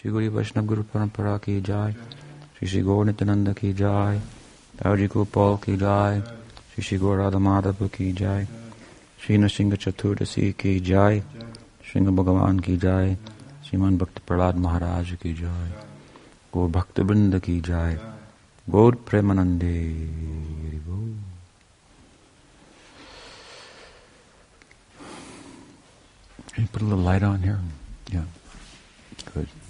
[0.00, 1.92] श्री गुरु वैष्णव गुरु परंपरा की जाय।
[2.58, 4.18] श्री श्री गौर नित्यानंद की जाय।
[4.78, 6.20] ताजी को पौल की जाय।
[6.74, 8.48] श्री श्री गौर राधा माधव की जाय।
[9.26, 11.20] श्री नृसिंह चतुर्दशी की जाय।
[11.92, 13.14] सिंह भगवान की जाय।
[13.68, 15.70] श्रीमान भक्त प्रहलाद महाराज की जाय।
[16.54, 18.00] गौर भक्त वृंद की जाय।
[18.70, 20.08] गौर प्रेमानंदे
[26.48, 27.64] Can you put a little light on here?
[28.16, 28.26] Yeah.
[29.36, 29.67] Good.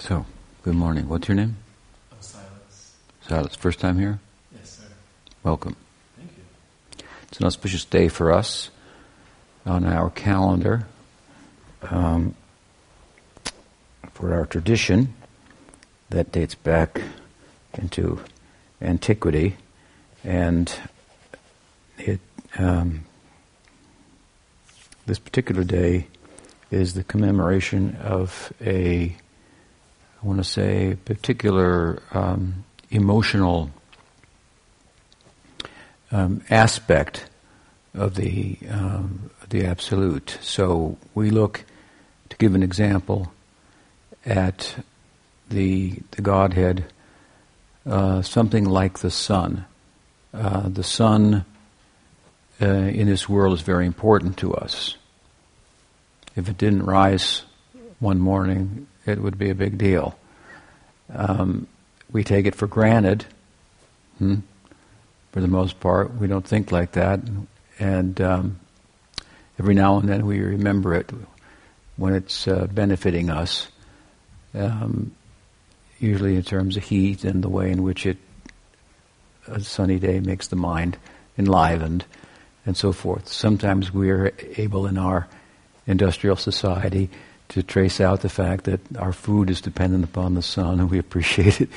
[0.00, 0.24] So,
[0.62, 1.10] good morning.
[1.10, 1.58] What's your name?
[2.10, 2.96] Oh, Silas.
[3.20, 3.54] Silas.
[3.54, 4.18] First time here?
[4.50, 4.86] Yes, sir.
[5.42, 5.76] Welcome.
[6.16, 7.04] Thank you.
[7.28, 8.70] It's an auspicious day for us
[9.66, 10.86] on our calendar
[11.82, 12.34] um,
[14.14, 15.12] for our tradition
[16.08, 17.02] that dates back
[17.74, 18.20] into
[18.80, 19.58] antiquity,
[20.24, 20.74] and
[21.98, 22.20] it
[22.56, 23.04] um,
[25.04, 26.06] this particular day
[26.70, 29.14] is the commemoration of a
[30.22, 33.70] I want to say particular um, emotional
[36.12, 37.24] um, aspect
[37.94, 40.36] of the um, the absolute.
[40.42, 41.64] So we look
[42.28, 43.32] to give an example
[44.26, 44.74] at
[45.48, 46.84] the the Godhead,
[47.86, 49.64] uh, something like the sun.
[50.34, 51.46] Uh, the sun
[52.60, 54.96] uh, in this world is very important to us.
[56.36, 57.42] If it didn't rise
[58.00, 60.18] one morning, it would be a big deal.
[61.12, 61.66] Um,
[62.10, 63.24] we take it for granted.
[64.18, 64.36] Hmm?
[65.32, 67.20] For the most part, we don't think like that,
[67.78, 68.60] and um,
[69.58, 71.10] every now and then we remember it
[71.96, 73.68] when it's uh, benefiting us.
[74.54, 75.12] Um,
[76.00, 78.16] usually, in terms of heat and the way in which it
[79.46, 80.96] a sunny day makes the mind
[81.38, 82.04] enlivened,
[82.66, 83.28] and so forth.
[83.28, 85.28] Sometimes we're able in our
[85.86, 87.08] industrial society
[87.50, 90.98] to trace out the fact that our food is dependent upon the sun, and we
[90.98, 91.68] appreciate it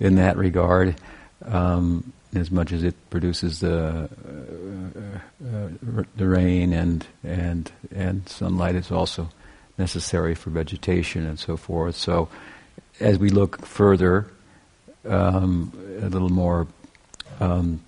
[0.00, 0.96] in that regard,
[1.44, 8.74] um, as much as it produces the uh, uh, the rain and and and sunlight
[8.74, 9.28] is also
[9.78, 11.96] necessary for vegetation and so forth.
[11.96, 12.28] So,
[13.00, 14.26] as we look further,
[15.06, 16.66] um, a little more
[17.40, 17.80] um,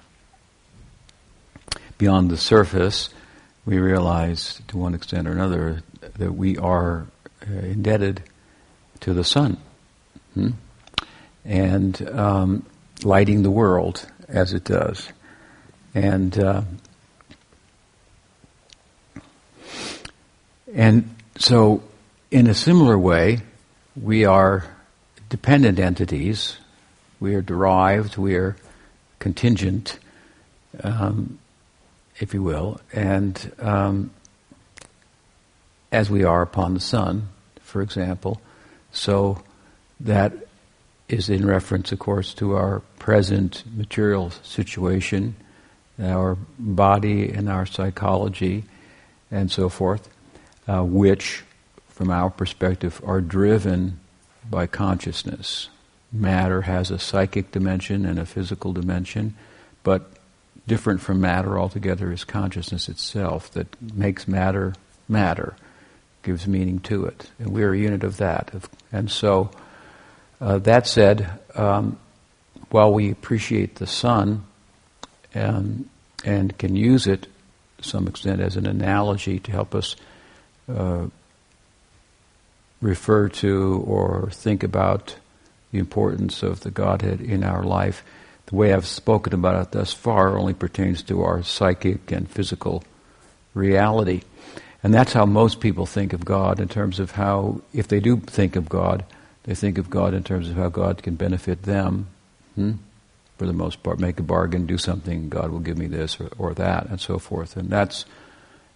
[1.99, 3.10] beyond the surface,
[3.65, 5.82] we realize, to one extent or another,
[6.19, 7.06] that we are
[7.43, 8.22] indebted
[9.00, 9.56] to the sun
[10.34, 10.50] hmm?
[11.44, 12.66] and um,
[13.03, 15.09] lighting the world as it does.
[15.94, 16.62] And uh,
[20.75, 21.82] and so,
[22.31, 23.41] in a similar way,
[24.00, 24.65] we are
[25.28, 26.59] dependent entities.
[27.20, 28.16] We are derived.
[28.16, 28.56] We are
[29.19, 29.99] contingent,
[30.82, 31.38] um,
[32.19, 34.10] if you will, and um,
[35.91, 37.28] as we are upon the sun,
[37.60, 38.41] for example.
[38.93, 39.43] So
[40.00, 40.32] that
[41.09, 45.34] is in reference, of course, to our present material situation,
[46.00, 48.65] our body and our psychology,
[49.31, 50.09] and so forth,
[50.66, 51.43] uh, which,
[51.88, 53.99] from our perspective, are driven
[54.49, 55.70] by consciousness.
[56.12, 59.34] Matter has a psychic dimension and a physical dimension,
[59.82, 60.10] but
[60.66, 64.75] different from matter altogether is consciousness itself that makes matter
[65.09, 65.56] matter
[66.28, 67.30] gives meaning to it.
[67.38, 68.52] And we're a unit of that.
[68.92, 69.50] And so,
[70.42, 71.98] uh, that said, um,
[72.68, 74.44] while we appreciate the sun
[75.32, 75.88] and,
[76.26, 77.28] and can use it
[77.78, 79.96] to some extent as an analogy to help us
[80.70, 81.06] uh,
[82.82, 85.16] refer to or think about
[85.72, 88.04] the importance of the Godhead in our life,
[88.44, 92.84] the way I've spoken about it thus far only pertains to our psychic and physical
[93.54, 94.20] reality.
[94.82, 98.18] And that's how most people think of God in terms of how, if they do
[98.18, 99.04] think of God,
[99.42, 102.06] they think of God in terms of how God can benefit them.
[102.54, 102.72] Hmm?
[103.38, 106.30] For the most part, make a bargain, do something, God will give me this or,
[106.38, 107.56] or that, and so forth.
[107.56, 108.04] And that's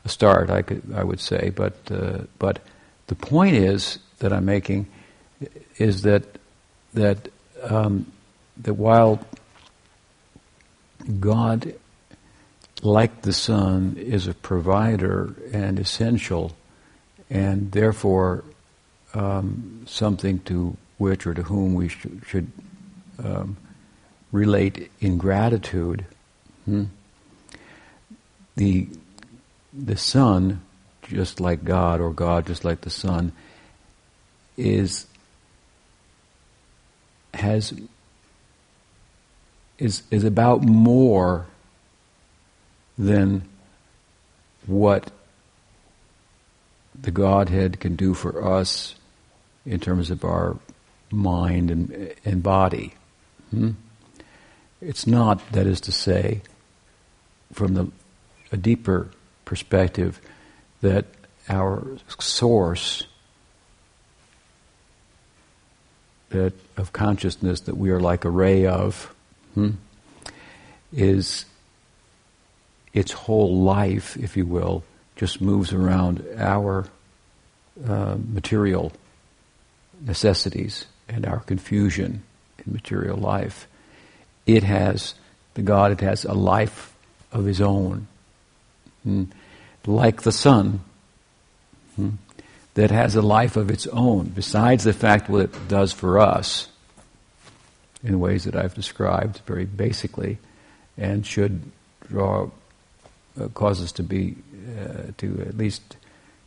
[0.04, 1.50] a start, I could, I would say.
[1.50, 2.60] But, uh, but
[3.08, 4.87] the point is that I'm making
[5.78, 6.25] is that
[6.94, 7.28] that
[7.62, 8.12] um,
[8.58, 9.25] that while
[11.20, 11.75] God
[12.82, 16.56] like the sun, is a provider and essential,
[17.31, 18.44] and therefore
[19.14, 22.50] um, something to which or to whom we sh- should
[23.23, 23.56] um,
[24.32, 26.05] relate in gratitude.
[26.64, 26.84] Hmm?
[28.56, 28.88] The
[29.73, 30.61] the sun,
[31.02, 33.32] just like God, or God just like the sun,
[34.56, 35.06] is
[37.34, 37.73] has
[39.79, 41.46] is, is about more
[42.99, 43.43] than
[44.67, 45.11] what
[47.00, 48.94] the Godhead can do for us
[49.65, 50.56] in terms of our
[51.11, 52.94] mind and, and body.
[53.50, 53.73] Hmm?
[54.81, 56.43] It's not, that is to say,
[57.53, 57.91] from the,
[58.50, 59.09] a deeper
[59.44, 60.21] perspective,
[60.81, 61.06] that
[61.49, 63.05] our source
[66.31, 69.15] that of consciousness that we are like a ray of
[69.55, 69.73] hmm,
[70.93, 71.44] is
[72.93, 74.85] its whole life, if you will,
[75.17, 76.87] just moves around our
[77.87, 78.93] uh, material
[80.00, 82.23] necessities and our confusion
[82.65, 83.67] in material life.
[84.47, 85.15] It has,
[85.55, 86.94] the God, it has a life
[87.31, 88.09] of his own.
[89.05, 89.25] Hmm.
[89.87, 90.81] Like the sun,
[91.97, 92.11] hmm,
[92.75, 96.69] that has a life of its own, besides the fact what it does for us
[98.03, 100.39] in ways that I've described very basically,
[100.97, 101.62] and should
[102.09, 102.50] draw,
[103.55, 104.37] cause us to be,
[104.79, 105.96] uh, to at least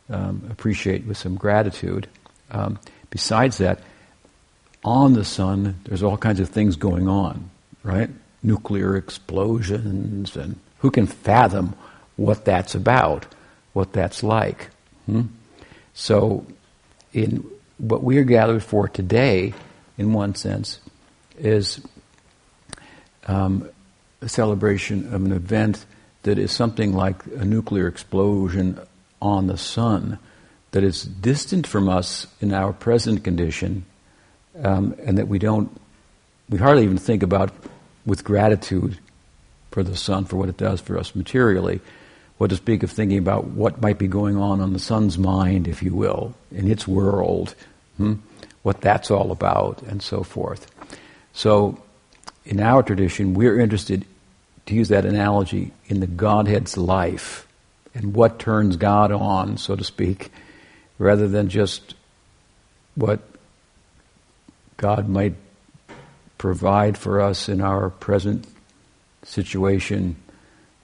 [0.08, 2.08] um, appreciate with some gratitude.
[2.50, 2.78] Um,
[3.10, 3.80] besides that,
[4.84, 7.50] on the sun, there's all kinds of things going on,
[7.82, 8.08] right?
[8.42, 11.74] Nuclear explosions, and who can fathom
[12.16, 13.26] what that's about,
[13.72, 14.68] what that's like?
[15.06, 15.22] Hmm?
[15.94, 16.46] So,
[17.12, 17.44] in
[17.78, 19.54] what we are gathered for today,
[19.98, 20.78] in one sense,
[21.38, 21.80] is
[23.26, 23.68] um,
[24.20, 25.84] a celebration of an event
[26.26, 28.80] that is something like a nuclear explosion
[29.22, 30.18] on the sun
[30.72, 33.84] that is distant from us in our present condition,
[34.62, 35.80] um, and that we don't,
[36.48, 37.52] we hardly even think about
[38.04, 38.98] with gratitude
[39.70, 41.80] for the sun for what it does for us materially.
[42.38, 45.68] What to speak of thinking about what might be going on on the sun's mind,
[45.68, 47.54] if you will, in its world,
[47.98, 48.14] hmm?
[48.64, 50.66] what that's all about, and so forth.
[51.32, 51.80] So,
[52.44, 54.04] in our tradition, we're interested,
[54.66, 57.46] to use that analogy, in the Godhead's life
[57.94, 60.30] and what turns God on, so to speak,
[60.98, 61.94] rather than just
[62.94, 63.20] what
[64.76, 65.34] God might
[66.36, 68.46] provide for us in our present
[69.22, 70.16] situation,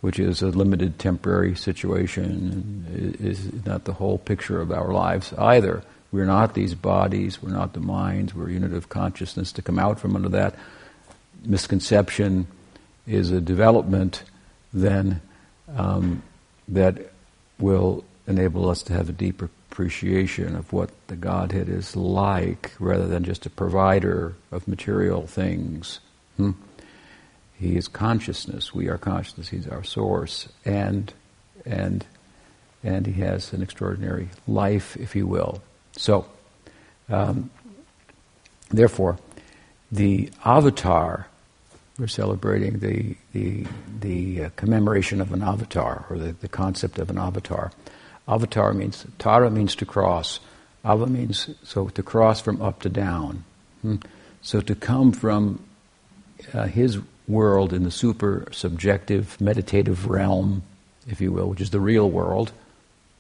[0.01, 5.83] which is a limited temporary situation, is not the whole picture of our lives either.
[6.11, 9.53] We're not these bodies, we're not the minds, we're a unit of consciousness.
[9.53, 10.55] To come out from under that
[11.45, 12.47] misconception
[13.07, 14.23] is a development
[14.73, 15.21] then
[15.77, 16.23] um,
[16.69, 17.13] that
[17.59, 23.07] will enable us to have a deeper appreciation of what the Godhead is like rather
[23.07, 26.01] than just a provider of material things.
[26.37, 26.53] Hmm?
[27.59, 28.75] He is consciousness.
[28.75, 29.49] We are consciousness.
[29.49, 31.13] He's our source, and
[31.65, 32.05] and
[32.83, 35.63] and he has an extraordinary life, if you will.
[35.97, 36.27] So,
[37.09, 37.51] um,
[38.71, 39.19] therefore,
[39.93, 41.29] the avatar
[42.03, 43.65] we're celebrating the the
[44.01, 47.71] the uh, commemoration of an avatar or the, the concept of an avatar.
[48.27, 50.41] Avatar means tara means to cross.
[50.85, 53.45] Ava means so to cross from up to down.
[53.83, 53.97] Hmm?
[54.41, 55.63] So to come from
[56.53, 60.65] uh, his world in the super subjective meditative realm,
[61.07, 62.51] if you will, which is the real world.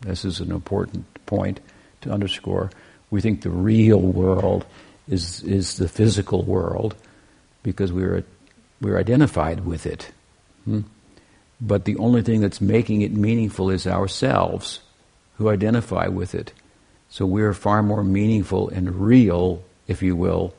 [0.00, 1.60] This is an important point
[2.00, 2.72] to underscore.
[3.12, 4.66] We think the real world
[5.06, 6.96] is is the physical world
[7.62, 8.24] because we're
[8.82, 10.10] we're identified with it.
[10.64, 10.80] Hmm?
[11.60, 14.80] But the only thing that's making it meaningful is ourselves
[15.38, 16.52] who identify with it.
[17.08, 20.54] So we're far more meaningful and real, if you will,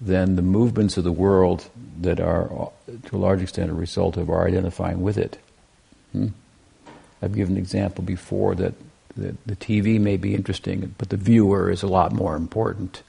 [0.00, 1.70] than the movements of the world
[2.02, 2.70] that are,
[3.06, 5.38] to a large extent, a result of our identifying with it.
[6.12, 6.28] Hmm?
[7.22, 8.74] I've given an example before that
[9.16, 13.02] the, the TV may be interesting, but the viewer is a lot more important.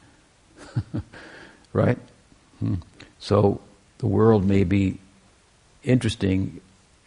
[1.74, 1.98] right?
[2.60, 2.76] Hmm.
[3.20, 3.62] So
[4.00, 4.98] the world may be
[5.84, 6.60] interesting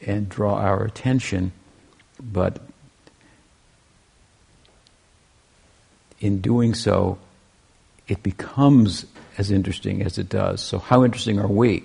[0.06, 1.52] and draw our attention,
[2.20, 2.60] but
[6.20, 7.18] in doing so,
[8.08, 9.06] it becomes
[9.38, 10.60] as interesting as it does.
[10.60, 11.84] So, how interesting are we?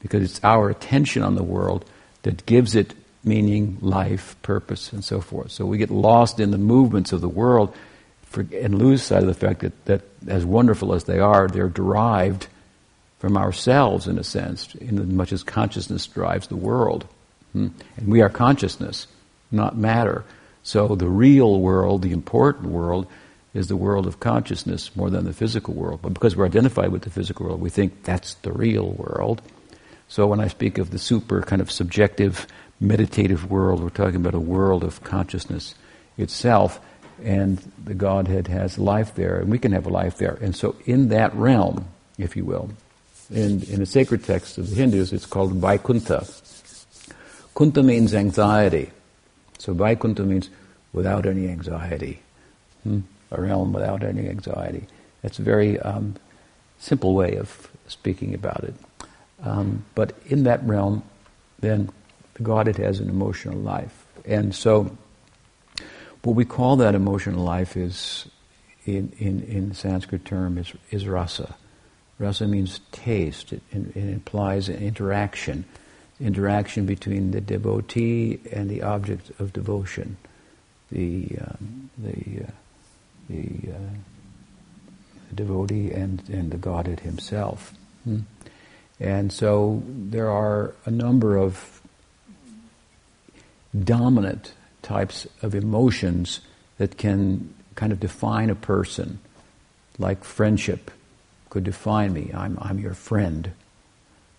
[0.00, 1.84] Because it's our attention on the world
[2.22, 5.50] that gives it meaning, life, purpose, and so forth.
[5.50, 7.74] So, we get lost in the movements of the world
[8.36, 12.48] and lose sight of the fact that, that, as wonderful as they are, they're derived
[13.24, 17.06] from ourselves, in a sense, in as much as consciousness drives the world.
[17.52, 17.68] Hmm?
[17.96, 19.06] And we are consciousness,
[19.50, 20.24] not matter.
[20.62, 23.06] So, the real world, the important world,
[23.54, 26.00] is the world of consciousness more than the physical world.
[26.02, 29.40] But because we're identified with the physical world, we think that's the real world.
[30.06, 32.46] So when I speak of the super kind of subjective,
[32.78, 35.74] meditative world, we're talking about a world of consciousness
[36.18, 36.78] itself,
[37.22, 40.36] and the Godhead has life there, and we can have a life there.
[40.42, 41.86] And so in that realm,
[42.18, 42.68] if you will,
[43.34, 46.26] in, in the sacred text of the Hindus, it's called Vaikuntha.
[47.54, 48.90] Kuntha means anxiety.
[49.58, 50.50] So Vaikuntha means
[50.92, 52.20] without any anxiety.
[52.84, 53.00] Hmm?
[53.32, 54.86] A realm without any anxiety.
[55.22, 56.14] That's a very um,
[56.78, 58.74] simple way of speaking about it.
[59.42, 61.02] Um, but in that realm,
[61.58, 61.90] then
[62.34, 64.04] the Godhead has an emotional life.
[64.24, 64.96] And so
[66.22, 68.28] what we call that emotional life is,
[68.86, 71.56] in, in, in Sanskrit term, is, is rasa.
[72.24, 73.52] Rasa means taste.
[73.52, 75.66] It, it, implies an interaction,
[76.18, 80.16] interaction between the devotee and the object of devotion,
[80.90, 82.50] the um, the uh,
[83.28, 83.94] the, uh,
[85.28, 87.74] the, devotee and and the Godhead Himself.
[88.04, 88.20] Hmm.
[88.98, 91.82] And so there are a number of
[93.78, 96.40] dominant types of emotions
[96.78, 99.18] that can kind of define a person,
[99.98, 100.90] like friendship
[101.54, 102.32] could define me.
[102.34, 103.52] I'm, I'm your friend.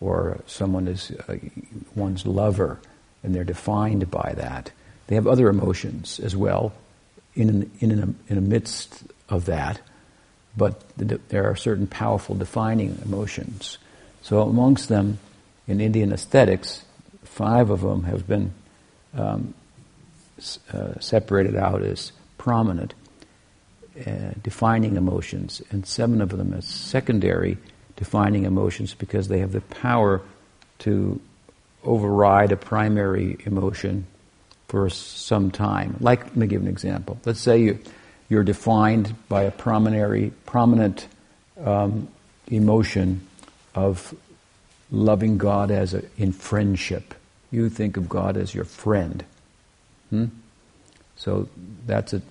[0.02, 1.38] Or someone is uh,
[1.96, 2.82] one's lover,
[3.24, 4.72] and they're defined by that.
[5.08, 6.74] They have other emotions as well
[7.34, 9.80] in, in, in, a, in the midst of that,
[10.58, 13.78] but the, there are certain powerful defining emotions.
[14.22, 15.20] So amongst them,
[15.70, 16.84] in Indian aesthetics,
[17.24, 18.54] five of them have been
[19.14, 19.54] um,
[20.74, 22.94] uh, separated out as prominent,
[24.06, 27.58] uh, defining emotions, and seven of them as secondary
[27.96, 30.22] defining emotions because they have the power
[30.80, 31.20] to
[31.84, 34.06] override a primary emotion
[34.68, 35.96] for some time.
[36.00, 37.20] Like, let me give an example.
[37.25, 37.80] Let's say you,
[38.28, 41.08] you're defined by a prominent, prominent
[41.64, 42.08] um,
[42.48, 43.25] emotion
[43.75, 44.14] of
[44.92, 47.14] loving God as a, in friendship.
[47.52, 49.24] You think of God as your friend.
[50.10, 50.25] Hmm?
[51.16, 51.48] So
[51.86, 52.22] that's a,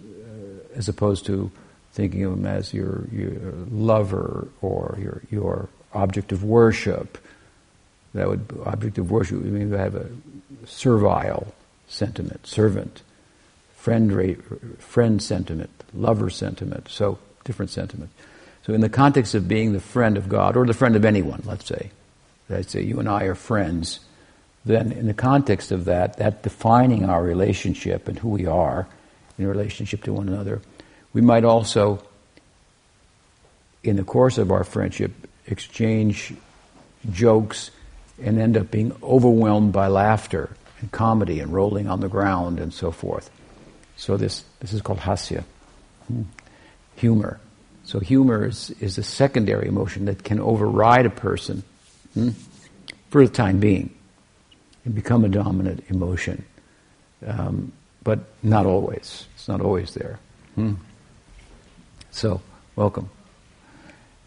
[0.74, 1.50] as opposed to
[1.92, 7.18] thinking of him as your, your lover or your, your object of worship.
[8.14, 10.08] That would object of worship would mean to have a
[10.66, 11.52] servile
[11.88, 13.02] sentiment, servant,
[13.76, 14.42] friend,
[14.78, 16.88] friend sentiment, lover sentiment.
[16.88, 18.14] So different sentiments.
[18.66, 21.42] So in the context of being the friend of God or the friend of anyone,
[21.44, 21.90] let's say,
[22.48, 24.00] let's say you and I are friends
[24.64, 28.86] then in the context of that, that defining our relationship and who we are
[29.38, 30.60] in relationship to one another,
[31.12, 32.02] we might also,
[33.82, 35.12] in the course of our friendship,
[35.46, 36.34] exchange
[37.10, 37.70] jokes
[38.22, 42.72] and end up being overwhelmed by laughter and comedy and rolling on the ground and
[42.72, 43.30] so forth.
[43.96, 45.44] So this, this is called hasya,
[46.08, 46.22] hmm.
[46.96, 47.40] humor.
[47.84, 51.62] So humor is, is a secondary emotion that can override a person
[52.14, 52.30] hmm,
[53.10, 53.94] for the time being
[54.84, 56.44] and become a dominant emotion.
[57.26, 57.72] Um,
[58.04, 59.26] but not always.
[59.34, 60.20] It's not always there.
[60.54, 60.74] Hmm.
[62.10, 62.40] So,
[62.76, 63.10] welcome.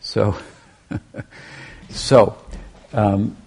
[0.01, 0.35] So,
[1.89, 2.37] so
[2.91, 3.37] um,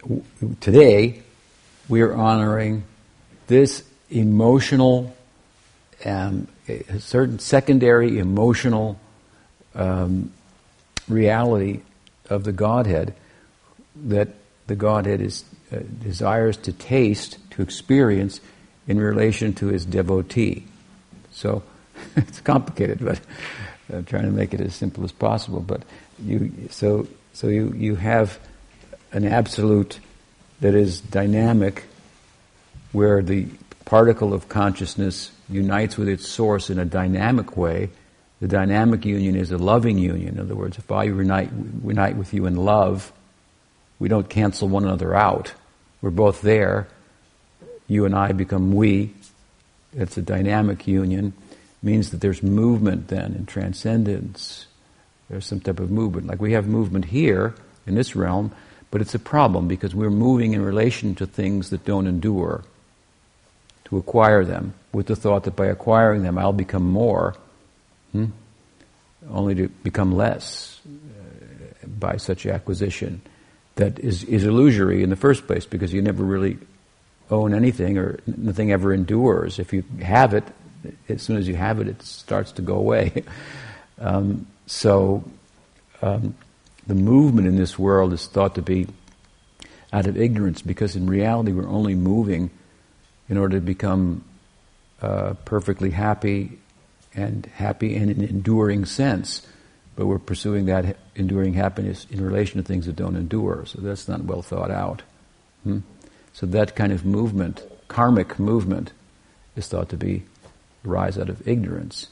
[0.00, 0.24] w-
[0.60, 1.22] today
[1.88, 2.84] we are honoring
[3.46, 5.14] this emotional,
[6.04, 8.98] um, a certain secondary emotional
[9.74, 10.32] um,
[11.08, 11.80] reality
[12.28, 13.14] of the Godhead
[14.06, 14.28] that
[14.66, 18.40] the Godhead is uh, desires to taste, to experience
[18.88, 20.64] in relation to his devotee.
[21.30, 21.62] So
[22.16, 23.20] it's complicated, but
[23.92, 25.60] I'm trying to make it as simple as possible.
[25.60, 25.82] But
[26.24, 28.38] you, so so you you have
[29.12, 30.00] an absolute
[30.60, 31.84] that is dynamic,
[32.90, 33.46] where the
[33.84, 37.90] particle of consciousness unites with its source in a dynamic way.
[38.40, 40.34] The dynamic union is a loving union.
[40.34, 41.50] In other words, if I unite,
[41.84, 43.12] unite with you in love,
[43.98, 45.54] we don't cancel one another out.
[46.02, 46.88] We're both there.
[47.88, 49.14] You and I become we.
[49.94, 51.32] It's a dynamic union.
[51.50, 54.66] It means that there's movement then in transcendence.
[55.28, 56.26] There's some type of movement.
[56.26, 57.54] Like we have movement here
[57.86, 58.52] in this realm,
[58.90, 62.62] but it's a problem because we're moving in relation to things that don't endure.
[63.86, 67.34] To acquire them, with the thought that by acquiring them I'll become more,
[68.12, 68.26] hmm?
[69.30, 73.22] only to become less uh, by such acquisition
[73.76, 76.58] that is, is illusory in the first place because you never really
[77.30, 79.58] own anything or nothing ever endures.
[79.58, 80.44] If you have it,
[81.08, 83.24] as soon as you have it, it starts to go away.
[84.00, 85.24] um, so
[86.02, 86.34] um,
[86.86, 88.86] the movement in this world is thought to be
[89.92, 92.50] out of ignorance because in reality we're only moving
[93.28, 94.24] in order to become
[95.00, 96.58] uh, perfectly happy
[97.14, 99.46] and happy in an enduring sense
[99.98, 103.64] but we're pursuing that enduring happiness in relation to things that don't endure.
[103.66, 105.02] So that's not well thought out.
[105.64, 105.80] Hmm?
[106.38, 108.92] So that kind of movement, karmic movement,
[109.56, 110.22] is thought to be
[110.84, 112.06] rise out of ignorance.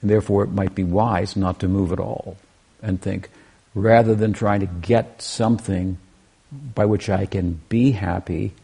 [0.00, 2.38] And therefore it might be wise not to move at all
[2.80, 3.28] and think,
[3.74, 5.98] rather than trying to get something
[6.74, 8.54] by which I can be happy,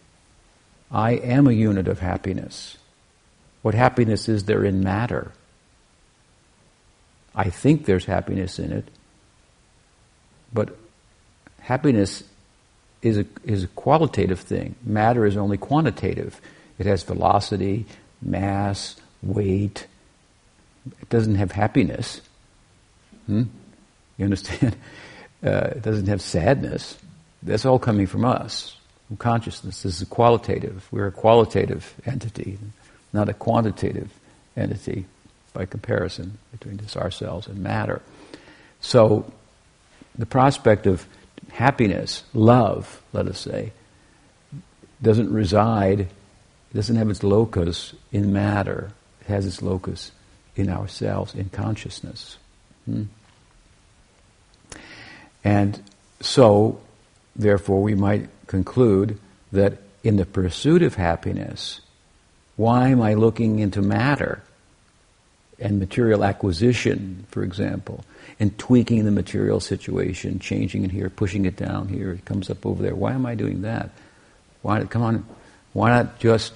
[0.90, 2.78] I am a unit of happiness.
[3.60, 5.32] What happiness is there in matter?
[7.34, 8.88] I think there's happiness in it,
[10.54, 10.74] but
[11.60, 12.24] happiness
[13.02, 14.76] is a, is a qualitative thing.
[14.84, 16.40] Matter is only quantitative.
[16.78, 17.86] It has velocity,
[18.20, 19.86] mass, weight.
[21.00, 22.20] It doesn't have happiness.
[23.26, 23.44] Hmm?
[24.16, 24.76] You understand?
[25.44, 26.96] Uh, it doesn't have sadness.
[27.42, 28.76] That's all coming from us,
[29.08, 29.82] from consciousness.
[29.82, 30.86] This is qualitative.
[30.92, 32.60] We're a qualitative entity,
[33.12, 34.12] not a quantitative
[34.56, 35.06] entity
[35.52, 38.02] by comparison between just ourselves and matter.
[38.80, 39.32] So,
[40.16, 41.08] the prospect of
[41.52, 43.72] happiness, love, let us say,
[45.00, 46.08] doesn't reside,
[46.74, 48.92] doesn't have its locus in matter.
[49.20, 50.12] It has its locus
[50.56, 52.38] in ourselves, in consciousness.
[52.86, 53.04] Hmm?
[55.44, 55.82] And
[56.20, 56.80] so,
[57.34, 59.18] therefore, we might conclude
[59.50, 61.80] that in the pursuit of happiness,
[62.56, 64.42] why am I looking into matter
[65.62, 68.04] and material acquisition, for example,
[68.40, 72.66] and tweaking the material situation, changing it here, pushing it down here, it comes up
[72.66, 72.94] over there?
[72.94, 73.90] Why am I doing that?
[74.62, 75.26] Why, come on,
[75.72, 76.52] why not just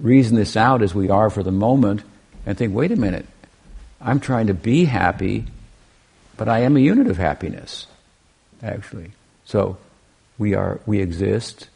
[0.00, 2.02] reason this out as we are for the moment
[2.46, 3.26] and think, wait a minute,
[4.00, 5.46] I'm trying to be happy
[6.36, 7.86] but I am a unit of happiness,
[8.62, 9.12] actually.
[9.44, 9.76] So
[10.38, 11.68] we are, we exist,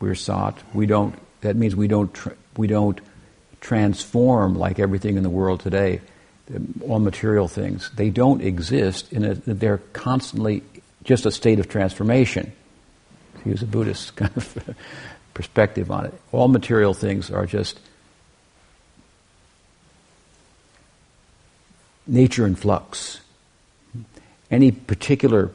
[0.00, 3.00] we're sat, we don't, that means we don't, tra- we don't
[3.64, 6.00] transform like everything in the world today,
[6.86, 7.90] all material things.
[7.96, 10.62] They don't exist in a, they're constantly
[11.02, 12.52] just a state of transformation.
[13.42, 14.76] To use a Buddhist kind of
[15.32, 16.14] perspective on it.
[16.30, 17.80] All material things are just
[22.06, 23.20] nature in flux
[24.54, 25.50] any particular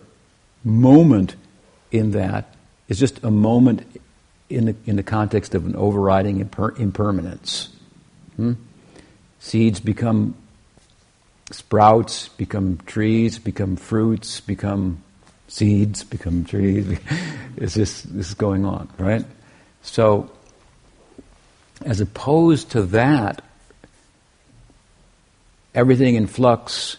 [0.63, 1.35] moment
[1.91, 2.53] in that
[2.89, 3.99] is just a moment
[4.49, 7.69] in the, in the context of an overriding imper- impermanence.
[8.39, 8.53] Hmm?
[9.39, 10.33] Seeds become
[11.51, 15.03] sprouts, become trees, become fruits, become
[15.49, 16.97] seeds, become trees.
[17.57, 19.25] it's just this is going on, right?
[19.81, 20.31] So,
[21.83, 23.43] as opposed to that,
[25.75, 26.95] everything in flux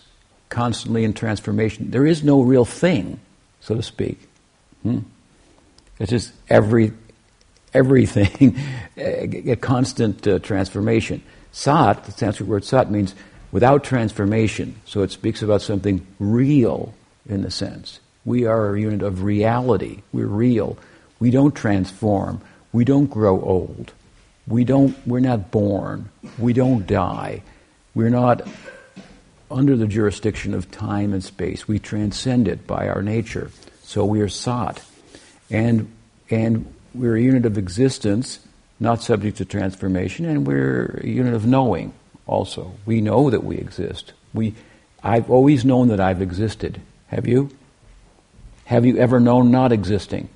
[0.51, 1.91] constantly in transformation.
[1.91, 3.19] There is no real thing,
[3.63, 4.29] so to speak.
[4.83, 4.99] Hmm?
[5.99, 6.93] It's just every
[7.73, 8.59] everything,
[8.97, 11.23] a, constant uh, transformation.
[11.53, 13.15] Sat, the Sanskrit word sat means
[13.53, 14.81] without transformation.
[14.85, 16.95] So it speaks about something real
[17.29, 18.01] in the sense.
[18.25, 20.03] We are a unit of reality.
[20.13, 20.79] We're real.
[21.19, 22.41] We don't transform.
[22.73, 23.93] We don't grow old.
[24.47, 26.11] We don't, we're not born.
[26.39, 27.43] We don't die.
[27.95, 28.47] We're not
[29.51, 31.67] under the jurisdiction of time and space.
[31.67, 33.51] We transcend it by our nature.
[33.83, 34.83] So we are sat.
[35.51, 35.91] And,
[36.31, 38.41] and we're a unit of existence,
[38.79, 41.93] not subject to transformation, and we're a unit of knowing
[42.27, 42.73] also.
[42.87, 44.13] We know that we exist.
[44.33, 44.55] We,
[45.03, 46.81] I've always known that I've existed.
[47.09, 47.51] Have you?
[48.65, 50.29] Have you ever known not existing?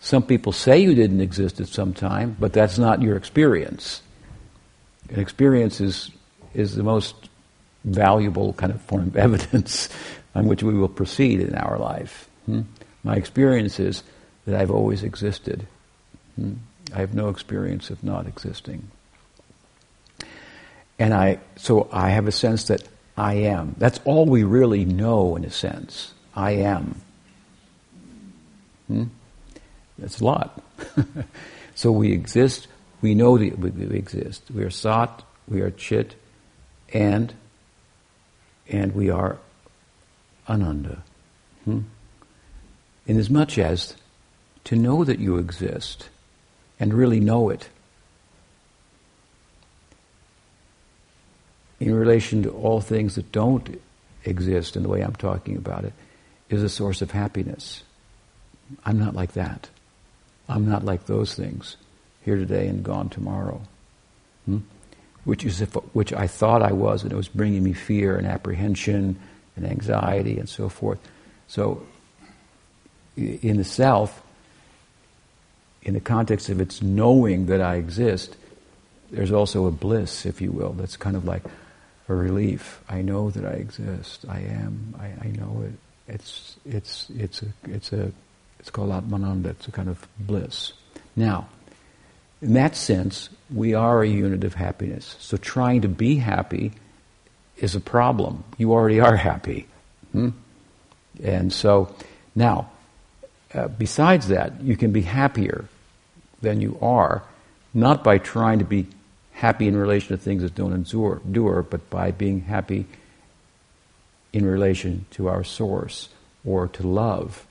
[0.00, 4.02] Some people say you didn't exist at some time, but that's not your experience.
[5.08, 6.10] An experience is,
[6.52, 7.14] is the most
[7.84, 9.88] valuable kind of form of evidence
[10.34, 12.28] on which we will proceed in our life.
[12.46, 12.62] Hmm?
[13.02, 14.02] My experience is
[14.46, 15.66] that I've always existed.
[16.36, 16.54] Hmm?
[16.94, 18.90] I have no experience of not existing.
[20.98, 22.82] And I, so I have a sense that
[23.16, 23.74] I am.
[23.78, 26.12] That's all we really know in a sense.
[26.34, 27.00] I am.
[28.88, 29.04] Hmm?
[29.98, 30.62] That's a lot.
[31.74, 32.66] so we exist,
[33.00, 34.42] we know that we exist.
[34.52, 36.14] We are sat, we are chit,
[36.92, 37.32] and
[38.68, 39.38] and we are
[40.48, 41.02] ananda.
[41.64, 41.80] Hmm?
[43.06, 43.94] Inasmuch as
[44.64, 46.08] to know that you exist
[46.80, 47.68] and really know it
[51.80, 53.80] in relation to all things that don't
[54.24, 55.92] exist in the way I'm talking about it
[56.48, 57.82] is a source of happiness.
[58.84, 59.68] I'm not like that.
[60.48, 61.76] I'm not like those things
[62.22, 63.60] here today and gone tomorrow.
[64.46, 64.58] Hmm?
[65.24, 68.26] which is if, which I thought I was, and it was bringing me fear and
[68.26, 69.18] apprehension
[69.56, 71.00] and anxiety and so forth.
[71.48, 71.84] So,
[73.16, 74.22] in the self,
[75.84, 78.36] in the context of its knowing that I exist,
[79.10, 81.42] there's also a bliss, if you will, that's kind of like
[82.08, 82.82] a relief.
[82.88, 84.24] I know that I exist.
[84.28, 84.94] I am.
[84.98, 85.74] I, I know it.
[86.06, 88.12] It's it's it's a it's a
[88.58, 89.50] it's called Atmananda.
[89.50, 90.72] It's a kind of bliss.
[91.16, 91.48] Now,
[92.42, 95.16] in that sense, we are a unit of happiness.
[95.18, 96.72] So trying to be happy
[97.56, 98.44] is a problem.
[98.58, 99.66] You already are happy.
[100.12, 100.30] Hmm?
[101.22, 101.94] And so,
[102.34, 102.70] now,
[103.54, 105.68] uh, besides that, you can be happier
[106.44, 107.24] than you are,
[107.74, 108.86] not by trying to be
[109.32, 112.86] happy in relation to things that don't endure, but by being happy
[114.32, 116.08] in relation to our source
[116.44, 117.46] or to love,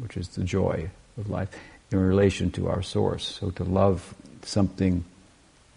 [0.00, 1.48] which is the joy of life,
[1.90, 3.26] in relation to our source.
[3.40, 5.04] So to love something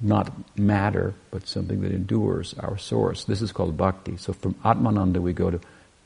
[0.01, 3.25] not matter, but something that endures, our source.
[3.25, 4.17] This is called bhakti.
[4.17, 5.59] So from Atmananda we go to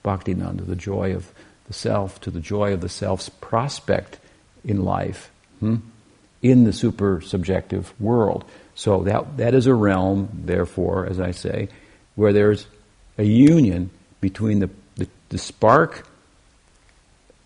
[0.04, 1.32] bhakti Bhaktinanda, the joy of
[1.67, 4.19] the self, to the joy of the self's prospect
[4.63, 5.78] in life, hmm?
[6.41, 8.45] In the super subjective world.
[8.75, 11.69] So that, that is a realm, therefore, as I say,
[12.15, 12.65] where there's
[13.17, 13.89] a union
[14.21, 16.08] between the, the, the spark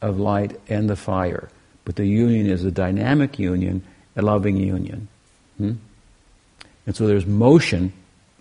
[0.01, 1.49] of light and the fire.
[1.86, 3.84] But the union is a dynamic union,
[4.15, 5.08] a loving union.
[5.58, 5.73] Hmm?
[6.86, 7.93] And so there's motion,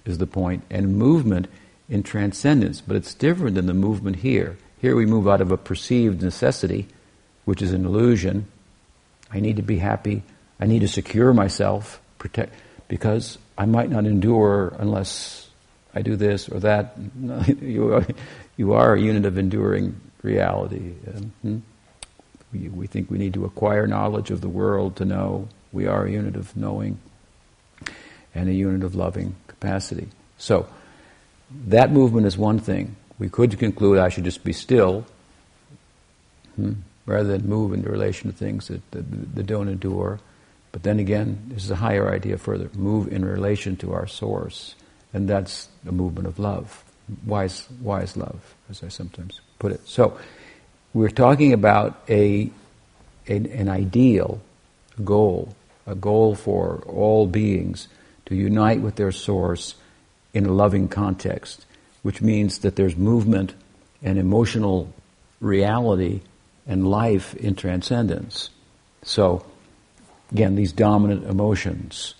[0.04, 1.48] is the point, and movement
[1.88, 4.56] in transcendence, but it's different than the movement here.
[4.80, 6.88] Here we move out of a perceived necessity,
[7.44, 8.46] which is an illusion.
[9.30, 10.22] I need to be happy.
[10.62, 12.54] I need to secure myself, protect,
[12.86, 15.50] because I might not endure unless
[15.92, 16.96] I do this or that.
[17.60, 18.06] you, are,
[18.56, 20.92] you are a unit of enduring reality.
[21.42, 21.58] hmm?
[22.52, 25.48] we, we think we need to acquire knowledge of the world to know.
[25.72, 27.00] We are a unit of knowing
[28.32, 30.06] and a unit of loving capacity.
[30.38, 30.68] So,
[31.66, 32.94] that movement is one thing.
[33.18, 35.06] We could conclude I should just be still,
[36.54, 40.20] hmm, rather than move into relation to things that, that, that don't endure.
[40.72, 42.70] But then again, this is a higher idea further.
[42.74, 44.74] Move in relation to our source.
[45.12, 46.82] And that's a movement of love.
[47.26, 49.86] Wise, wise love, as I sometimes put it.
[49.86, 50.18] So,
[50.94, 52.50] we're talking about a,
[53.28, 54.40] a an ideal,
[54.98, 55.54] a goal,
[55.86, 57.88] a goal for all beings
[58.26, 59.74] to unite with their source
[60.32, 61.66] in a loving context,
[62.02, 63.54] which means that there's movement
[64.02, 64.92] and emotional
[65.40, 66.20] reality
[66.66, 68.50] and life in transcendence.
[69.02, 69.44] So,
[70.32, 72.14] again, these dominant emotions.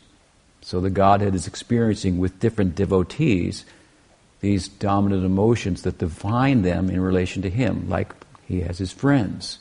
[0.61, 3.65] So the Godhead is experiencing with different devotees
[4.43, 8.13] these dominant emotions that define them in relation to Him, like
[8.47, 9.61] He has His friends,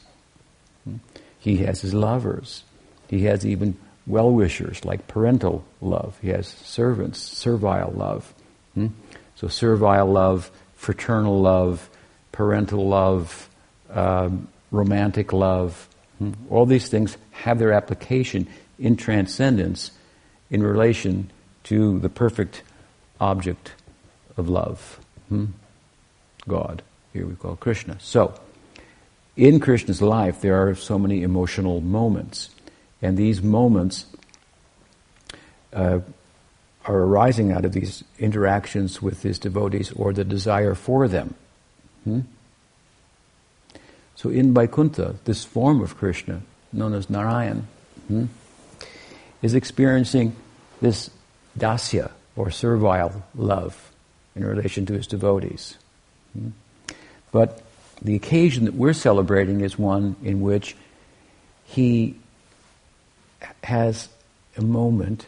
[1.39, 2.63] He has His lovers,
[3.07, 6.17] He has even well wishers, like parental love.
[6.21, 8.33] He has servants, servile love.
[8.73, 8.87] Hmm?
[9.35, 11.87] So, servile love, fraternal love,
[12.31, 13.49] parental love,
[13.91, 15.90] um, romantic love, hmm?
[16.49, 19.91] All these things have their application in transcendence
[20.49, 21.31] in relation
[21.63, 22.63] to the perfect
[23.19, 23.73] object
[24.37, 24.99] of love.
[25.29, 25.45] Hmm?
[26.47, 26.81] God.
[27.13, 27.97] Here we call Krishna.
[27.99, 28.33] So,
[29.35, 32.49] in Krishna's life, there are so many emotional moments.
[33.01, 34.05] And these moments
[35.73, 35.99] uh,
[36.85, 41.33] are arising out of these interactions with his devotees or the desire for them.
[42.03, 42.21] Hmm?
[44.21, 47.67] So in Vaikuntha, this form of Krishna, known as Narayan,
[48.07, 48.25] hmm,
[49.41, 50.35] is experiencing
[50.79, 51.09] this
[51.57, 53.91] dasya, or servile love,
[54.35, 55.75] in relation to his devotees.
[56.33, 56.49] Hmm?
[57.31, 57.63] But
[57.99, 60.75] the occasion that we're celebrating is one in which
[61.65, 62.15] he
[63.63, 64.07] has
[64.55, 65.25] a moment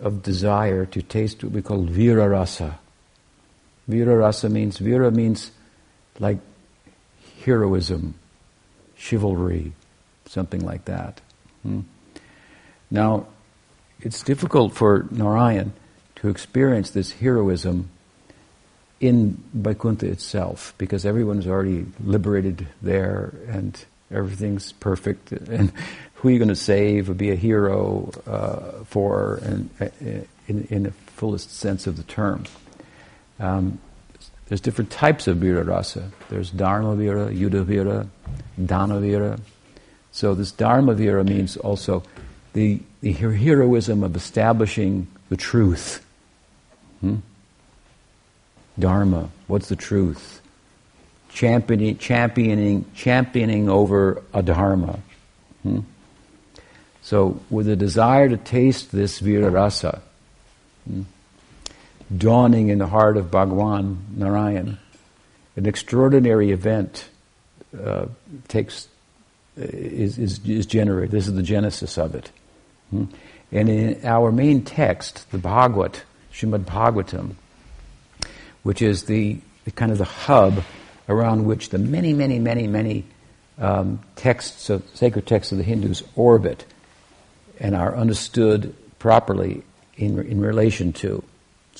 [0.00, 2.78] of desire to taste what we call vira rasa.
[3.86, 5.50] Vira rasa means, vira means
[6.18, 6.38] like
[7.44, 8.14] heroism,
[9.02, 9.72] chivalry,
[10.26, 11.20] something like that.
[11.62, 11.80] Hmm.
[12.90, 13.26] Now,
[14.00, 15.72] it's difficult for Narayan
[16.16, 17.90] to experience this heroism
[19.00, 25.72] in Vaikuntha itself because everyone's already liberated there and everything's perfect and
[26.14, 29.88] who are you going to save or be a hero uh, for and, uh,
[30.46, 32.44] in, in, the fullest sense of the term.
[33.40, 33.80] Um,
[34.52, 36.10] there's different types of vira rasa.
[36.28, 38.06] There's dharma vira, yuddha vira,
[38.62, 39.38] dana vira.
[40.10, 42.02] So this dharma vira means also
[42.52, 46.04] the, the heroism of establishing the truth.
[47.00, 47.20] Hmm?
[48.78, 50.42] Dharma, what's the truth?
[51.30, 54.98] championing, championing, championing over a dharma.
[55.62, 55.80] Hmm?
[57.00, 60.02] So, with a desire to taste this virarasa,
[60.86, 61.04] hmm,
[62.16, 64.78] dawning in the heart of Bhagwan Narayan,
[65.56, 67.08] an extraordinary event
[67.78, 68.06] uh,
[68.48, 68.88] takes
[69.56, 71.10] is, is, is generated.
[71.10, 72.30] This is the genesis of it.
[72.90, 73.04] Hmm?
[73.50, 76.00] And in our main text, the Bhagavad,
[76.32, 77.34] Srimad Bhagavatam,
[78.62, 80.62] which is the, the kind of the hub
[81.08, 83.04] around which the many, many, many, many
[83.58, 86.64] um, texts of sacred texts of the Hindus orbit
[87.60, 89.62] and are understood properly
[89.96, 91.22] in, in relation to.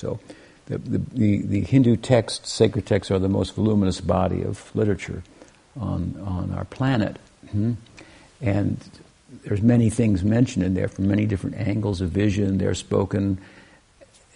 [0.02, 0.20] So,
[0.66, 5.22] the, the, the, Hindu texts, sacred texts, are the most voluminous body of literature.
[5.80, 7.18] on, on our planet.
[7.50, 7.72] Hmm?
[8.40, 8.78] And
[9.44, 12.58] there's many things mentioned in there from many different angles of vision.
[12.58, 13.38] They're spoken.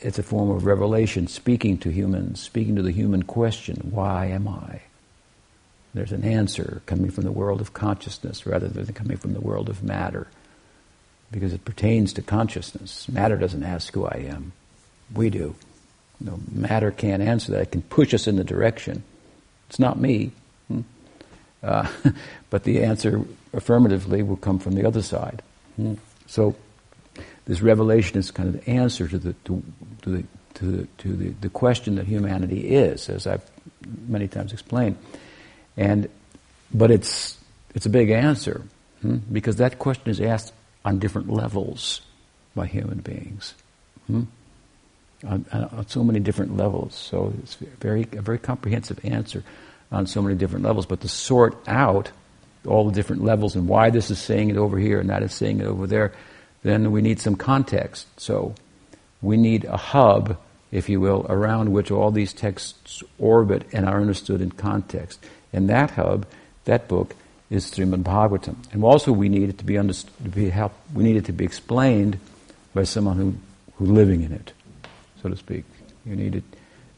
[0.00, 4.48] It's a form of revelation, speaking to humans, speaking to the human question: Why am
[4.48, 4.82] I?
[5.94, 9.68] There's an answer coming from the world of consciousness rather than coming from the world
[9.68, 10.26] of matter,
[11.30, 13.08] because it pertains to consciousness.
[13.08, 14.52] Matter doesn't ask who I am.
[15.14, 15.54] We do.
[16.20, 17.62] No, matter can't answer that.
[17.62, 19.02] It can push us in the direction.
[19.68, 20.32] It's not me.
[20.68, 20.80] Hmm?
[21.62, 21.88] Uh,
[22.50, 25.42] but the answer affirmatively will come from the other side.
[25.76, 25.94] Hmm?
[26.26, 26.56] So
[27.44, 29.62] this revelation is kind of the answer to the to,
[30.02, 33.44] to the to, the, to the, the question that humanity is, as I've
[34.08, 34.96] many times explained.
[35.76, 36.08] And
[36.72, 37.36] but it's
[37.74, 38.62] it's a big answer
[39.02, 39.16] hmm?
[39.30, 40.52] because that question is asked
[40.84, 42.00] on different levels
[42.54, 43.54] by human beings.
[44.06, 44.22] Hmm?
[45.24, 46.94] On, on, so many different levels.
[46.94, 49.42] So it's very a very comprehensive answer
[49.90, 50.84] on so many different levels.
[50.84, 52.10] But to sort out
[52.66, 55.32] all the different levels and why this is saying it over here and that is
[55.32, 56.12] saying it over there,
[56.62, 58.06] then we need some context.
[58.20, 58.54] So
[59.22, 60.38] we need a hub,
[60.70, 65.24] if you will, around which all these texts orbit and are understood in context.
[65.52, 66.26] And that hub,
[66.64, 67.14] that book,
[67.48, 68.56] is Srimad Bhagavatam.
[68.72, 70.52] And also we need it to be understood, to be
[70.92, 72.18] we need it to be explained
[72.74, 73.34] by someone who,
[73.76, 74.52] who's living in it,
[75.26, 75.64] so to speak.
[76.04, 76.44] You need it,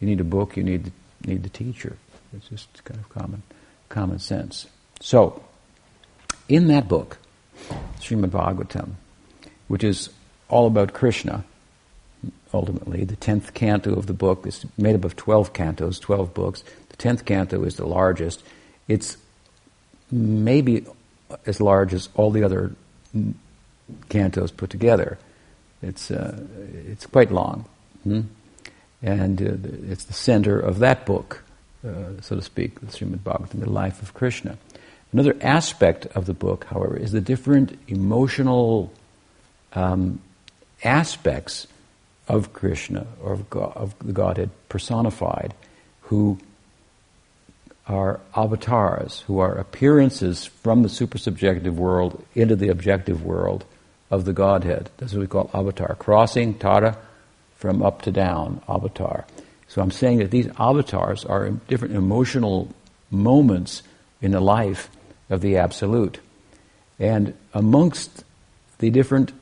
[0.01, 0.93] you need a book, you need,
[1.25, 1.97] need the teacher.
[2.37, 3.43] It's just kind of common,
[3.88, 4.67] common sense.
[5.01, 5.43] So,
[6.49, 7.19] in that book,
[8.01, 8.93] Srimad Bhagavatam,
[9.69, 10.11] which is
[10.49, 11.45] all about Krishna,
[12.53, 16.62] ultimately, the tenth canto of the book is made up of twelve cantos, twelve books.
[16.91, 18.43] The tenth canto is the largest.
[18.88, 19.17] It's
[20.11, 20.85] maybe
[21.47, 22.73] as large as all the other
[24.11, 25.19] cantos put together.
[25.83, 26.45] It's uh,
[26.87, 27.64] it's quite long,
[28.11, 28.21] hmm?
[29.03, 31.42] and uh, it's the center of that book
[31.87, 34.59] uh, so to speak, the Srimad Bhagavatam, the life of Krishna.
[35.12, 38.92] Another aspect of the book, however, is the different emotional
[39.75, 40.21] um,
[40.83, 41.66] aspects
[42.27, 45.55] of Krishna or of, God, of the Godhead personified,
[46.03, 46.38] who
[47.87, 53.64] are avatars, who are appearances from the supersubjective world into the objective world
[54.11, 54.90] of the Godhead.
[54.99, 55.94] That's what we call avatar.
[55.94, 56.99] Crossing, tara,
[57.59, 59.27] from up to down, avatar.
[59.66, 62.73] So I'm saying that these avatars are different emotional
[63.11, 63.83] moments
[64.23, 64.88] in the life
[65.29, 66.21] of the Absolute.
[66.99, 68.25] And amongst
[68.79, 69.33] the different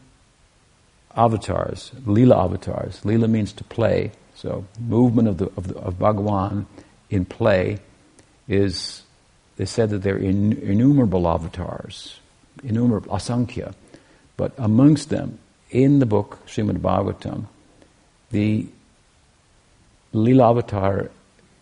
[1.15, 6.67] avatars, lila avatars, lila means to play, so movement of, the, of, the, of Bhagawan
[7.09, 7.79] in play
[8.49, 9.03] is,
[9.57, 12.21] they said that they're in, innumerable avatars,
[12.63, 13.75] innumerable, asankhya.
[14.37, 15.39] But amongst them,
[15.71, 17.47] in the book Srimad Bhagavatam,
[18.31, 18.67] the
[20.13, 21.11] Lila avatar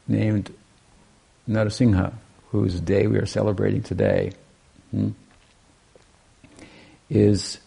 [0.07, 0.53] named
[1.49, 2.13] Narasimha,
[2.51, 4.33] whose day we are celebrating today,
[4.91, 5.11] hmm,
[7.11, 7.59] is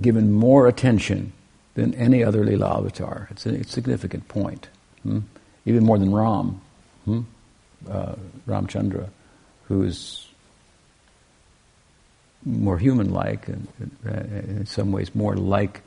[0.00, 1.32] given more attention
[1.74, 3.28] than any other Lila avatar.
[3.30, 4.68] It's a, significant point.
[5.02, 5.20] Hmm?
[5.64, 6.60] Even more than Ram,
[7.04, 7.20] hmm?
[7.88, 8.14] uh,
[8.46, 9.08] Ramchandra,
[9.64, 10.26] who is
[12.44, 13.68] more human-like and,
[14.06, 15.82] uh, in some ways more like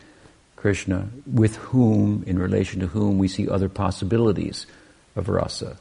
[0.59, 4.65] Krishna, with whom, in relation to whom, we see other possibilities
[5.15, 5.77] of rasa.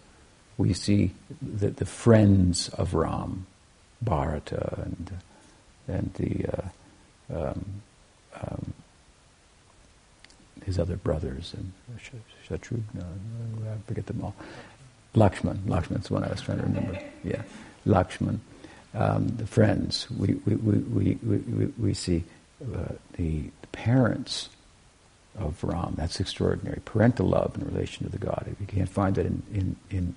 [0.56, 1.10] We see
[1.42, 3.46] the, the friends of Ram,
[4.00, 5.10] Bharata, and,
[5.88, 7.64] and the, uh, um,
[8.40, 8.72] um,
[10.64, 11.72] his other brothers, and
[12.48, 14.36] Shatrugna, I forget them all.
[15.16, 17.00] Lakshman, Lakshman's the one I was trying to remember.
[17.24, 17.42] Yeah,
[17.84, 18.38] Lakshman.
[18.94, 20.78] Um, the friends, we, we, we,
[21.14, 22.22] we, we, we see
[22.62, 24.50] uh, the parents
[25.38, 25.94] of Ram.
[25.96, 26.80] That's extraordinary.
[26.84, 28.46] Parental love in relation to the God.
[28.50, 30.14] If You can't find that in, in, in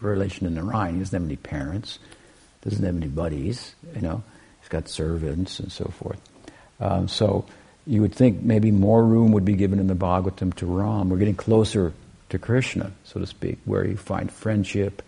[0.00, 0.94] relation to Narayan.
[0.94, 1.98] He doesn't have any parents,
[2.62, 4.22] doesn't have any buddies, you know.
[4.60, 6.20] He's got servants and so forth.
[6.80, 7.44] Um, so
[7.86, 11.08] you would think maybe more room would be given in the Bhagavatam to Ram.
[11.08, 11.92] We're getting closer
[12.28, 15.02] to Krishna, so to speak, where you find friendship,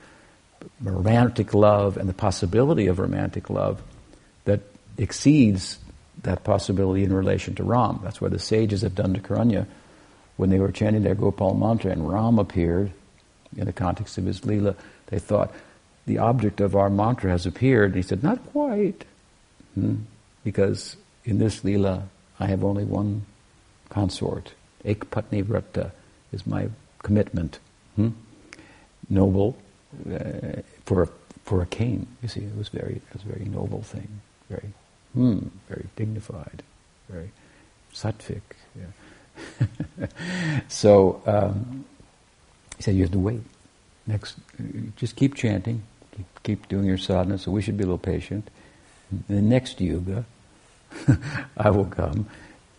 [0.80, 3.80] romantic love, and the possibility of romantic love
[4.44, 4.60] that
[4.98, 5.78] exceeds
[6.24, 8.00] that possibility in relation to Ram.
[8.02, 9.66] That's what the sages of Dandakaranya
[10.36, 12.92] when they were chanting their Gopal mantra and Ram appeared
[13.56, 14.74] in the context of his Leela.
[15.06, 15.52] They thought,
[16.06, 17.92] the object of our mantra has appeared.
[17.92, 19.04] And he said, not quite.
[19.74, 19.96] Hmm?
[20.42, 22.02] Because in this Leela,
[22.38, 23.24] I have only one
[23.88, 24.52] consort.
[24.84, 25.92] Ek Patni Vrata
[26.32, 26.68] is my
[27.02, 27.58] commitment.
[27.96, 28.10] Hmm?
[29.08, 29.56] Noble
[30.10, 31.08] uh, for,
[31.44, 32.06] for a king.
[32.22, 34.20] You see, it was very, it was a very noble thing.
[34.50, 34.72] Very
[35.14, 36.62] Hmm, very dignified,
[37.08, 37.30] very
[37.92, 38.42] sattvic.
[38.76, 40.06] Yeah.
[40.68, 41.84] so um,
[42.76, 43.42] he said, you have to wait.
[44.06, 44.36] next,
[44.96, 45.82] just keep chanting,
[46.16, 47.38] keep, keep doing your sadhana.
[47.38, 48.50] So we should be a little patient.
[49.28, 50.24] The next yuga,
[51.56, 52.28] I will come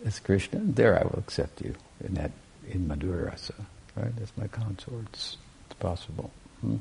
[0.06, 0.60] as Krishna.
[0.62, 2.32] There, I will accept you in that
[2.70, 3.54] in Madhura Rasa.
[3.96, 5.38] Right, that's my consorts.
[5.68, 6.78] It's possible, hmm?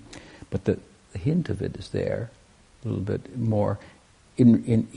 [0.51, 0.81] but the,
[1.13, 2.31] the hint of it is there,
[2.85, 3.79] a little bit more
[4.37, 4.89] in in,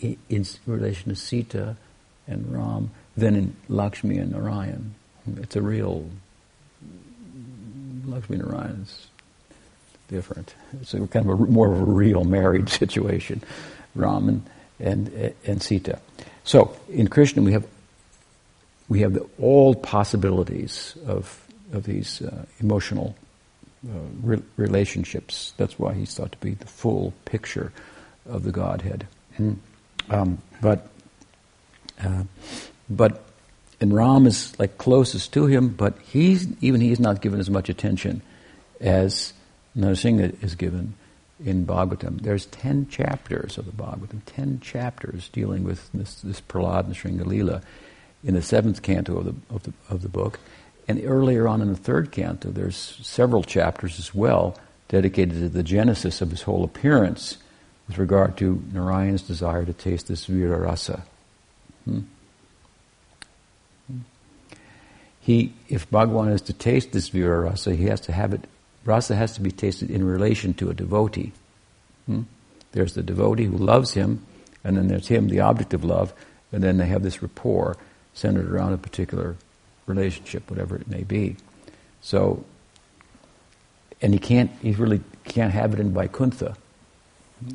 [0.00, 1.76] in, in, relation to Sita
[2.26, 4.94] and Ram than in Lakshmi and Narayan.
[5.36, 6.08] It's a real
[8.04, 9.06] Lakshmi and Narayan is
[10.08, 10.54] different.
[10.80, 13.42] It's a kind of a, more of a real married situation,
[13.94, 14.42] Ram and,
[14.78, 15.98] and, and Sita.
[16.44, 17.66] So in Krishna we have
[18.88, 21.38] we have the, all possibilities of
[21.72, 23.16] of these uh, emotional
[23.88, 25.54] uh, re- relationships.
[25.56, 27.72] That's why he's thought to be the full picture
[28.26, 29.06] of the Godhead.
[29.38, 29.56] Mm.
[30.10, 30.88] Um, but
[32.02, 32.24] uh,
[32.88, 33.24] but
[33.80, 37.68] and Ram is like closest to him, but he's even he's not given as much
[37.68, 38.22] attention
[38.80, 39.32] as
[39.76, 40.94] Narasimha is given
[41.44, 42.22] in Bhagavatam.
[42.22, 47.26] There's ten chapters of the Bhagavatam, ten chapters dealing with this, this Prahlad and Nrsimha
[47.26, 47.62] lila
[48.24, 50.38] in the seventh canto of the, of the of the book,
[50.86, 54.56] and earlier on in the third canto, there's several chapters as well
[54.88, 57.38] dedicated to the genesis of his whole appearance
[57.88, 61.02] with regard to Narayan's desire to taste this Vira rasa.
[61.84, 62.00] Hmm?
[65.22, 68.40] he, if Bhagavan is to taste this Vira rasa, he has to have it,
[68.84, 71.32] rasa has to be tasted in relation to a devotee.
[72.06, 72.22] Hmm?
[72.72, 74.26] There's the devotee who loves him,
[74.64, 76.12] and then there's him, the object of love,
[76.50, 77.76] and then they have this rapport
[78.14, 79.36] centered around a particular
[79.86, 81.36] relationship, whatever it may be.
[82.00, 82.44] So,
[84.00, 86.56] and he can't, he really can't have it in Vaikuntha.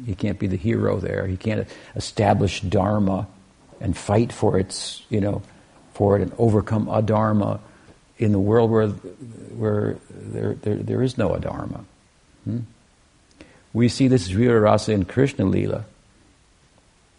[0.05, 1.27] He can't be the hero there.
[1.27, 3.27] He can't establish dharma
[3.79, 5.41] and fight for its, you know,
[5.93, 7.59] for it and overcome adharma
[8.17, 11.83] in the world where, where there, there, there is no adharma.
[12.43, 12.59] Hmm?
[13.73, 15.85] We see this Vira Rasa in Krishna Lila,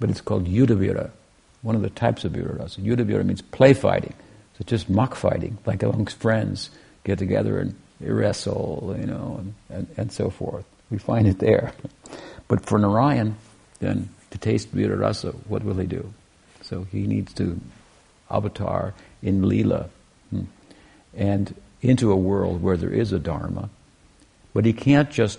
[0.00, 1.10] but it's called Yudhavira,
[1.62, 2.80] one of the types of Vira Rasa.
[2.80, 4.14] Yudhavira means play fighting.
[4.56, 6.70] So just mock fighting, like amongst friends,
[7.04, 10.64] get together and wrestle, you know, and, and, and so forth.
[10.90, 11.72] We find it there.
[12.48, 13.36] But for Narayan,
[13.78, 16.12] then, to taste Vira Rasa, what will he do?
[16.62, 17.60] So he needs to
[18.30, 19.88] avatar in Leela,
[20.30, 20.44] hmm,
[21.14, 23.68] and into a world where there is adharma.
[24.52, 25.38] But he can't just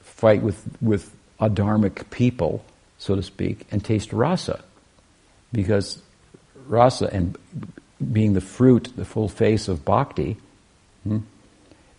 [0.00, 2.64] fight with, with adharmic people,
[2.98, 4.62] so to speak, and taste rasa.
[5.52, 6.02] Because
[6.66, 7.36] rasa and
[8.12, 10.36] being the fruit, the full face of bhakti,
[11.04, 11.18] hmm,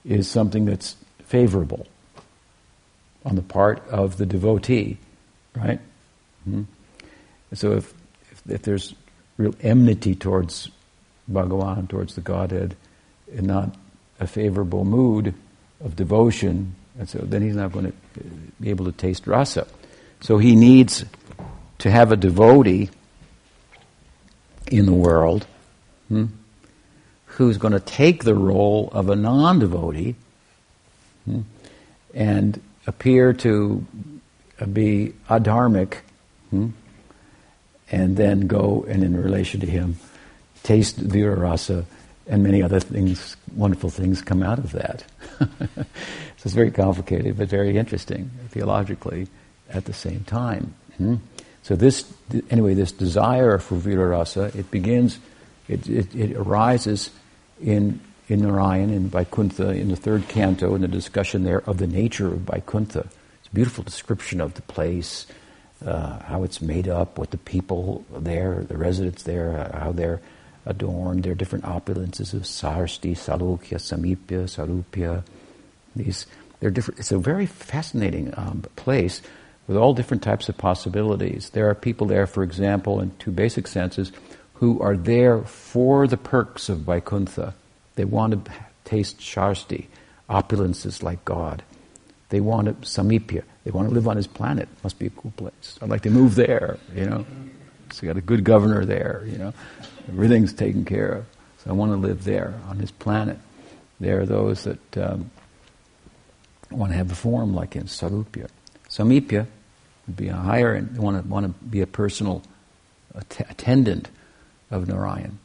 [0.04, 1.88] is something that's favorable
[3.26, 4.98] on the part of the devotee,
[5.56, 5.80] right?
[6.44, 6.64] Hmm?
[7.54, 7.94] So if,
[8.32, 8.96] if, if there's
[9.38, 10.70] real enmity towards
[11.32, 12.76] Bhagavan, towards the Godhead,
[13.34, 13.76] and not
[14.20, 15.34] a favorable mood
[15.82, 18.24] of devotion, and so then he's not going to
[18.60, 19.68] be able to taste rasa.
[20.22, 21.06] So he needs
[21.80, 22.90] to have a devotee
[24.72, 25.46] in the world
[26.08, 26.26] hmm,
[27.26, 30.16] who's going to take the role of a non-devotee
[31.26, 31.42] hmm,
[32.14, 33.86] and appear to
[34.74, 35.98] be adharmic
[36.50, 36.70] hmm,
[37.92, 39.98] and then go and in relation to him
[40.64, 41.86] taste Vira Rasa
[42.28, 45.04] and many other things, wonderful things come out of that.
[45.40, 45.86] so
[46.44, 49.28] it's very complicated but very interesting theologically
[49.70, 50.74] at the same time.
[50.98, 51.16] Hmm?
[51.64, 52.06] So this,
[52.50, 55.20] anyway, this desire for Vira Rasa, it begins,
[55.68, 57.12] it, it, it arises
[57.62, 61.88] in, in Narayan, in Vaikuntha, in the third canto, in the discussion there of the
[61.88, 63.08] nature of Vaikuntha.
[63.40, 65.28] It's a beautiful description of the place,
[65.86, 70.20] uh, how it's made up, what the people there, the residents there, uh, how they're
[70.66, 75.24] adorned, their different opulences of Sarsti, Salokya, Samipya, Sarupya.
[75.96, 76.26] These,
[76.60, 77.00] they're different.
[77.00, 79.22] It's a very fascinating um, place
[79.68, 81.52] with all different types of possibilities.
[81.52, 84.12] There are people there, for example, in two basic senses,
[84.56, 87.54] who are there for the perks of Vaikuntha.
[87.98, 88.52] They want to
[88.86, 89.88] taste Sarsti,
[90.30, 91.64] opulences like God.
[92.30, 93.44] They want to samipya.
[93.64, 94.70] They want to live on his planet.
[94.84, 95.80] Must be a cool place.
[95.82, 96.78] I'd like to move there.
[96.96, 97.26] You know,
[97.92, 99.24] so you got a good governor there.
[99.26, 99.54] You know,
[100.08, 101.26] everything's taken care of.
[101.64, 103.40] So I want to live there on his planet.
[104.00, 105.32] There are those that um,
[106.70, 108.48] want to have a form like him, sarupya.
[108.90, 109.48] Samipya
[110.06, 112.44] would be a higher, and want to want to be a personal
[113.16, 114.10] att- attendant
[114.70, 115.40] of Narayan.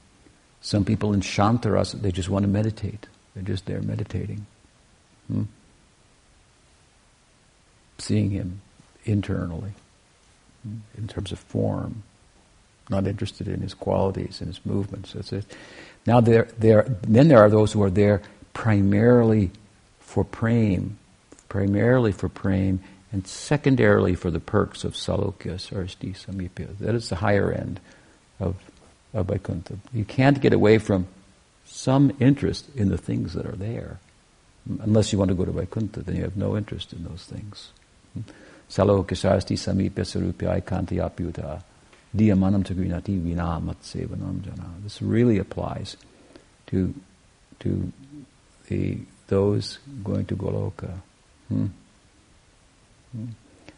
[0.63, 3.09] Some people in Shantarasa, they just want to meditate.
[3.35, 4.47] They're just there meditating.
[5.27, 5.45] Hmm?
[8.03, 8.61] seeing him
[9.05, 9.73] internally
[10.97, 12.03] in terms of form,
[12.91, 15.13] not interested in his qualities and his movements.
[15.13, 15.45] That's it.
[16.07, 19.51] Now there, there, then there are those who are there primarily
[20.01, 20.99] for prem,
[21.49, 22.81] primarily for prem,
[23.13, 26.79] and secondarily for the perks of salokya, sarsti, samipya.
[26.79, 27.81] That is the higher end
[28.41, 28.57] of
[29.15, 29.77] Vaikuntha.
[29.93, 31.07] You can't get away from
[31.67, 33.99] some interest in the things that are there.
[34.81, 37.71] Unless you want to go to Vaikuntha, then you have no interest in those things.
[38.71, 41.63] Salokya, sarsti, samipya, sarupya, aikanti, apyuta.
[42.17, 44.71] Diyamanam tagrinati vina matsevanam jana.
[44.83, 45.97] This really applies
[46.67, 46.95] to,
[47.61, 47.93] to
[48.69, 48.99] the,
[49.29, 50.95] those going to Goloka.
[51.49, 51.67] Hmm?
[53.13, 53.27] Hmm?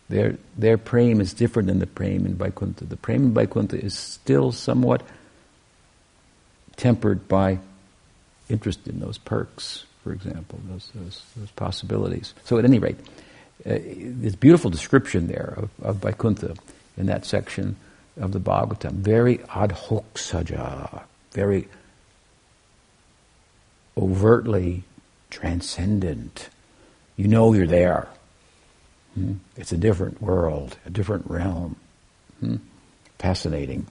[0.09, 2.85] Their, their prem is different than the prem in Vaikuntha.
[2.85, 5.03] The prem in Vaikuntha is still somewhat
[6.77, 7.59] tempered by
[8.49, 12.35] interest in those perks, for example, those, those, those possibilities.
[12.45, 12.99] So at any rate,
[13.65, 16.55] uh, this beautiful description there of, of Vaikuntha
[16.97, 17.77] in that section
[18.21, 18.93] of the Bhagavatam.
[18.93, 21.03] Very adhoksaja,
[21.33, 21.69] very
[23.97, 24.85] overtly
[25.31, 26.49] transcendent.
[27.17, 28.09] You know you're there.
[29.15, 29.35] Hmm?
[29.57, 31.77] It's a different world, a different realm.
[32.41, 32.57] Hmm?
[33.19, 33.87] Fascinating.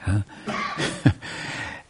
[0.00, 0.22] Huh?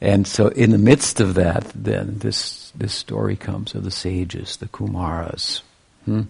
[0.03, 4.57] and so, in the midst of that, then this this story comes of the sages,
[4.57, 5.63] the Kumaras.
[6.07, 6.23] Hmm?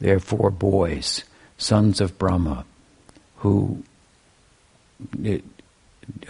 [0.00, 1.22] They're four boys,
[1.58, 2.64] sons of Brahma,
[3.36, 3.84] who
[5.22, 5.44] it,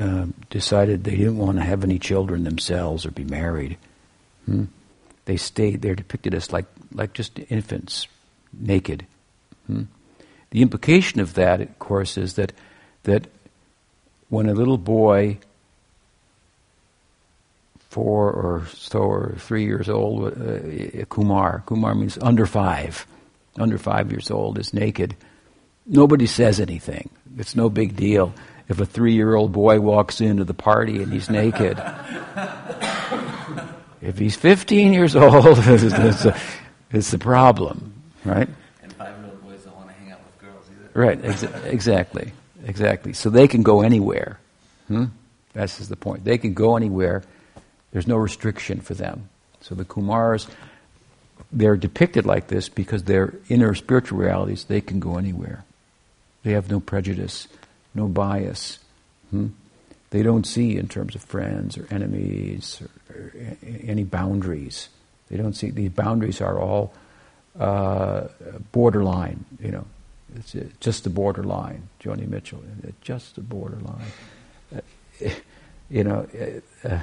[0.01, 3.79] uh, decided they didn't want to have any children themselves or be married.
[4.47, 4.65] Hmm?
[5.27, 5.83] They stayed.
[5.83, 8.09] They're depicted as like like just infants,
[8.53, 9.07] naked.
[9.69, 9.85] Hmm?
[10.51, 12.53] The implication of that, of course, is that
[13.05, 13.29] that
[14.31, 15.39] when a little boy,
[17.97, 20.31] four or so or three years old, uh,
[21.07, 23.07] Kumar, Kumar means under five,
[23.59, 25.17] under five years old, is naked.
[25.87, 27.09] Nobody says anything.
[27.39, 28.35] It's no big deal
[28.69, 31.79] if a three year old boy walks into the party and he's naked.
[34.03, 36.39] if he's 15 years old, it's, a,
[36.91, 37.95] it's a problem,
[38.27, 38.51] right?
[38.83, 40.91] And five year old boys don't want to hang out with girls either.
[40.93, 43.15] Right, ex- exactly, exactly.
[43.15, 44.39] So they can go anywhere.
[44.89, 45.07] Hmm?
[45.55, 46.25] That's the point.
[46.25, 47.23] They can go anywhere.
[47.97, 49.31] There's no restriction for them.
[49.63, 50.51] So the Kumars,
[51.51, 55.65] they're depicted like this because their inner spiritual realities, they can go anywhere.
[56.43, 57.49] They have no prejudice
[57.95, 58.81] no bias.
[59.31, 59.47] Hmm?
[60.11, 63.33] They don't see in terms of friends or enemies or, or
[63.63, 64.91] any boundaries.
[65.31, 66.93] They don't see these boundaries are all
[67.59, 68.29] uh,
[68.73, 69.47] borderline.
[69.59, 69.87] You know,
[70.35, 71.89] it's just the borderline.
[72.03, 72.63] Joni Mitchell,
[73.01, 74.13] just the borderline.
[74.71, 74.81] Uh,
[75.89, 76.29] you know,
[76.85, 76.99] uh,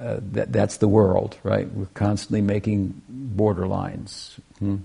[0.00, 1.70] uh, that, that's the world, right?
[1.72, 4.38] We're constantly making borderlines.
[4.58, 4.76] Hmm?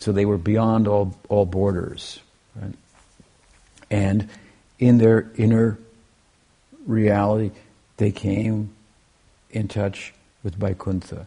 [0.00, 2.20] So they were beyond all all borders,
[2.56, 2.74] right?
[3.90, 4.28] And
[4.78, 5.78] in their inner
[6.86, 7.52] reality,
[7.98, 8.74] they came
[9.50, 11.26] in touch with Vaikuntha.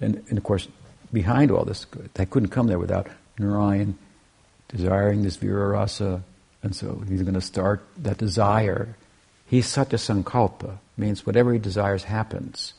[0.00, 0.66] And, and of course,
[1.12, 3.06] behind all this, they couldn't come there without
[3.38, 3.96] Narayan
[4.68, 6.22] desiring this Virarasa.
[6.62, 8.96] And so he's going to start that desire.
[9.46, 12.74] He's Satya Sankalpa, means whatever he desires happens.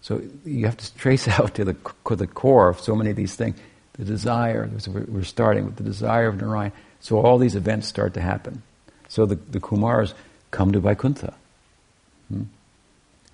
[0.00, 3.16] So you have to trace out to the, to the core of so many of
[3.16, 3.58] these things.
[3.94, 6.72] The desire, we're starting with the desire of Narayan.
[7.00, 8.62] So all these events start to happen.
[9.08, 10.14] So the, the Kumars
[10.50, 11.34] come to Vaikuntha.
[12.28, 12.44] Hmm?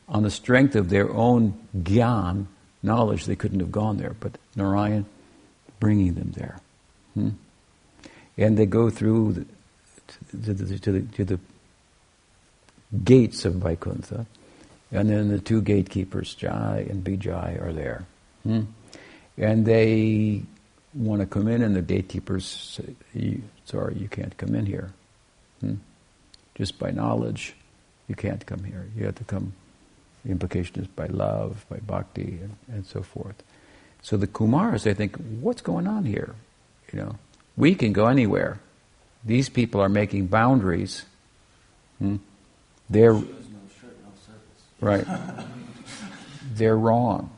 [0.08, 2.46] On the strength of their own gyan,
[2.82, 5.06] knowledge, they couldn't have gone there, but Narayan
[5.80, 6.60] bringing them there.
[7.14, 7.30] Hmm?
[8.36, 9.46] And they go through the,
[10.42, 11.40] to, the, to, the, to the
[13.02, 14.26] gates of Vaikuntha,
[14.92, 18.06] and then the two gatekeepers, Jai and Vijay, are there.
[18.44, 18.62] Hmm?
[19.36, 20.42] And they
[20.94, 24.92] want to come in, and the gatekeepers say, Sorry, you can't come in here.
[25.60, 25.74] Hmm?
[26.54, 27.54] Just by knowledge,
[28.08, 28.86] you can't come here.
[28.96, 29.54] You have to come.
[30.24, 33.42] The implication is by love, by bhakti, and, and so forth.
[34.02, 36.34] So the Kumars, they think, what's going on here?
[36.92, 37.18] You know,
[37.56, 38.60] we can go anywhere.
[39.24, 41.04] These people are making boundaries.
[41.98, 42.16] Hmm?
[42.94, 43.20] They're
[44.80, 45.04] right.
[46.54, 47.36] they're wrong.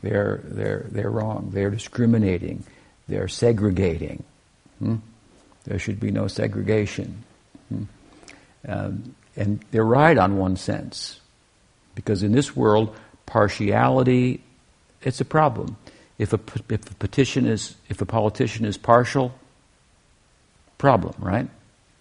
[0.00, 1.50] They're they're they're wrong.
[1.52, 2.62] They're discriminating.
[3.08, 4.22] They're segregating.
[4.78, 4.96] Hmm?
[5.64, 7.24] There should be no segregation.
[7.68, 7.82] Hmm.
[8.68, 11.18] Um, and they're right on one sense.
[11.96, 12.94] Because in this world,
[13.26, 14.40] partiality,
[15.02, 15.76] it's a problem.
[16.16, 19.34] If a, if a petition is, if a politician is partial,
[20.78, 21.48] problem, right?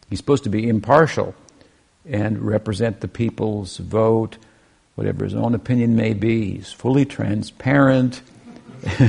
[0.09, 1.33] He's supposed to be impartial
[2.07, 4.37] and represent the people's vote,
[4.95, 6.55] whatever his own opinion may be.
[6.55, 8.21] He's fully transparent,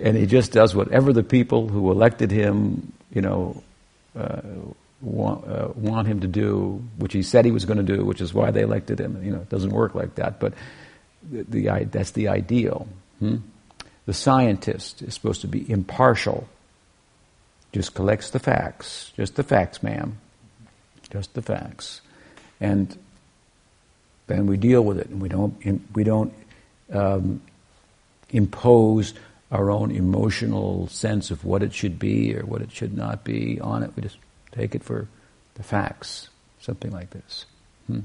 [0.00, 3.62] and he just does whatever the people who elected him, you know,
[4.16, 4.40] uh,
[5.00, 8.20] want, uh, want him to do, which he said he was going to do, which
[8.20, 9.22] is why they elected him.
[9.24, 10.54] You know, it doesn't work like that, but
[11.30, 12.86] the, the that's the ideal.
[13.18, 13.36] Hmm?
[14.04, 16.48] The scientist is supposed to be impartial.
[17.72, 19.12] Just collects the facts.
[19.16, 20.18] Just the facts, ma'am.
[21.10, 22.01] Just the facts.
[22.62, 22.96] And
[24.28, 25.54] then we deal with it, and we don't,
[25.94, 26.32] we don't
[26.92, 27.42] um,
[28.30, 29.14] impose
[29.50, 33.60] our own emotional sense of what it should be or what it should not be
[33.60, 33.90] on it.
[33.96, 34.16] We just
[34.52, 35.08] take it for
[35.54, 36.28] the facts,
[36.60, 37.46] something like this.
[37.88, 38.00] Hmm?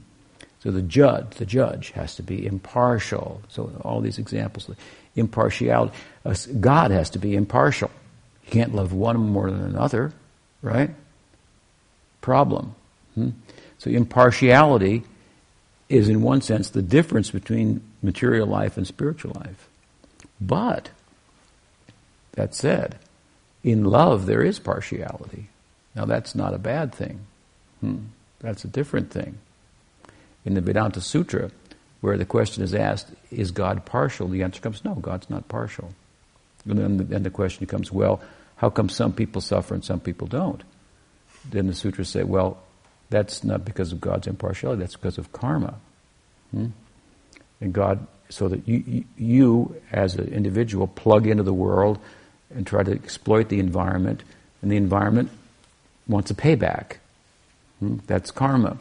[0.63, 3.41] So the judge, the judge has to be impartial.
[3.49, 4.69] So all these examples,
[5.15, 5.95] impartiality.
[6.25, 7.91] Uh, God has to be impartial.
[8.45, 10.13] You can't love one more than another,
[10.63, 10.89] right?
[12.21, 12.73] Problem.
[13.13, 13.29] Hmm?
[13.79, 15.03] So impartiality
[15.89, 19.67] is, in one sense, the difference between material life and spiritual life.
[20.41, 20.89] But
[22.33, 22.97] that said,
[23.63, 25.49] in love there is partiality.
[25.95, 27.21] Now that's not a bad thing.
[27.81, 27.97] Hmm.
[28.39, 29.39] That's a different thing.
[30.45, 31.51] In the Vedanta Sutra,
[32.01, 34.27] where the question is asked, is God partial?
[34.27, 35.93] The answer comes, no, God's not partial.
[36.65, 38.21] And then the, then the question comes, well,
[38.57, 40.63] how come some people suffer and some people don't?
[41.49, 42.59] Then the sutras say, well,
[43.09, 45.75] that's not because of God's impartiality, that's because of karma.
[46.51, 46.67] Hmm?
[47.61, 51.99] And God, so that you, you, as an individual, plug into the world
[52.53, 54.23] and try to exploit the environment,
[54.61, 55.29] and the environment
[56.07, 56.97] wants a payback.
[57.79, 57.97] Hmm?
[58.07, 58.77] That's karma.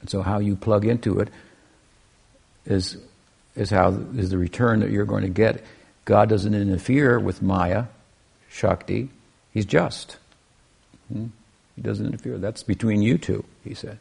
[0.00, 1.28] And so how you plug into it
[2.66, 2.98] is
[3.56, 5.64] is how is the return that you're going to get.
[6.04, 7.86] God doesn't interfere with Maya,
[8.48, 9.08] Shakti.
[9.52, 10.16] He's just.
[11.12, 11.26] Hmm?
[11.78, 12.38] He doesn't interfere.
[12.38, 14.00] That's between you two, he said.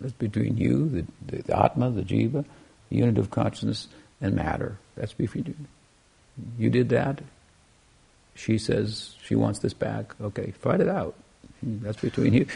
[0.00, 2.46] That's between you, the, the, the Atma, the Jiva,
[2.88, 3.88] the unit of consciousness,
[4.22, 4.78] and matter.
[4.96, 5.54] That's between you.
[6.58, 7.20] You did that.
[8.34, 10.14] She says she wants this back.
[10.18, 11.14] Okay, fight it out.
[11.62, 12.46] That's between you.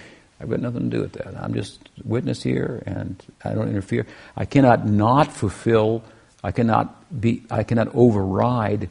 [0.41, 1.37] I've got nothing to do with that.
[1.37, 4.07] I'm just witness here, and I don't interfere.
[4.35, 6.05] I cannot not fulfill.
[6.43, 7.43] I cannot be.
[7.51, 8.89] I cannot override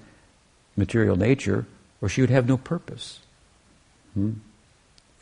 [0.78, 1.66] material nature,
[2.00, 3.22] or she would have no purpose.
[4.14, 4.34] Hmm?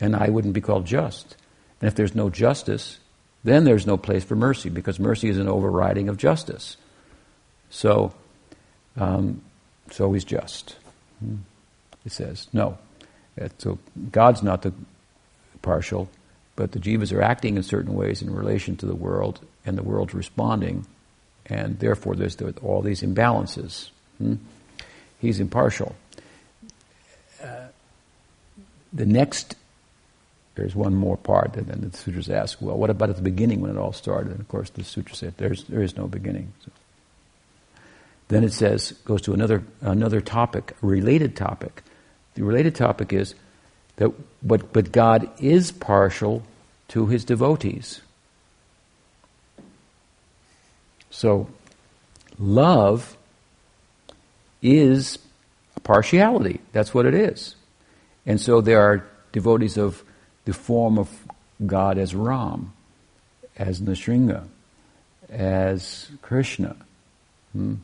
[0.04, 1.36] And I wouldn't be called just.
[1.80, 2.98] And if there's no justice,
[3.42, 6.76] then there's no place for mercy, because mercy is an overriding of justice.
[7.70, 8.12] So,
[8.96, 9.40] um,
[9.90, 10.76] so he's just.
[11.20, 11.36] Hmm?
[12.02, 12.76] He says no.
[13.58, 13.78] So
[14.12, 14.72] God's not the
[15.62, 16.08] partial,
[16.54, 19.82] but the jivas are acting in certain ways in relation to the world, and the
[19.82, 20.86] world's responding,
[21.46, 23.90] and therefore there's all these imbalances.
[24.18, 24.34] Hmm?
[25.18, 25.96] He's impartial.
[27.42, 27.68] Uh,
[28.92, 29.56] the next,
[30.54, 33.60] there's one more part, and then the sutras ask, well, what about at the beginning
[33.60, 34.30] when it all started?
[34.30, 36.52] And of course, the sutra said there's, there is no beginning.
[36.64, 36.70] So.
[38.28, 41.82] Then it says, goes to another, another topic, a related topic.
[42.34, 43.34] The related topic is
[43.96, 46.42] that, but, but God is partial
[46.88, 48.00] to his devotees.
[51.10, 51.48] So,
[52.38, 53.16] love
[54.62, 55.18] is
[55.82, 56.60] partiality.
[56.72, 57.54] That's what it is.
[58.26, 60.02] And so there are devotees of
[60.44, 61.10] the form of
[61.64, 62.72] God as Ram,
[63.56, 64.46] as Nrsimha,
[65.30, 66.76] as Krishna.
[67.52, 67.74] Hmm?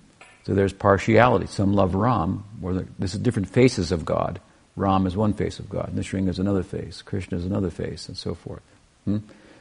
[0.45, 1.47] So there's partiality.
[1.47, 4.41] Some love Ram, or this is different faces of God.
[4.77, 8.17] Ram is one face of God, Nrsimha is another face, Krishna is another face, and
[8.17, 8.63] so forth.
[9.05, 9.19] Hmm?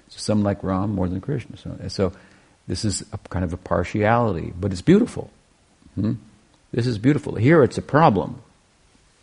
[0.09, 1.57] So some like Ram more than Krishna.
[1.57, 2.13] So, so,
[2.67, 5.31] this is kind of a partiality, but it's beautiful.
[5.95, 6.13] Hmm?
[6.71, 7.35] This is beautiful.
[7.35, 8.41] Here it's a problem.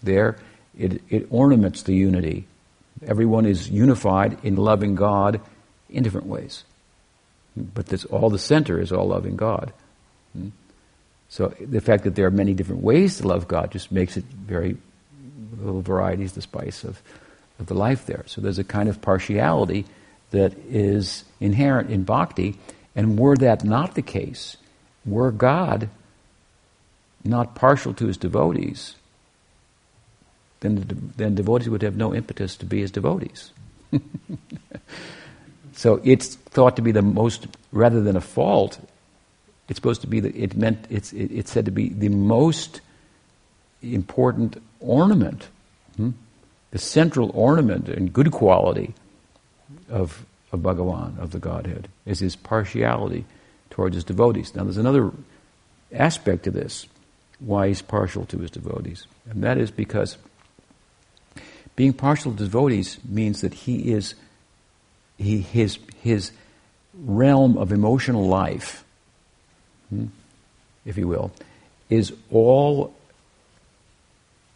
[0.02, 0.36] There,
[0.76, 2.46] it, it ornaments the unity.
[3.04, 5.40] Everyone is unified in loving God
[5.90, 6.64] in different ways.
[7.56, 9.72] But this, all the center is all loving God.
[10.32, 10.48] Hmm?
[11.28, 14.24] So the fact that there are many different ways to love God just makes it
[14.24, 14.76] very
[15.58, 17.02] little variety is the spice of,
[17.58, 18.24] of the life there.
[18.26, 19.86] So there's a kind of partiality
[20.30, 22.58] that is inherent in bhakti,
[22.94, 24.56] and were that not the case,
[25.04, 25.88] were God
[27.24, 28.96] not partial to his devotees,
[30.60, 33.50] then, the, then devotees would have no impetus to be his devotees.
[35.72, 38.80] so it's thought to be the most, rather than a fault,
[39.68, 42.80] it's supposed to be the, it meant it's it, it's said to be the most
[43.82, 45.48] important ornament,
[45.96, 46.10] hmm?
[46.70, 48.94] the central ornament and good quality
[49.88, 53.24] of of Bhagavan, of the Godhead, is his partiality
[53.70, 54.54] towards his devotees.
[54.54, 55.10] Now, there's another
[55.92, 56.86] aspect to this,
[57.40, 60.16] why he's partial to his devotees, and that is because
[61.76, 64.14] being partial to devotees means that he is
[65.18, 66.32] he his his
[66.94, 68.84] realm of emotional life
[69.90, 70.06] Hmm?
[70.84, 71.32] if you will,
[71.88, 72.94] is all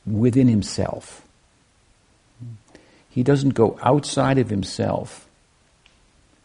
[0.07, 1.23] within himself.
[3.09, 5.27] He doesn't go outside of himself.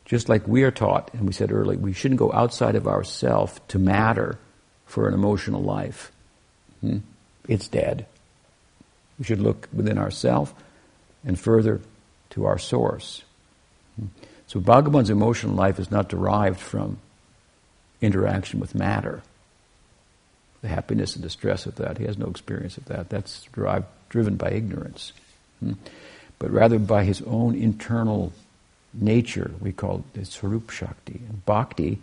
[0.06, 3.66] Just like we are taught, and we said earlier, we shouldn't go outside of ourself
[3.70, 4.38] to matter
[4.86, 6.12] for an emotional life.
[6.82, 7.00] Hmm?
[7.48, 8.06] It's dead.
[9.18, 10.54] We should look within ourselves
[11.26, 11.82] and further
[12.32, 13.24] to our source.
[14.48, 16.98] So Bhagavan's emotional life is not derived from
[18.02, 19.24] interaction with matter.
[20.62, 23.10] The happiness and distress of that, he has no experience of that.
[23.10, 25.14] That's derived, driven by ignorance.
[25.60, 25.74] Hmm?
[26.40, 28.34] But rather by his own internal
[28.94, 31.22] nature, we call it Swarup Shakti.
[31.28, 32.00] And Bhakti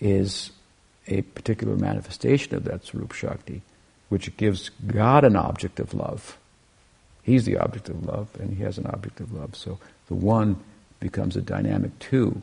[0.00, 0.50] is
[1.08, 3.62] a particular manifestation of that Swarup Shakti,
[4.08, 6.38] which gives God an object of love.
[7.26, 9.56] He's the object of love, and he has an object of love.
[9.56, 10.62] So the one
[11.00, 12.40] becomes a dynamic two.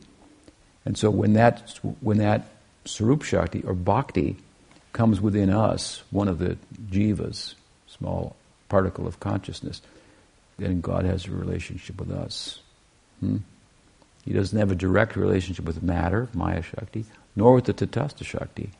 [0.84, 2.50] And so when that, when that
[2.84, 4.36] Swarup Shakti or Bhakti
[4.92, 6.58] comes within us, one of the
[6.92, 7.56] jivas,
[7.88, 8.36] small
[8.68, 9.82] particle of consciousness,
[10.58, 12.60] then God has a relationship with us.
[13.22, 13.38] Hmm?
[14.26, 17.06] He doesn't have a direct relationship with matter, Maya Shakti,
[17.38, 18.72] nor with the Tatastha Shakti,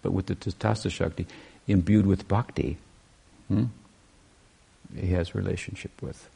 [0.00, 1.26] but with the Tatastha Shakti
[1.66, 2.78] imbued with bhakti.
[3.48, 3.66] Hmm?
[4.94, 6.28] He has relationship with.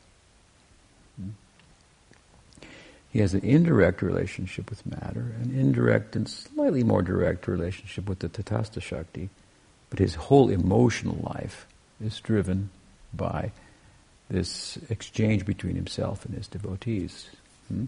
[3.13, 8.21] He has an indirect relationship with matter, an indirect and slightly more direct relationship with
[8.21, 9.31] the Tatastha Shakti,
[9.91, 11.67] but his whole emotional life
[12.03, 12.71] is driven
[13.13, 13.51] by
[14.31, 17.29] this exchange between himself and his devotees.
[17.67, 17.87] Hmm?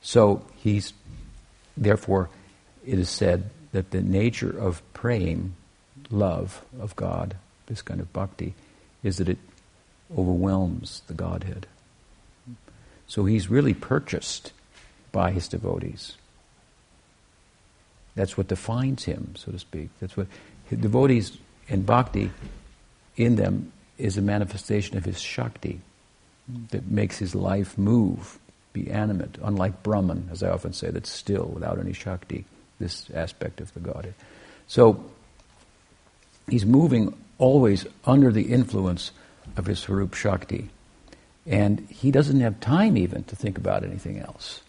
[0.00, 0.92] So he's,
[1.76, 2.30] therefore,
[2.86, 5.54] it is said that the nature of praying,
[6.08, 7.34] love of God,
[7.66, 8.54] this kind of bhakti,
[9.02, 9.38] is that it
[10.12, 11.66] overwhelms the Godhead.
[13.06, 14.52] So he's really purchased
[15.12, 16.16] by his devotees.
[18.14, 19.90] That's what defines him, so to speak.
[20.00, 20.26] That's what
[20.70, 21.36] devotees
[21.68, 22.30] and bhakti
[23.16, 25.80] in them is a manifestation of his shakti
[26.70, 28.38] that makes his life move,
[28.72, 32.44] be animate, unlike Brahman, as I often say, that's still without any shakti,
[32.78, 34.14] this aspect of the Godhead.
[34.68, 35.04] So
[36.48, 39.12] he's moving always under the influence
[39.56, 40.68] of his Swarup Shakti.
[41.46, 44.60] And he doesn't have time even to think about anything else.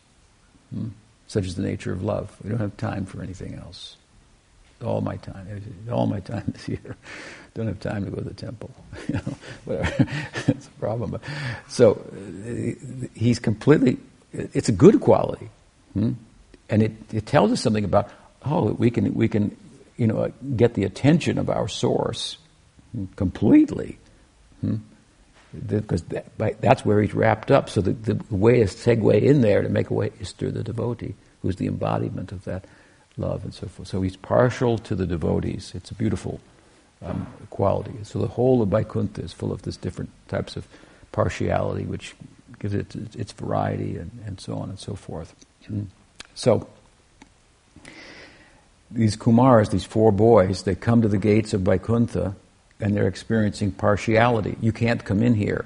[0.74, 0.90] Hmm?
[1.28, 2.36] Such as the nature of love.
[2.44, 3.98] We don't have time for anything else.
[4.84, 5.48] All my time,
[5.92, 6.96] all my time is here.
[7.56, 8.70] Don't have time to go to the temple.
[9.08, 9.34] you know,
[9.66, 10.08] whatever.
[10.48, 11.20] It's a problem.
[11.68, 13.98] So uh, he's completely.
[14.32, 15.50] It's a good quality,
[15.94, 16.12] hmm?
[16.70, 18.12] and it, it tells us something about
[18.46, 19.58] oh we can we can
[19.96, 22.38] you know get the attention of our source
[23.16, 23.98] completely.
[24.62, 24.78] Hmm?
[25.66, 26.26] because that,
[26.62, 27.70] that's where he's wrapped up.
[27.70, 30.64] So the, the way to segue in there to make a way is through the
[30.64, 32.66] devotee, who's the embodiment of that
[33.18, 33.88] love and so forth.
[33.88, 35.72] So he's partial to the devotees.
[35.74, 36.40] It's a beautiful
[37.02, 37.94] um, quality.
[38.04, 40.68] So the whole of Vaikuntha is full of this different types of
[41.12, 42.16] partiality, which
[42.60, 45.34] gives it its variety and, and so on and so forth.
[45.70, 45.88] Mm.
[46.36, 46.68] So
[48.92, 52.36] these Kumars, these four boys, they come to the gates of Vaikuntha
[52.80, 54.58] and they're experiencing partiality.
[54.62, 55.66] You can't come in here.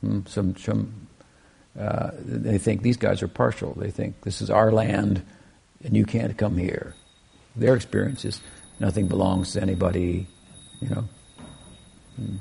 [0.00, 0.20] Hmm?
[0.26, 1.08] Some, some,
[1.78, 3.74] uh, they think these guys are partial.
[3.74, 5.22] They think this is our land
[5.84, 6.94] and you can't come here.
[7.56, 8.40] Their experience is
[8.78, 10.26] nothing belongs to anybody,
[10.80, 11.08] you know.
[12.16, 12.36] Hmm.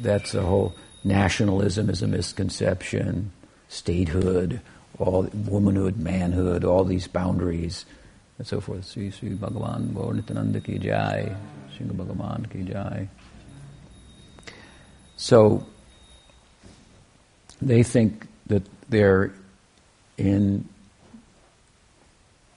[0.00, 3.32] That's a whole nationalism is a misconception,
[3.68, 4.60] statehood,
[4.98, 7.86] all womanhood, manhood, all these boundaries,
[8.38, 8.84] and so forth.
[8.84, 11.34] Sri Sri Bhagavan Gaur ki jai.
[11.76, 13.08] Srila Bhagavan ki jai.
[15.16, 15.66] So
[17.60, 19.32] they think that they're
[20.18, 20.68] in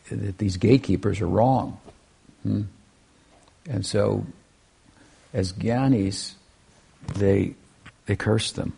[0.09, 1.79] that these gatekeepers are wrong.
[2.43, 2.63] Hmm?
[3.69, 4.25] And so
[5.33, 6.33] as gyanis,
[7.15, 7.53] they
[8.05, 8.73] they curse them.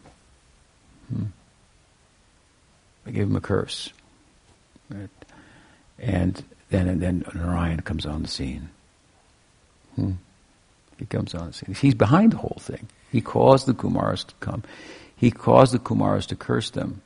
[1.11, 1.25] Hmm?
[3.05, 3.89] They give them a curse.
[4.89, 5.09] Right?
[5.97, 8.69] And then and then Narayan comes on the scene.
[9.95, 10.13] Hmm.
[10.97, 11.75] He comes on the scene.
[11.75, 12.87] He's behind the whole thing.
[13.11, 14.63] He caused the Kumaras to come.
[15.15, 17.01] He caused the Kumaras to curse them.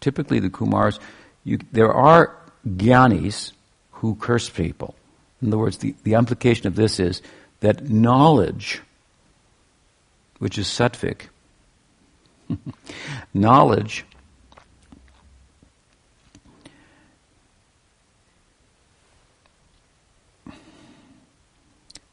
[0.00, 0.98] Typically, the Kumaras,
[1.44, 2.36] you, there are
[2.66, 3.52] jnanis
[3.92, 4.94] who curse people.
[5.40, 7.22] In other words, the, the implication of this is
[7.60, 8.82] that knowledge,
[10.38, 11.28] which is sattvic,
[13.34, 14.04] knowledge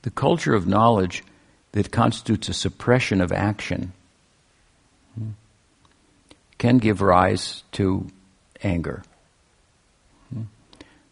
[0.01, 1.23] the culture of knowledge
[1.73, 3.93] that constitutes a suppression of action
[6.57, 8.07] can give rise to
[8.63, 9.03] anger.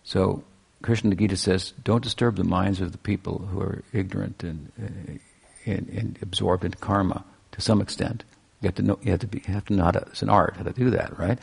[0.04, 0.44] So,
[0.82, 5.70] Krishna Gita says, don't disturb the minds of the people who are ignorant and, uh,
[5.70, 8.24] and, and absorbed in karma to some extent.
[8.62, 10.30] You have to know, you have to, be, have to know how to, it's an
[10.30, 11.38] art how to do that, right?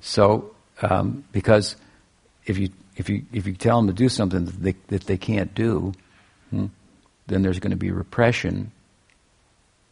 [0.00, 1.76] So, um, because
[2.46, 5.16] if you, if you, if you tell them to do something that they, that they
[5.16, 5.92] can't do,
[6.52, 6.66] Hmm?
[7.26, 8.70] then there's going to be repression,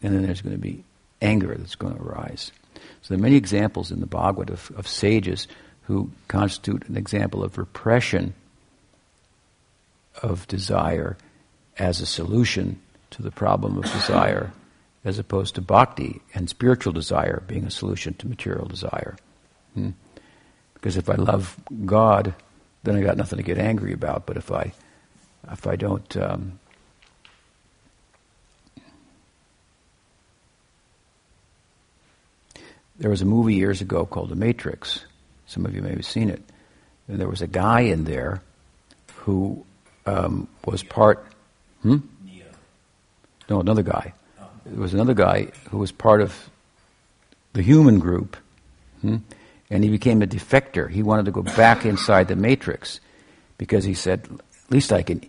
[0.02, 0.84] and then there's going to be
[1.22, 2.52] anger that's going to arise.
[2.74, 5.48] So there are many examples in the Bhagavad of, of sages
[5.82, 8.34] who constitute an example of repression
[10.22, 11.16] of desire
[11.78, 12.80] as a solution
[13.10, 14.52] to the problem of desire,
[15.04, 19.16] as opposed to bhakti and spiritual desire being a solution to material desire.
[19.74, 19.90] Hmm?
[20.74, 22.34] Because if I love God,
[22.82, 24.26] then I got nothing to get angry about.
[24.26, 24.72] But if I,
[25.50, 26.58] if I don't, um,
[32.98, 35.04] there was a movie years ago called The Matrix.
[35.46, 36.42] Some of you may have seen it.
[37.08, 38.42] And there was a guy in there
[39.16, 39.64] who
[40.06, 41.26] um, was part.
[41.82, 41.98] Hmm?
[43.48, 44.12] No, another guy.
[44.64, 46.50] There was another guy who was part of
[47.52, 48.36] the human group.
[49.00, 49.16] Hmm?
[49.70, 50.90] and he became a defector.
[50.90, 53.00] He wanted to go back inside the matrix
[53.56, 54.28] because he said,
[54.70, 55.28] at least I can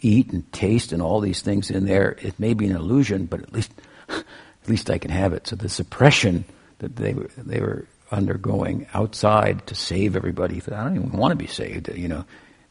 [0.00, 2.16] eat and taste and all these things in there.
[2.22, 3.70] It may be an illusion, but at least,
[4.08, 4.24] at
[4.66, 5.46] least I can have it.
[5.46, 6.46] So the suppression
[6.78, 11.36] that they were, they were undergoing outside to save everybody, I don't even want to
[11.36, 12.24] be saved, you know,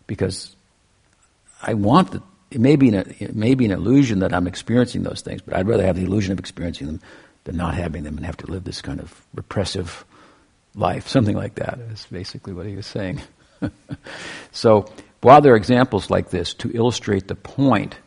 [0.07, 0.55] because
[1.61, 5.03] I want the, it may be an, it may be an illusion that I'm experiencing
[5.03, 7.01] those things, but I'd rather have the illusion of experiencing them
[7.43, 10.05] than not having them and have to live this kind of repressive
[10.73, 13.21] life, something like that is basically what he was saying.
[14.51, 14.91] so,
[15.23, 17.97] while there are examples like this to illustrate the point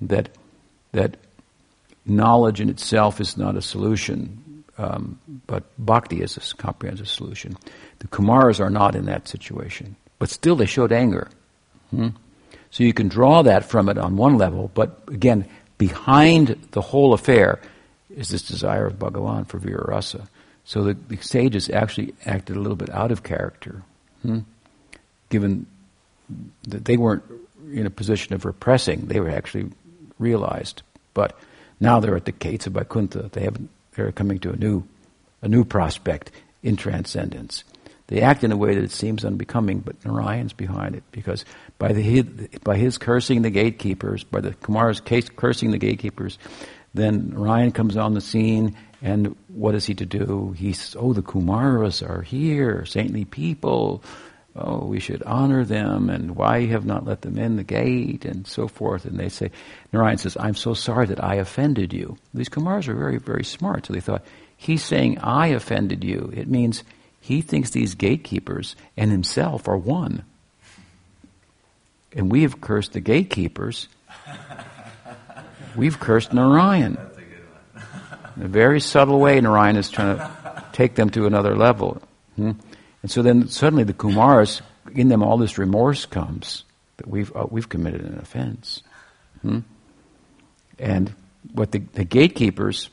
[0.00, 0.28] that
[0.92, 1.16] that
[2.04, 7.56] knowledge in itself is not a solution, um, but bhakti is a comprehensive solution.
[8.00, 11.28] The Kumars are not in that situation, but still they showed anger.
[11.90, 12.08] Hmm?
[12.70, 15.48] So you can draw that from it on one level, but again,
[15.78, 17.60] behind the whole affair
[18.10, 20.26] is this desire of Bhagavan for Virarasa.
[20.64, 23.82] So the, the sages actually acted a little bit out of character,
[24.22, 24.40] hmm?
[25.30, 25.66] given
[26.66, 27.24] they weren't
[27.72, 29.70] in a position of repressing; they were actually
[30.18, 30.82] realized.
[31.14, 31.38] But
[31.80, 33.30] now they're at the gates of Vaikuntha.
[33.32, 33.56] They have
[33.94, 34.84] they're coming to a new
[35.42, 36.30] a new prospect
[36.62, 37.64] in transcendence.
[38.08, 41.44] They act in a way that it seems unbecoming, but Narayan's behind it because
[41.78, 46.38] by the by his cursing the gatekeepers, by the Kumar's case cursing the gatekeepers,
[46.92, 50.54] then Narayan comes on the scene and what is he to do?
[50.58, 54.02] He says, Oh, the Kumaras are here, saintly people.
[54.62, 58.46] Oh, we should honor them, and why have not let them in the gate, and
[58.46, 59.04] so forth.
[59.06, 59.50] And they say,
[59.92, 62.18] Narayan says, I'm so sorry that I offended you.
[62.34, 63.86] These Kumaras are very, very smart.
[63.86, 64.24] So they thought,
[64.56, 66.30] he's saying, I offended you.
[66.34, 66.84] It means
[67.20, 70.24] he thinks these gatekeepers and himself are one.
[72.12, 73.88] And we have cursed the gatekeepers.
[75.76, 76.98] We've cursed Narayan.
[78.36, 82.02] In a very subtle way, Narayan is trying to take them to another level.
[82.36, 82.52] Hmm?
[83.02, 84.60] And so then suddenly the Kumars,
[84.94, 86.64] in them all this remorse comes
[86.98, 88.82] that we've, uh, we've committed an offense.
[89.42, 89.60] Hmm?
[90.78, 91.14] And
[91.54, 92.90] what the, the, gatekeepers,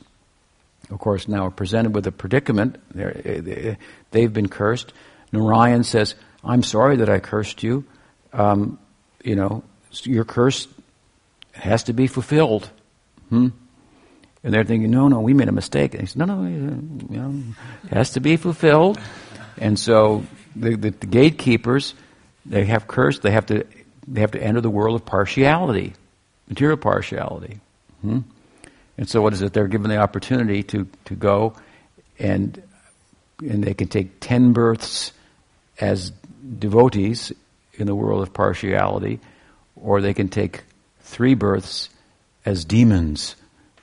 [0.90, 2.80] of course, now are presented with a predicament.
[2.94, 3.76] They're,
[4.10, 4.92] they've been cursed.
[5.32, 7.84] Narayan says, I'm sorry that I cursed you.
[8.32, 8.78] Um,
[9.22, 9.62] you know,
[10.04, 10.68] your curse
[11.52, 12.70] has to be fulfilled.
[13.28, 13.48] Hmm?
[14.44, 15.94] And they're thinking, no, no, we made a mistake.
[15.94, 17.42] And he said, no, no, you know,
[17.84, 18.98] it has to be fulfilled.
[19.60, 21.94] And so the, the, the, gatekeepers,
[22.46, 23.22] they have cursed.
[23.22, 23.66] They have to,
[24.06, 25.94] they have to enter the world of partiality,
[26.48, 27.60] material partiality.
[28.02, 28.20] Hmm?
[28.96, 29.52] And so what is it?
[29.52, 31.54] They're given the opportunity to, to go
[32.18, 32.60] and,
[33.38, 35.12] and they can take ten births
[35.80, 36.10] as
[36.58, 37.32] devotees
[37.74, 39.20] in the world of partiality,
[39.76, 40.64] or they can take
[41.00, 41.88] three births
[42.44, 43.36] as demons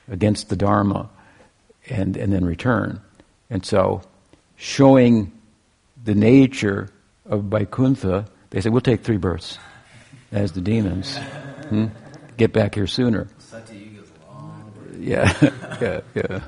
[0.10, 1.10] against the Dharma
[1.90, 3.02] and, and then return.
[3.50, 4.02] And so,
[4.58, 5.32] showing
[6.06, 6.90] the nature
[7.26, 9.58] of Vaikuntha, they say, we'll take three births
[10.32, 11.18] as the demons.
[11.18, 11.88] Hmm?
[12.38, 13.28] Get back here sooner.
[14.98, 15.32] Yeah,
[15.82, 16.42] yeah, yeah.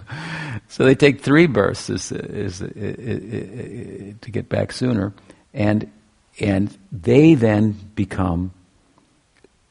[0.69, 5.13] So they take three births is, is, is, is, to get back sooner,
[5.53, 5.91] and
[6.39, 8.53] and they then become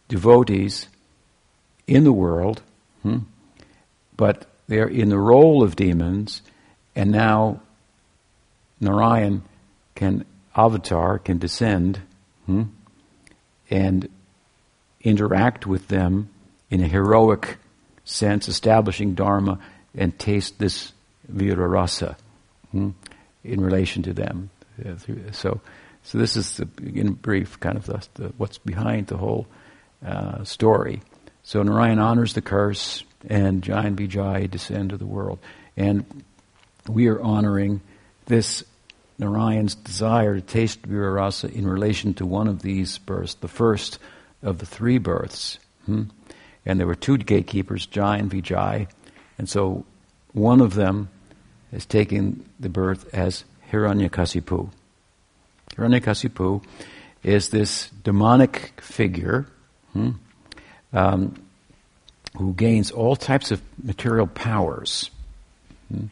[0.09, 0.89] devotees
[1.87, 2.63] in the world.
[3.03, 3.21] Hmm?
[4.17, 6.43] but they're in the role of demons,
[6.95, 7.61] and now
[8.81, 9.43] Narayan
[9.97, 10.25] can
[10.55, 12.01] avatar, can descend,
[12.47, 12.63] hmm,
[13.69, 14.09] and
[15.01, 16.29] interact with them
[16.71, 17.57] in a heroic
[18.05, 19.59] sense, establishing Dharma
[19.97, 20.93] and taste this
[21.29, 22.17] Vira rasa
[22.71, 22.91] hmm,
[23.43, 24.51] in relation to them.
[25.33, 25.61] So,
[26.05, 29.49] so this is, the, in brief, kind of the, the, what's behind the whole
[30.05, 31.03] uh, story.
[31.43, 35.39] So Narayan honors the curse, and Jai and Vijay descend to the world.
[35.77, 36.05] And
[36.89, 37.81] we are honoring
[38.27, 38.65] this
[39.19, 43.99] Narayan's desire to taste Virarasa in relation to one of these births, the first
[44.43, 45.59] of the three births.
[45.87, 46.05] Hmm?
[46.65, 48.89] And there were two gatekeepers, Jai and Vijay.
[49.39, 49.85] And so
[50.33, 51.09] one of them
[51.73, 54.71] is taking the birth as Hiranyakasipu.
[55.75, 56.63] Hiranyakasipu
[57.23, 59.47] is this demonic figure
[59.93, 60.11] hmm,
[60.93, 61.35] um,
[62.37, 65.11] who gains all types of material powers.
[65.93, 66.07] Hmm.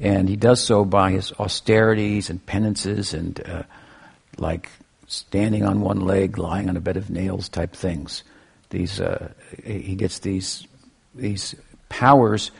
[0.00, 3.62] And he does so by his austerities and penances and uh,
[4.36, 4.70] like
[5.08, 8.22] standing on one leg, lying on a bed of nails type things.
[8.70, 9.32] These, uh,
[9.64, 10.66] he gets these,
[11.14, 11.54] these
[11.88, 12.50] powers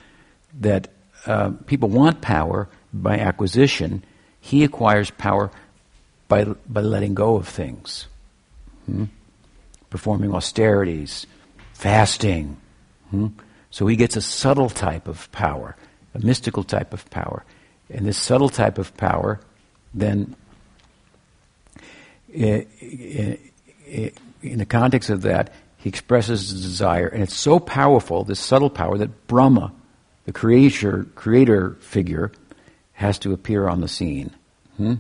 [0.61, 0.89] that
[1.27, 4.03] uh, people want power by acquisition.
[4.41, 5.51] He acquires power
[6.29, 8.07] by, by letting go of things.
[8.87, 9.05] Hmm?
[9.91, 11.27] Performing austerities,
[11.75, 12.57] fasting.
[13.11, 13.29] Hmm?
[13.71, 15.77] So he gets a subtle type of power,
[16.21, 17.45] a mystical type of power.
[17.91, 19.41] And this subtle type of power
[19.95, 20.37] then
[22.35, 23.39] in
[24.43, 28.99] the context of that, he expresses his desire, and it's so powerful, this subtle power,
[28.99, 29.73] that Brahma,
[30.25, 32.33] the creator, creator figure,
[32.93, 34.33] has to appear on the scene.
[34.77, 34.95] Hmm?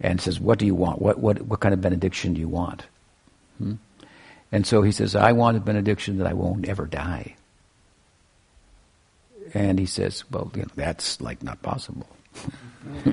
[0.00, 1.00] And says, What do you want?
[1.02, 2.86] What, what, what kind of benediction do you want?
[3.58, 3.74] Hmm?
[4.50, 7.36] And so he says, I want a benediction that I won't ever die.
[9.54, 12.06] And he says, Well, you know, that's like not possible.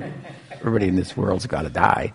[0.51, 2.13] Everybody in this world's got to die.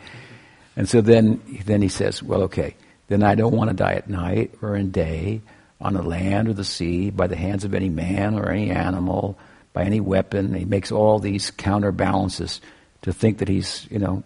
[0.77, 2.75] And so then, then he says, well, okay,
[3.09, 5.43] then I don't want to die at night or in day,
[5.81, 9.37] on the land or the sea, by the hands of any man or any animal,
[9.73, 10.55] by any weapon.
[10.55, 12.61] He makes all these counterbalances
[13.03, 14.23] to think that he's, you know,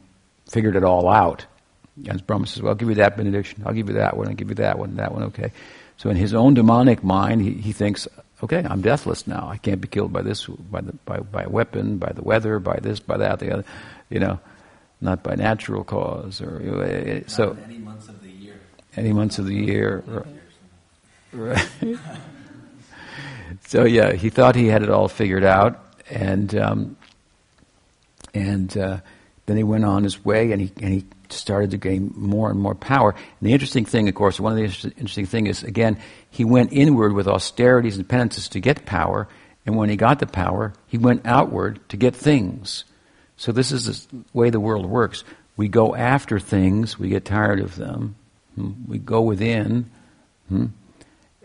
[0.49, 1.47] figured it all out.
[2.09, 3.63] And Brahma says, well, I'll give you that benediction.
[3.67, 4.29] I'll give you that one.
[4.29, 4.97] I'll give you that one.
[4.97, 5.51] That one, okay.
[5.97, 8.07] So in his own demonic mind, he, he thinks,
[8.43, 9.49] okay, I'm deathless now.
[9.49, 12.59] I can't be killed by this, by, the, by, by a weapon, by the weather,
[12.59, 13.64] by this, by that, the other,
[14.11, 14.39] you know
[15.01, 18.61] not by natural cause or uh, so any months of the year.
[18.97, 20.03] Any months of the year
[21.32, 21.68] right,
[23.66, 26.97] so yeah he thought he had it all figured out and um,
[28.32, 29.01] and uh,
[29.45, 32.59] then he went on his way and he and he started to gain more and
[32.59, 35.62] more power and the interesting thing of course one of the inter- interesting thing is
[35.62, 35.99] again
[36.31, 39.29] he went inward with austerities and penances to get power
[39.64, 42.85] and when he got the power he went outward to get things
[43.37, 45.24] so this is the way the world works.
[45.57, 48.16] We go after things, we get tired of them,
[48.55, 49.91] hmm, we go within,
[50.49, 50.66] hmm,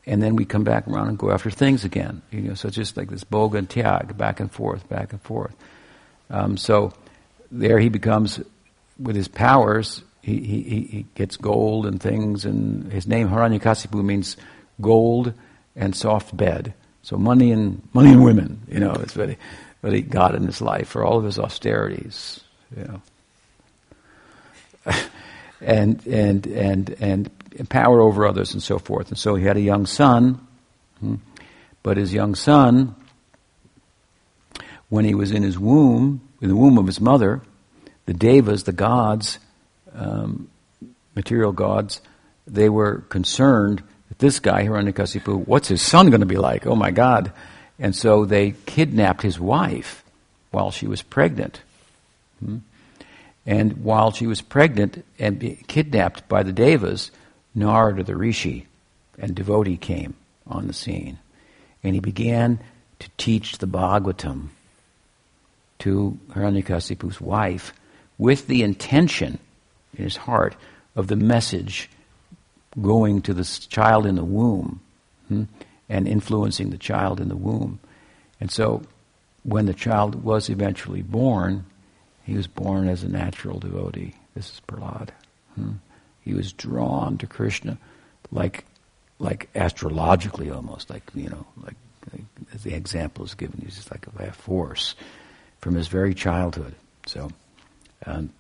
[0.06, 2.22] and then we come back around and go after things again.
[2.32, 5.22] You know, so it's just like this bhoga and tyag, back and forth, back and
[5.22, 5.56] forth.
[6.30, 6.94] Um, so
[7.52, 8.42] there he becomes,
[9.02, 14.38] with his powers, he, he, he gets gold and things, and his name Hiranyakasipu means
[14.80, 15.34] gold
[15.76, 16.74] and soft bed.
[17.04, 19.38] So money and money and women, you know, it's very
[19.82, 22.40] what he got in his life for all of his austerities,
[22.76, 23.02] you know.
[25.62, 27.32] and, and, and, and
[27.70, 29.10] power over others and so forth.
[29.10, 30.46] And so he had a young son,
[31.00, 31.16] hmm,
[31.82, 32.96] but his young son,
[34.90, 37.42] when he was in his womb, in the womb of his mother,
[38.06, 39.40] the devas, the gods,
[39.94, 40.50] um,
[41.16, 42.02] material gods,
[42.48, 46.66] they were concerned that this guy, Hiranyakasipu, what's his son going to be like?
[46.66, 47.32] Oh my God.
[47.80, 50.04] And so they kidnapped his wife
[50.52, 51.62] while she was pregnant.
[52.40, 52.58] Hmm?
[53.46, 57.12] And while she was pregnant and kidnapped by the Devas,
[57.56, 58.68] Narada the Rishi
[59.18, 60.14] and devotee came
[60.46, 61.18] on the scene.
[61.84, 62.60] And he began
[63.00, 64.50] to teach the Bhagavatam
[65.80, 67.74] to Hiranyakasipu's wife
[68.22, 69.40] with the intention
[69.98, 70.56] in his heart
[70.96, 71.90] of the message
[72.82, 74.80] going to the child in the womb.
[75.28, 75.44] Hmm?
[75.92, 77.78] and influencing the child in the womb.
[78.40, 78.82] And so
[79.44, 81.66] when the child was eventually born,
[82.24, 84.14] he was born as a natural devotee.
[84.34, 85.10] This is Prahlad.
[85.56, 85.74] Hmm.
[86.22, 87.78] He was drawn to Krishna
[88.32, 88.64] like
[89.20, 91.76] like astrologically almost, like you know, like,
[92.14, 92.24] like
[92.64, 94.96] the example is given, he's just like by a force
[95.60, 96.74] from his very childhood.
[97.06, 97.32] So
[98.06, 98.32] um,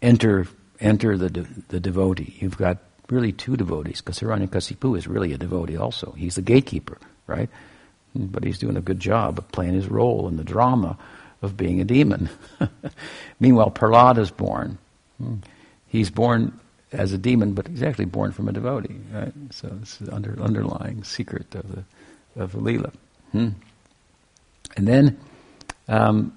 [0.00, 0.46] enter
[0.80, 2.36] enter the de- the devotee.
[2.40, 2.78] You've got
[3.10, 6.12] really two devotees, because Hiranyakasipu is really a devotee also.
[6.12, 7.50] He's the gatekeeper, right?
[8.14, 10.98] But he's doing a good job of playing his role in the drama
[11.42, 12.30] of being a demon.
[13.40, 14.78] Meanwhile, Prahlad is born.
[15.88, 16.58] He's born
[16.92, 19.32] as a demon, but he's actually born from a devotee, right?
[19.50, 21.84] So it's the under, underlying secret of the
[22.34, 22.92] of the Leela.
[23.32, 23.48] Hmm.
[24.76, 25.20] And then,
[25.88, 26.36] um,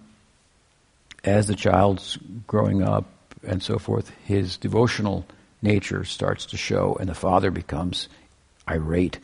[1.26, 2.18] as the child's
[2.48, 3.06] growing up
[3.46, 5.26] and so forth, his devotional
[5.62, 8.08] nature starts to show, and the father becomes
[8.70, 9.20] irate.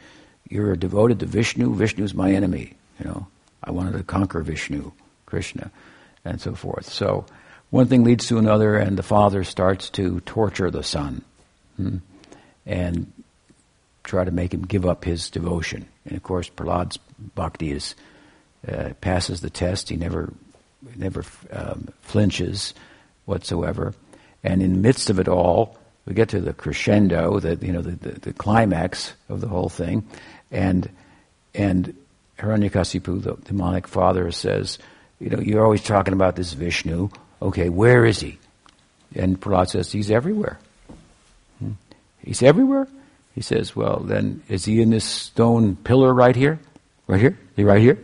[0.49, 1.73] You're devoted to Vishnu.
[1.73, 2.73] Vishnu's my enemy.
[2.99, 3.27] You know,
[3.63, 4.91] I wanted to conquer Vishnu,
[5.25, 5.71] Krishna,
[6.25, 6.89] and so forth.
[6.89, 7.25] So
[7.69, 11.23] one thing leads to another, and the father starts to torture the son.
[11.77, 11.97] Hmm?
[12.65, 13.11] And
[14.03, 15.87] try to make him give up his devotion.
[16.05, 16.97] And of course, Prahlad's
[17.35, 17.95] bhakti is,
[18.67, 19.89] uh, passes the test.
[19.89, 20.33] He never,
[20.95, 22.73] never um, flinches
[23.25, 23.93] whatsoever.
[24.43, 27.81] And in the midst of it all, we get to the crescendo, the, you know,
[27.81, 30.07] the, the, the climax of the whole thing.
[30.51, 30.89] And,
[31.53, 31.95] and
[32.39, 34.79] Hiranyakasipu, the demonic father, says,
[35.19, 37.09] you know, you're always talking about this Vishnu.
[37.41, 38.39] Okay, where is he?
[39.15, 40.59] And Prahlad says, he's everywhere.
[41.59, 41.73] Hmm?
[42.23, 42.87] He's everywhere?
[43.35, 46.59] He says, well, then is he in this stone pillar right here?
[47.07, 47.37] Right here?
[47.55, 47.99] He right here?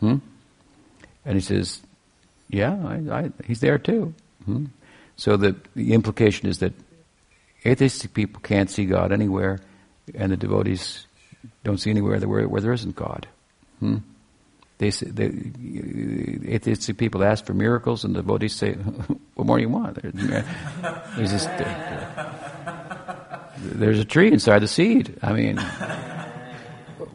[0.00, 0.16] Hmm?
[1.28, 1.82] And he says,
[2.48, 4.14] yeah, I, I, he's there too.
[4.46, 4.64] Hmm?
[5.16, 6.72] So the, the implication is that
[7.66, 9.60] atheistic people can't see God anywhere,
[10.14, 11.06] and the devotees
[11.64, 13.28] don't see anywhere where, where there isn't God.
[13.78, 13.98] Hmm?
[14.78, 15.26] They, they,
[16.46, 18.72] atheistic people ask for miracles, and the devotees say,
[19.34, 21.50] "What more do you want?" There's, just,
[23.58, 25.18] there's a tree inside the seed.
[25.20, 25.58] I mean,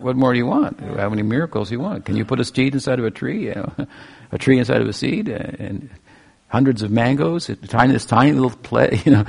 [0.04, 0.80] what more do you want?
[0.80, 2.06] How many miracles do you want?
[2.06, 3.46] Can you put a seed inside of a tree?
[3.46, 3.88] You know,
[4.32, 5.90] a tree inside of a seed, and
[6.50, 9.26] hundreds of mangoes, tiny, this tiny little play, you know,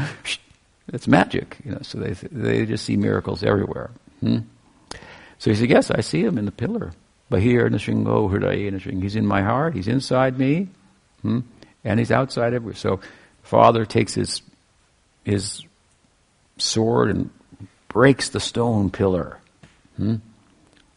[0.93, 1.79] it's magic, you know.
[1.83, 3.91] So they they just see miracles everywhere.
[4.21, 4.39] Hmm?
[5.39, 6.93] So he said, "Yes, I see him in the pillar."
[7.31, 9.03] Bahir Nashringo Hridaye Nashring.
[9.03, 10.69] He's in my heart, he's inside me,
[11.23, 11.41] hmm?
[11.83, 12.75] and he's outside everywhere.
[12.75, 13.01] So
[13.43, 14.43] Father takes his
[15.25, 15.63] his
[16.59, 17.31] sword and
[17.89, 19.39] breaks the stone pillar.
[19.97, 20.17] Hmm?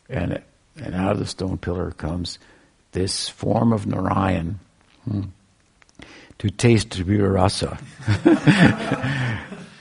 [0.10, 0.42] And
[0.82, 2.40] and out of the stone pillar comes
[2.92, 4.60] this form of Narayan
[5.06, 5.24] hmm?
[6.40, 7.78] to taste Tribhuta Rasa.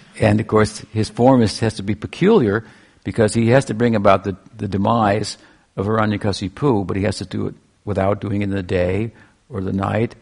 [0.21, 2.65] and of course, his form is, has to be peculiar
[3.05, 5.39] because he has to bring about the, the demise
[5.77, 7.55] of Hiranyakasipu, but he has to do it
[7.85, 9.13] without doing it in the day
[9.49, 10.15] or the night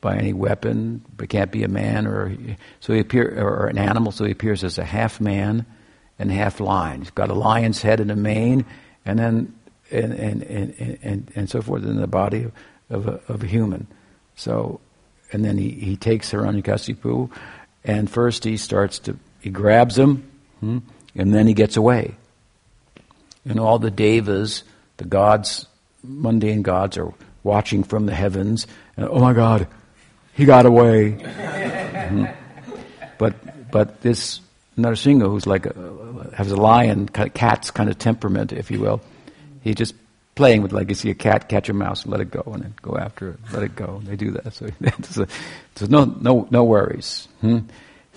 [0.00, 1.04] by any weapon.
[1.16, 2.34] But can't be a man or
[2.80, 4.10] so he appear or an animal.
[4.10, 5.66] So he appears as a half man
[6.18, 7.02] and half lion.
[7.02, 8.64] He's got a lion's head and a mane,
[9.08, 9.54] and then
[9.90, 12.52] and and and and, and so forth in the body of,
[12.90, 13.86] of a, of a human.
[14.36, 14.80] So,
[15.32, 17.30] and then he, he takes Hiranyakasipu,
[17.84, 20.30] and first he starts to he grabs him,
[20.60, 20.78] hmm,
[21.16, 22.16] and then he gets away.
[23.46, 24.62] And all the devas
[24.98, 25.66] the gods,
[26.02, 29.66] mundane gods, are watching from the heavens, and oh my God,
[30.34, 31.12] he got away.
[31.12, 32.26] mm-hmm.
[33.18, 34.40] But but this
[34.78, 39.00] Narasimha, who's like a, has a lion, cat's kind of temperament, if you will,
[39.62, 39.94] he's just
[40.34, 42.62] playing with like you see a cat catch a mouse and let it go, and
[42.62, 44.00] then go after it, let it go.
[44.04, 44.54] They do that,
[45.74, 47.28] so no no no worries.
[47.40, 47.58] Hmm?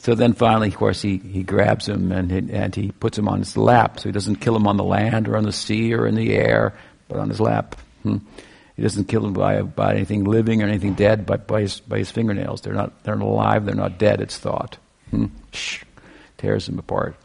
[0.01, 3.27] So then finally, of course, he, he grabs him and he, and he puts him
[3.27, 3.99] on his lap.
[3.99, 6.33] So he doesn't kill him on the land or on the sea or in the
[6.33, 6.73] air,
[7.07, 7.75] but on his lap.
[8.01, 8.17] Hmm.
[8.75, 11.99] He doesn't kill him by, by anything living or anything dead, but by his, by
[11.99, 12.61] his fingernails.
[12.61, 14.77] They're not, they're not alive, they're not dead, it's thought.
[15.11, 15.25] Hmm.
[15.51, 15.83] Shh.
[16.41, 17.15] Tears him apart.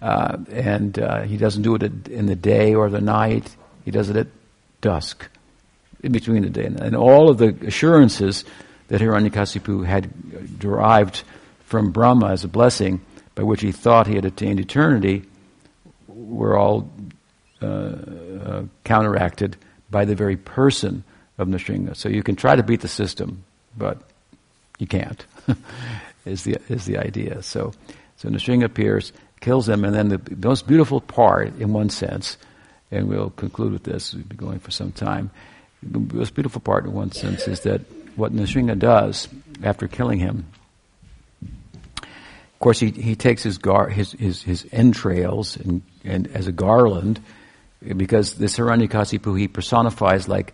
[0.00, 3.54] Uh, and uh, he doesn't do it in the day or the night,
[3.84, 4.28] he does it at
[4.80, 5.26] dusk,
[6.02, 6.64] in between the day.
[6.64, 8.44] And all of the assurances
[8.88, 11.22] that Hiranyakasipu had derived
[11.64, 13.00] from Brahma as a blessing
[13.34, 15.24] by which he thought he had attained eternity
[16.08, 16.88] were all
[17.60, 19.56] uh, uh, counteracted
[19.90, 21.04] by the very person
[21.36, 21.96] of Nrsimha.
[21.96, 23.44] So you can try to beat the system,
[23.76, 24.00] but
[24.78, 25.24] you can't.
[26.24, 27.42] is the is the idea.
[27.42, 27.72] So
[28.20, 32.36] so Nrsimha appears, kills him, and then the most beautiful part, in one sense,
[32.90, 34.14] and we'll conclude with this.
[34.14, 35.30] We've been going for some time.
[35.82, 37.80] The most beautiful part, in one sense, is that
[38.16, 39.28] what Nrsimha does
[39.62, 40.44] after killing him
[42.60, 46.52] of course, he, he takes his, gar, his, his, his entrails and, and as a
[46.52, 47.18] garland,
[47.96, 50.52] because this Hiranyakasipu he personifies like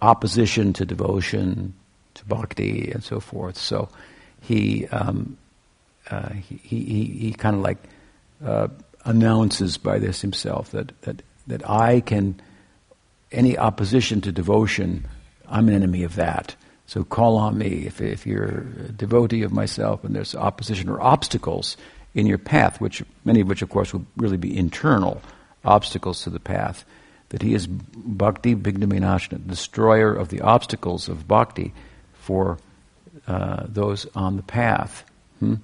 [0.00, 1.74] opposition to devotion,
[2.14, 3.58] to bhakti, and so forth.
[3.58, 3.90] So
[4.40, 5.38] he um,
[6.10, 7.78] uh, he, he, he kind of like
[8.44, 8.68] uh,
[9.04, 12.40] announces by this himself that, that that I can
[13.30, 15.08] any opposition to devotion,
[15.48, 16.54] I'm an enemy of that.
[16.86, 21.00] So call on me if, if you're a devotee of myself and there's opposition or
[21.00, 21.76] obstacles
[22.14, 25.22] in your path, which many of which, of course, will really be internal
[25.64, 26.84] obstacles to the path.
[27.30, 31.72] That he is bhakti vighnavinashana, destroyer of the obstacles of bhakti
[32.12, 32.58] for
[33.26, 35.04] uh, those on the path.
[35.38, 35.54] Hmm?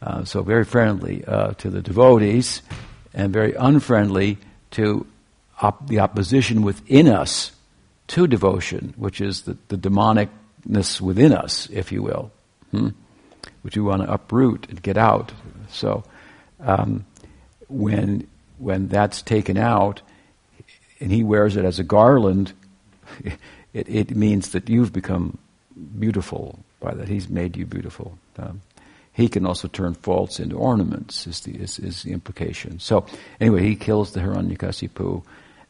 [0.00, 2.62] Uh, so very friendly uh, to the devotees
[3.14, 4.38] and very unfriendly
[4.70, 5.06] to
[5.60, 7.52] op- the opposition within us
[8.08, 12.30] to devotion, which is the, the demonicness within us, if you will,
[12.70, 12.88] hmm?
[13.62, 15.32] which we want to uproot and get out.
[15.70, 16.04] So
[16.60, 17.04] um,
[17.68, 18.26] when
[18.58, 20.00] when that's taken out,
[21.00, 22.52] and he wears it as a garland,
[23.72, 25.38] it, it means that you've become
[25.98, 27.08] beautiful by that.
[27.08, 28.18] He's made you beautiful.
[28.38, 28.62] Um,
[29.18, 32.78] he can also turn faults into ornaments, is the, is, is the implication.
[32.78, 33.04] So,
[33.40, 35.24] anyway, he kills the Hiranyakasipu,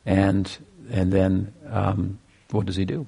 [0.04, 0.58] and,
[0.90, 2.18] and then um,
[2.50, 3.06] what does he do?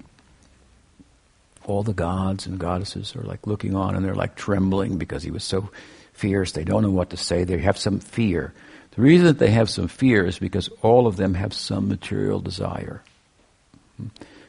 [1.66, 5.30] All the gods and goddesses are like looking on and they're like trembling because he
[5.30, 5.68] was so
[6.14, 6.52] fierce.
[6.52, 7.44] They don't know what to say.
[7.44, 8.54] They have some fear.
[8.92, 12.40] The reason that they have some fear is because all of them have some material
[12.40, 13.02] desire.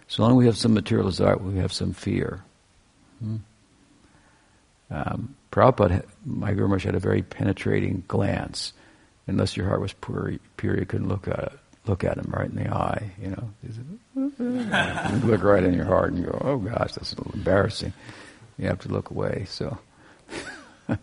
[0.08, 2.44] So long as we have some material desire, we have some fear.
[4.89, 8.74] Um, Prabhupada, my Guru Maharaj had a very penetrating glance.
[9.28, 12.49] Unless your heart was pure, pure you couldn't look at it, look at him right
[12.49, 13.12] in the eye.
[13.22, 13.52] You know,
[14.16, 17.93] you look right in your heart and go, "Oh gosh, that's a little embarrassing."
[18.58, 19.45] You have to look away.
[19.47, 19.78] So,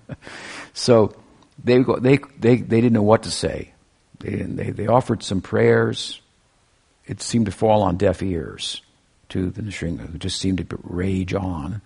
[0.75, 1.15] so
[1.63, 3.73] they go, they they they didn't know what to say.
[4.19, 6.21] They they they offered some prayers.
[7.07, 8.83] It seemed to fall on deaf ears
[9.31, 11.81] to the Nrsinga, who just seemed to rage on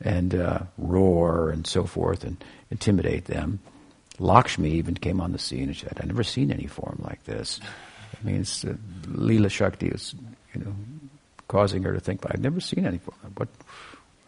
[0.00, 3.60] and uh, roar and so forth and intimidate them.
[4.18, 7.60] Lakshmi even came on the scene and said, "I've never seen any form like this."
[8.12, 8.74] I mean, uh,
[9.08, 10.14] Leela Shakti is,
[10.54, 10.74] you know,
[11.48, 13.48] causing her to think, "I've never seen any form." What?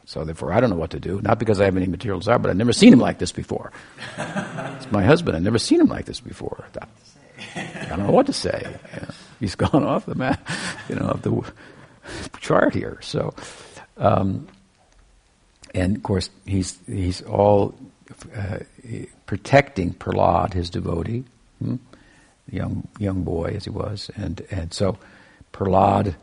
[0.06, 1.20] So therefore, I don't know what to do.
[1.20, 3.72] Not because I have any material desire, but I've never seen him like this before.
[4.18, 5.36] it's my husband.
[5.36, 6.64] I've never seen him like this before.
[7.56, 8.76] I don't know what to say.
[9.40, 10.48] He's gone off the map,
[10.88, 11.42] you know, of the
[12.40, 12.98] chart here.
[13.02, 13.34] So,
[13.96, 14.46] um,
[15.76, 17.74] and of course, he's he's all
[18.34, 18.58] uh,
[19.26, 21.24] protecting Prahlad, his devotee,
[21.62, 21.76] hmm?
[22.50, 24.98] young young boy as he was, and and so
[25.52, 26.14] Prahlad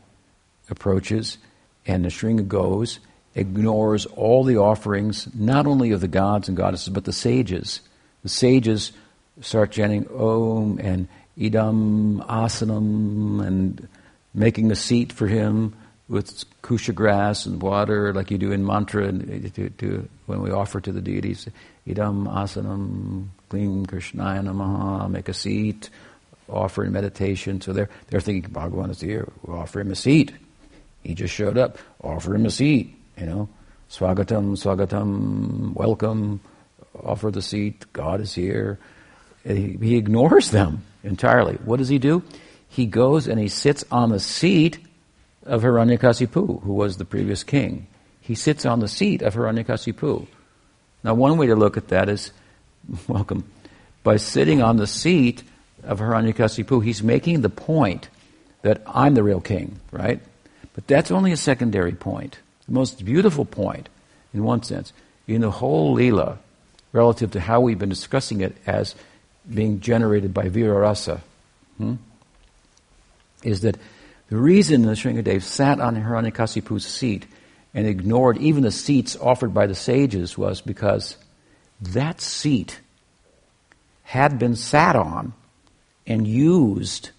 [0.70, 1.38] approaches,
[1.86, 3.00] and Nrsinga goes,
[3.36, 7.82] ignores all the offerings, not only of the gods and goddesses, but the sages.
[8.24, 8.92] The sages
[9.42, 13.88] start chanting Om and Idam Asanam and
[14.34, 15.76] making a seat for him
[16.14, 20.80] with kusha grass and water, like you do in mantra to, to, when we offer
[20.80, 21.50] to the deities.
[21.88, 25.90] Idam asanam, klim krishnaya namaha, make a seat,
[26.48, 27.60] offer in meditation.
[27.60, 30.34] So they're, they're thinking, Bhagavan is here, we'll offer him a seat.
[31.02, 33.50] He just showed up, offer him a seat, you know.
[33.90, 36.42] Swagatam, swagatam, welcome,
[37.04, 38.78] offer the seat, God is here.
[39.44, 41.56] He, he ignores them entirely.
[41.66, 42.22] What does he do?
[42.70, 44.78] He goes and he sits on the seat
[45.46, 47.88] of Hiranyakasipu, who was the previous king.
[48.22, 50.28] He sits on the seat of Hiranyakasipu.
[51.04, 52.32] Now, one way to look at that is,
[53.08, 53.44] welcome,
[54.04, 55.44] by sitting on the seat
[55.84, 58.10] of Hiranyakasipu, he's making the point
[58.62, 60.22] that I'm the real king, right?
[60.74, 62.40] But that's only a secondary point.
[62.68, 63.90] The most beautiful point,
[64.34, 64.94] in one sense,
[65.28, 66.38] in the whole Leela,
[66.94, 68.96] relative to how we've been discussing it as
[69.52, 71.20] being generated by Virarasa,
[71.78, 71.96] hmm,
[73.44, 73.78] is that
[74.34, 77.28] the reason the Nrsingadev sat on Hiranyakasipu's seat
[77.72, 81.18] and ignored even the seats offered by the sages was because
[81.80, 82.80] that seat
[84.02, 85.34] had been sat on
[86.08, 87.12] and used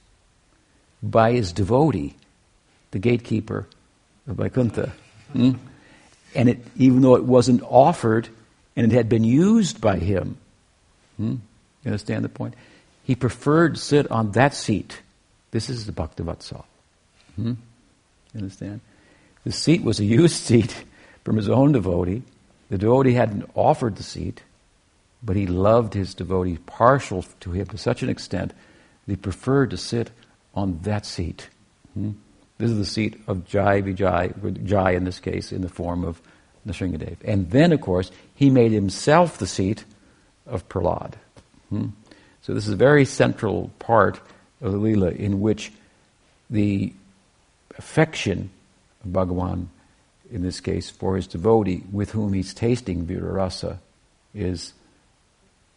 [1.04, 2.16] by his devotee,
[2.90, 3.68] the gatekeeper
[4.26, 4.92] of Vaikuntha.
[5.32, 5.52] Hmm?
[6.34, 8.28] And it, even though it wasn't offered
[8.74, 10.36] and it had been used by him,
[11.16, 11.36] hmm?
[11.84, 12.54] you understand the point?
[13.04, 15.00] He preferred to sit on that seat.
[15.52, 16.64] This is the Bhaktavatsal.
[17.36, 17.54] Hmm?
[18.32, 18.80] You understand?
[19.44, 20.84] The seat was a used seat
[21.24, 22.22] from his own devotee.
[22.70, 24.42] The devotee hadn't offered the seat,
[25.22, 28.52] but he loved his devotee, partial to him to such an extent
[29.06, 30.10] that he preferred to sit
[30.54, 31.48] on that seat.
[31.94, 32.12] Hmm?
[32.58, 36.22] This is the seat of Jai Vijay, Jai in this case, in the form of
[36.66, 37.16] Nrsingadev.
[37.24, 39.84] And then, of course, he made himself the seat
[40.46, 41.14] of Prahlad.
[41.68, 41.88] Hmm?
[42.42, 44.20] So this is a very central part
[44.60, 45.72] of the Leela in which
[46.50, 46.92] the
[47.78, 48.50] affection
[49.04, 49.68] of Bhagavan,
[50.30, 53.78] in this case, for his devotee with whom he's tasting Virarasa
[54.34, 54.72] is,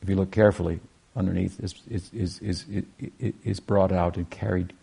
[0.01, 0.79] if you look carefully
[1.15, 4.73] underneath, is, is, is, is, is brought out and carried,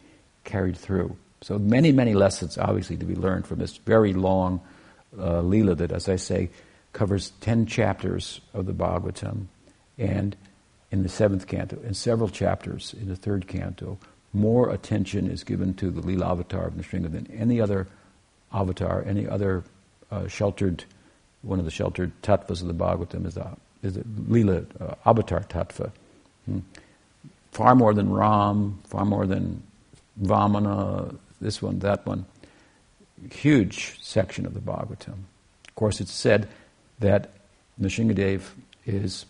[0.45, 1.17] carried through.
[1.41, 4.61] So many, many lessons obviously to be learned from this very long
[5.19, 6.51] uh, Leela that, as I say,
[6.93, 9.47] covers 10 chapters of the Bhagavatam
[9.99, 10.37] and
[10.91, 13.99] in the seventh canto and several chapters in the third canto
[14.35, 17.87] more attention is given to the Leela avatar of Nrsinga than any other
[18.53, 19.63] avatar, any other
[20.11, 20.85] uh, sheltered,
[21.43, 23.49] one of the sheltered tattvas of the Bhagavatam is the,
[23.83, 25.93] is the Leela uh, avatar tattva.
[26.47, 26.59] Hmm.
[27.53, 29.63] Far more than Ram, far more than
[30.21, 32.27] Vamana, this one, that one.
[33.31, 35.15] Huge section of the Bhagavatam.
[35.69, 36.49] Of course, it's said
[36.99, 37.31] that
[37.81, 38.43] Nrsingadev
[38.87, 39.27] is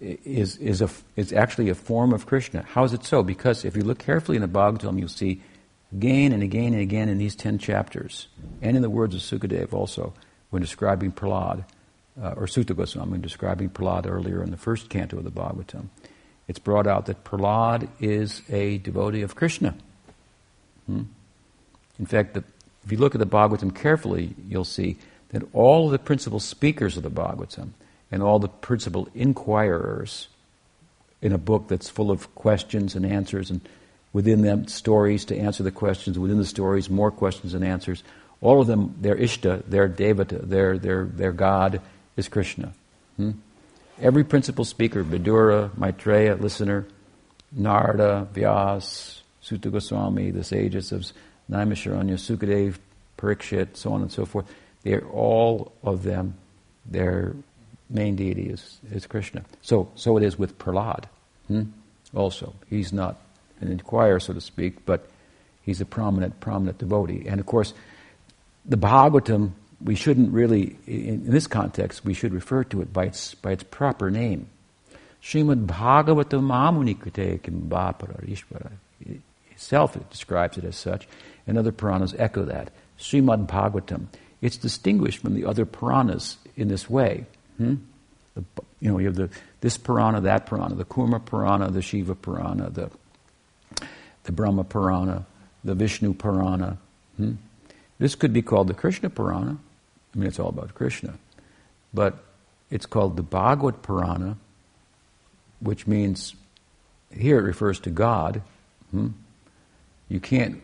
[0.00, 2.62] is, is, a, is actually a form of Krishna.
[2.62, 3.22] How is it so?
[3.22, 5.42] Because if you look carefully in the Bhagavatam, you'll see
[5.92, 8.28] again and again and again in these ten chapters,
[8.62, 10.12] and in the words of Sukadev also,
[10.50, 11.64] when describing Prahlad,
[12.22, 15.88] uh, or Suta Goswami describing Prahlad earlier in the first canto of the Bhagavatam,
[16.46, 19.74] it's brought out that Prahlad is a devotee of Krishna.
[20.86, 21.02] Hmm?
[21.98, 22.44] In fact, the,
[22.84, 24.96] if you look at the Bhagavatam carefully, you'll see
[25.30, 27.70] that all of the principal speakers of the Bhagavatam
[28.10, 30.28] and all the principal inquirers
[31.20, 33.60] in a book that's full of questions and answers, and
[34.12, 38.02] within them stories to answer the questions, within the stories more questions and answers.
[38.40, 41.80] All of them, their Ishta, their Devata, their, their, their God
[42.16, 42.72] is Krishna.
[43.16, 43.32] Hmm?
[44.00, 46.86] Every principal speaker, Vidura, Maitreya, listener,
[47.50, 51.10] Narada, Vyas, Suta Goswami, the sages of
[51.50, 52.76] Naimisharanya, Sukadev,
[53.16, 54.46] Parikshit, so on and so forth,
[54.82, 56.34] they're all of them,
[56.86, 57.34] their
[57.90, 59.44] main deity is, is Krishna.
[59.62, 61.04] So, so it is with Prahlad.
[61.46, 61.62] Hmm?
[62.14, 63.20] Also, he's not
[63.60, 65.08] an inquirer, so to speak, but
[65.62, 67.26] he's a prominent, prominent devotee.
[67.26, 67.74] And of course,
[68.64, 69.52] the Bhagavatam,
[69.82, 73.52] we shouldn't really, in, in this context, we should refer to it by its, by
[73.52, 74.48] its proper name.
[75.22, 78.72] Srimad Bhagavatam Mamunikrite Kimbapara Ishvara.
[79.50, 81.08] Itself it describes it as such,
[81.46, 82.70] and other Puranas echo that.
[82.98, 84.06] Srimad Bhagavatam.
[84.40, 87.26] It's distinguished from the other Puranas in this way.
[87.58, 87.74] Hmm?
[88.34, 88.44] The,
[88.80, 89.30] you know, you have the,
[89.60, 92.90] this Purana, that Purana, the Kurma Purana, the Shiva Purana, the,
[94.24, 95.26] the Brahma Purana,
[95.64, 96.78] the Vishnu Purana.
[97.16, 97.32] Hmm?
[97.98, 99.58] This could be called the Krishna Purana.
[100.14, 101.14] I mean, it's all about Krishna.
[101.92, 102.24] But
[102.70, 104.36] it's called the Bhagavad Purana,
[105.60, 106.34] which means,
[107.12, 108.42] here it refers to God.
[108.92, 109.08] Hmm?
[110.08, 110.62] You can't,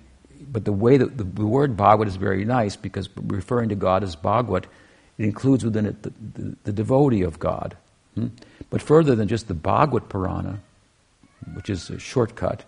[0.51, 4.03] but the way that the, the word Bhagavad is very nice because referring to God
[4.03, 4.67] as Bhagavad
[5.19, 7.77] it includes within it the, the, the devotee of God.
[8.15, 8.29] Hmm?
[8.71, 10.61] But further than just the Bhagavad Purana,
[11.55, 12.65] which is a shortcut,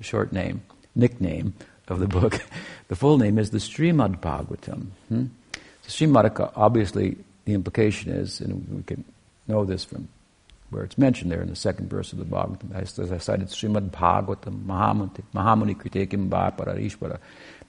[0.00, 0.62] a short name,
[0.94, 1.54] nickname
[1.88, 2.40] of the book,
[2.88, 4.86] the full name is the Srimad Bhagavatam.
[5.08, 5.26] Hmm?
[5.82, 9.04] So Srimad, obviously, the implication is, and we can
[9.48, 10.08] know this from
[10.70, 13.90] where it's mentioned there in the second verse of the Bhagavatam, as, I cited, Srimad
[13.90, 17.18] Bhagavatam, Mahamuni, Mahamuni Kritekim Pararishvara.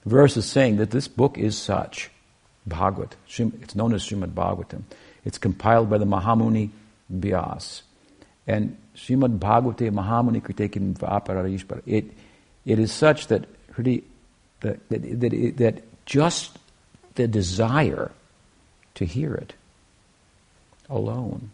[0.04, 2.10] The verse is saying that this book is such.
[2.66, 3.16] Bhagavad.
[3.28, 4.82] It's known as Srimad Bhagavatam.
[5.24, 6.70] It's compiled by the Mahamuni
[7.12, 7.82] Vyas.
[8.46, 11.82] And Srimad Bhagavate Mahamuni Kritekim Vapararishpara.
[11.86, 12.06] It,
[12.64, 14.02] it is such that, that,
[14.60, 16.58] that, that, that just
[17.14, 18.10] the desire
[18.94, 19.54] to hear it
[20.88, 21.50] alone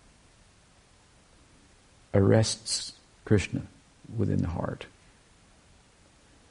[2.15, 2.93] arrests
[3.25, 3.63] Krishna
[4.17, 4.87] within the heart.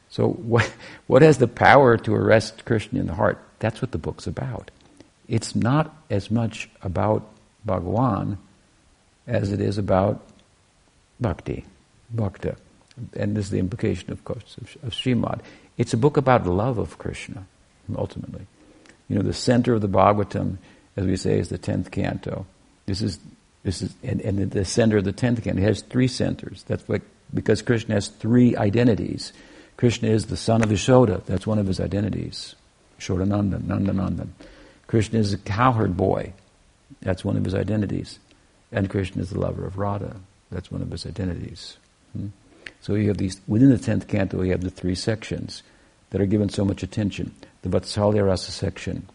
[0.10, 0.72] So, what,
[1.08, 3.44] what has the power to arrest Krishna in the heart?
[3.60, 4.72] That's what the book's about.
[5.28, 7.28] It's not as much about
[7.66, 8.38] Bhagawan
[9.26, 10.26] as it is about
[11.20, 11.66] bhakti,
[12.16, 12.56] bhakta.
[13.14, 15.42] And this is the implication, of course, of, of Srimad.
[15.78, 17.46] It's a book about love of Krishna,
[17.96, 18.48] ultimately.
[19.10, 20.58] You know, the center of the Bhagavatam,
[20.96, 22.46] as we say, is the tenth canto.
[22.86, 23.20] This is,
[23.64, 26.64] this is, and, and the center of the tenth canto has three centers.
[26.64, 27.02] That's what,
[27.34, 29.34] because Krishna has three identities.
[29.76, 31.24] Krishna is the son of Yashoda.
[31.26, 32.56] That's one of his identities.
[33.00, 34.30] Shodanandan, Nandanandan.
[34.88, 36.34] Krishna is a cowherd boy.
[37.02, 38.20] That's one of his identities.
[38.72, 40.16] And Krishna is the lover of Radha.
[40.52, 41.78] That's one of his identities.
[42.14, 42.28] Hmm?
[42.82, 45.64] So you have these, within the 10th canto, you have the three sections
[46.10, 47.34] that are given so much attention.
[47.64, 49.08] The Vatsalya Rasa section,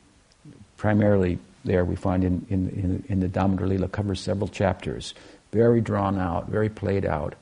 [0.76, 5.14] primarily there we find in, in, in, in the Damodar Lila, covers several chapters.
[5.52, 7.34] Very drawn out, very played out.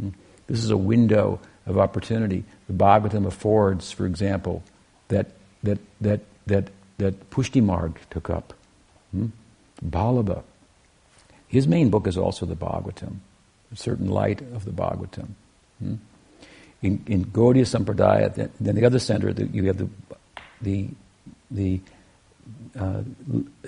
[0.00, 0.10] Hmm?
[0.46, 2.44] This is a window of opportunity.
[2.68, 4.62] The Bhagavatam affords, for example,
[5.08, 5.30] that
[5.66, 8.54] that that that that Pushtimarg took up.
[9.12, 9.26] Hmm?
[9.84, 10.42] Vallabha.
[11.48, 13.16] His main book is also the Bhagavatam,
[13.72, 15.28] a certain light of the Bhagavatam.
[15.78, 15.94] Hmm?
[16.82, 19.88] In, in Gaudiya Sampradaya, then, then the other center, the, you have the
[20.60, 20.88] the
[21.50, 21.80] the
[22.78, 23.02] uh,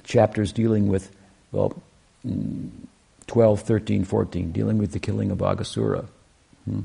[0.04, 1.10] chapters dealing with
[1.52, 1.80] well,
[2.26, 2.70] mm,
[3.26, 6.06] 12, 13, 14, dealing with the killing of Aghasura.
[6.64, 6.80] Hmm?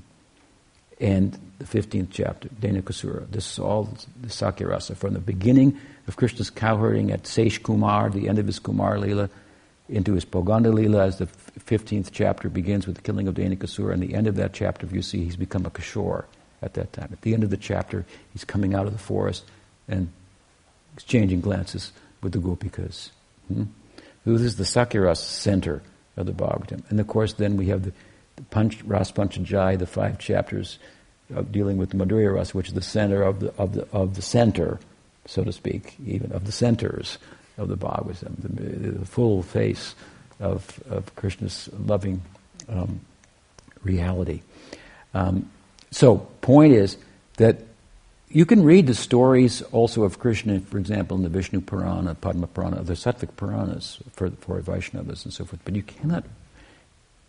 [0.99, 3.29] and the 15th chapter, Dhenukasura.
[3.31, 4.95] This is all the Sakhyarasa.
[4.95, 9.29] From the beginning of Krishna's cowherding at Sesh Kumar, the end of his Kumar Lila,
[9.89, 11.27] into his Poganda Lila, as the
[11.59, 14.93] 15th chapter begins with the killing of Dhenukasura, and the end of that chapter, if
[14.93, 16.25] you see, he's become a Kishore
[16.61, 17.09] at that time.
[17.11, 19.45] At the end of the chapter, he's coming out of the forest
[19.87, 20.09] and
[20.93, 21.91] exchanging glances
[22.21, 23.09] with the Gopikas.
[23.47, 23.63] Hmm?
[24.25, 25.81] This is the Sakhyarasa center
[26.15, 26.89] of the Bhagavatam.
[26.89, 27.93] And of course, then we have the
[28.35, 30.79] the Punch, Ras Panchadhyay, the five chapters
[31.35, 34.15] of dealing with the Madhurya Ras, which is the center of the, of the, of
[34.15, 34.79] the center,
[35.25, 37.17] so to speak, even of the centers
[37.57, 39.95] of the Bhagavatam, the, the full face
[40.39, 42.21] of, of Krishna's loving
[42.69, 43.01] um,
[43.83, 44.41] reality.
[45.13, 45.49] Um,
[45.91, 46.97] so, point is
[47.37, 47.61] that
[48.29, 52.47] you can read the stories also of Krishna, for example, in the Vishnu Purana, Padma
[52.47, 56.25] Purana, the Sattvic Puranas for, for Vaishnavas and so forth, but you cannot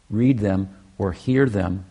[0.09, 1.85] read them or hear them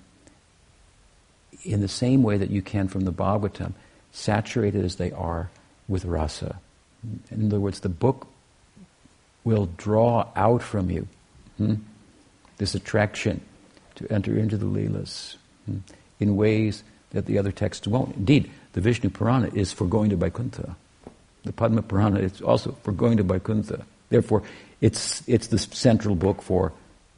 [1.63, 3.73] in the same way that you can from the Bhagavatam,
[4.11, 5.49] saturated as they are
[5.87, 6.59] with rasa.
[7.31, 8.27] In other words, the book
[9.43, 11.07] will draw out from you
[11.57, 11.75] hmm,
[12.57, 13.41] this attraction
[13.95, 15.35] to enter into the Leelas
[15.65, 15.79] hmm,
[16.19, 18.15] in ways that the other texts won't.
[18.15, 20.75] Indeed, the Vishnu Purana is for going to Vaikuntha.
[21.43, 23.85] The Padma Purana is also for going to Vaikuntha.
[24.09, 24.43] Therefore,
[24.79, 26.71] it's, it's the central book for,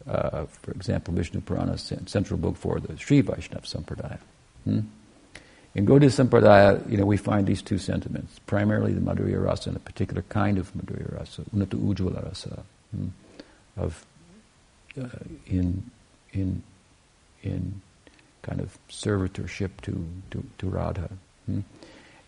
[0.07, 4.19] uh, for example, Vishnu Purana, central book for the Sri Vaishnava Sampradaya.
[4.65, 4.81] Hmm?
[5.73, 9.77] In Gaudiya Sampradaya, you know, we find these two sentiments, primarily the Madhurya Rasa and
[9.77, 12.63] a particular kind of Madhurya Rasa, Unnata Ujjvala Rasa,
[12.95, 13.07] hmm?
[13.77, 14.05] of,
[14.97, 15.07] uh,
[15.45, 15.89] in,
[16.31, 16.63] in,
[17.43, 17.81] in
[18.41, 21.09] kind of servitorship to, to, to Radha.
[21.45, 21.61] Hmm?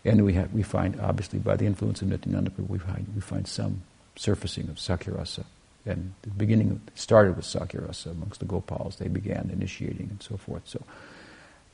[0.04, 3.46] And we, have, we find, obviously, by the influence of Nityananda, we find, we find
[3.46, 3.82] some
[4.16, 5.44] surfacing of Sakhyarasa.
[5.86, 8.96] And the beginning started with Sakhyarasa amongst the Gopals.
[8.96, 10.62] They began initiating and so forth.
[10.66, 10.82] So,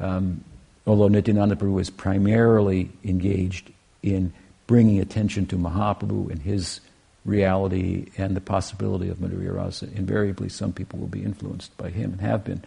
[0.00, 0.44] um,
[0.86, 3.72] although Nityananda Prabhu is primarily engaged
[4.02, 4.32] in
[4.66, 6.80] bringing attention to Mahaprabhu and his
[7.24, 12.12] reality and the possibility of Madhurya Rasa, invariably some people will be influenced by him
[12.12, 12.62] and have been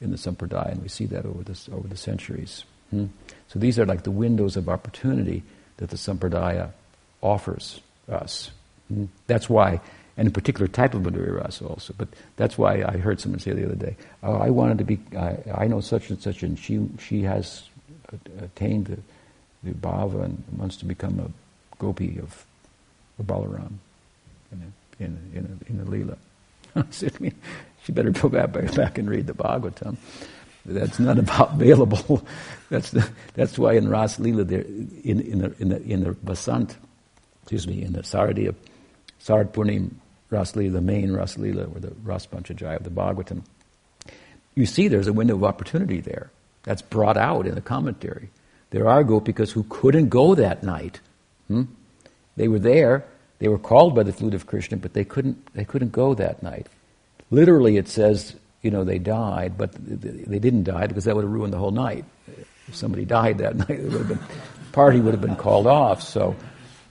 [0.00, 2.64] in the Sampradaya, and we see that over, this, over the centuries.
[2.90, 3.06] Hmm?
[3.48, 5.42] So these are like the windows of opportunity
[5.76, 6.72] that the Sampradaya
[7.22, 8.50] offers us.
[8.88, 9.06] Hmm?
[9.28, 9.80] That's why,
[10.16, 13.52] and a particular type of Madhurya Rasa also, but that's why I heard someone say
[13.52, 16.58] the other day, oh, I wanted to be, I, I know such and such, and
[16.58, 17.62] she, she has
[18.40, 18.98] attained the,
[19.62, 22.44] the bhava and wants to become a gopi of,
[23.18, 23.74] of Balaram
[24.50, 26.16] in, a, in, a, in, a, in the Leela.
[27.84, 29.96] she better go back, back and read the Bhagavatam.
[30.64, 32.26] That's not about available.
[32.70, 36.10] that's the, that's why in Ras Leela, there, in, in, the, in, the, in the
[36.12, 36.76] Vasant,
[37.42, 38.54] excuse me, in the Saradiya,
[39.22, 39.92] Sarad Purnim
[40.30, 43.42] Ras Leela, the main Ras Leela, or the Ras of the Bhagavatam,
[44.54, 46.30] you see there's a window of opportunity there.
[46.64, 48.30] That's brought out in the commentary.
[48.70, 51.00] There are gopikas who couldn't go that night.
[51.48, 51.64] Hmm?
[52.36, 53.04] They were there,
[53.38, 56.42] they were called by the flute of Krishna, but they couldn't, they couldn't go that
[56.42, 56.68] night.
[57.30, 61.32] Literally, it says, you know, they died, but they didn't die because that would have
[61.32, 62.04] ruined the whole night.
[62.68, 64.20] If somebody died that night, it would have been,
[64.72, 66.02] party would have been called off.
[66.02, 66.36] So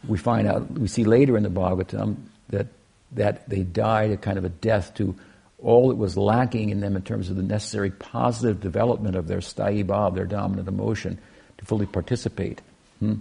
[0.07, 2.17] we find out, we see later in the Bhagavatam
[2.49, 2.67] that,
[3.11, 5.15] that they died a kind of a death to
[5.59, 9.39] all that was lacking in them in terms of the necessary positive development of their
[9.39, 11.19] sthayi their dominant emotion,
[11.57, 12.61] to fully participate
[12.99, 13.15] hmm,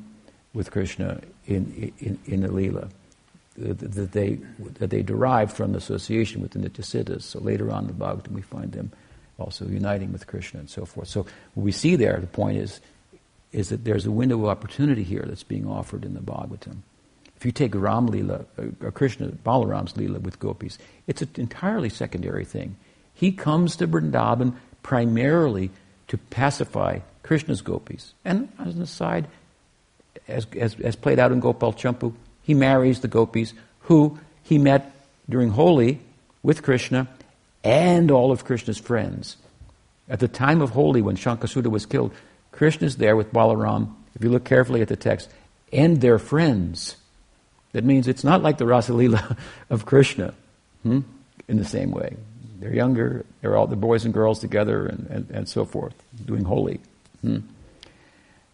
[0.55, 2.90] with Krishna in, in, in the Leela
[3.57, 4.39] that they,
[4.78, 7.23] that they derive from the association with the Nityasiddhas.
[7.23, 8.90] So later on in the Bhagavatam, we find them
[9.39, 11.09] also uniting with Krishna and so forth.
[11.09, 12.81] So what we see there, the point is,
[13.52, 16.78] is that there's a window of opportunity here that's being offered in the Bhagavatam.
[17.36, 21.89] If you take Ram Lila, uh, uh, Krishna, Balaram's Lila with gopis, it's an entirely
[21.89, 22.77] secondary thing.
[23.14, 25.70] He comes to Vrindavan primarily
[26.09, 28.12] to pacify Krishna's gopis.
[28.24, 29.27] And as an aside,
[30.28, 34.93] as, as, as played out in Gopal Champu, he marries the gopis who he met
[35.28, 36.01] during Holi
[36.43, 37.09] with Krishna
[37.62, 39.36] and all of Krishna's friends.
[40.09, 42.12] At the time of Holi, when Shankhachuda was killed,
[42.61, 45.31] Krishna's there with Balaram, if you look carefully at the text,
[45.73, 46.95] and their friends.
[47.73, 49.39] That means it's not like the Rasalila
[49.70, 50.35] of Krishna
[50.82, 51.01] hmm?
[51.49, 52.19] in the same way.
[52.59, 55.95] They're younger, they're all the boys and girls together, and, and, and so forth,
[56.27, 56.81] doing Holi.
[57.23, 57.39] Hmm?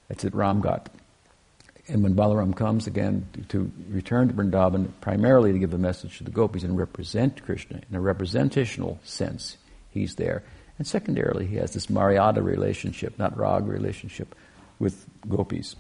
[0.07, 0.89] That's it, Ram got.
[1.89, 6.23] And when Balaram comes again to return to Vrindavan, primarily to give a message to
[6.23, 9.57] the gopis and represent Krishna in a representational sense,
[9.91, 10.45] he's there.
[10.79, 14.35] And secondarily, he has this Maryada relationship, not Rag relationship,
[14.79, 15.75] with gopis.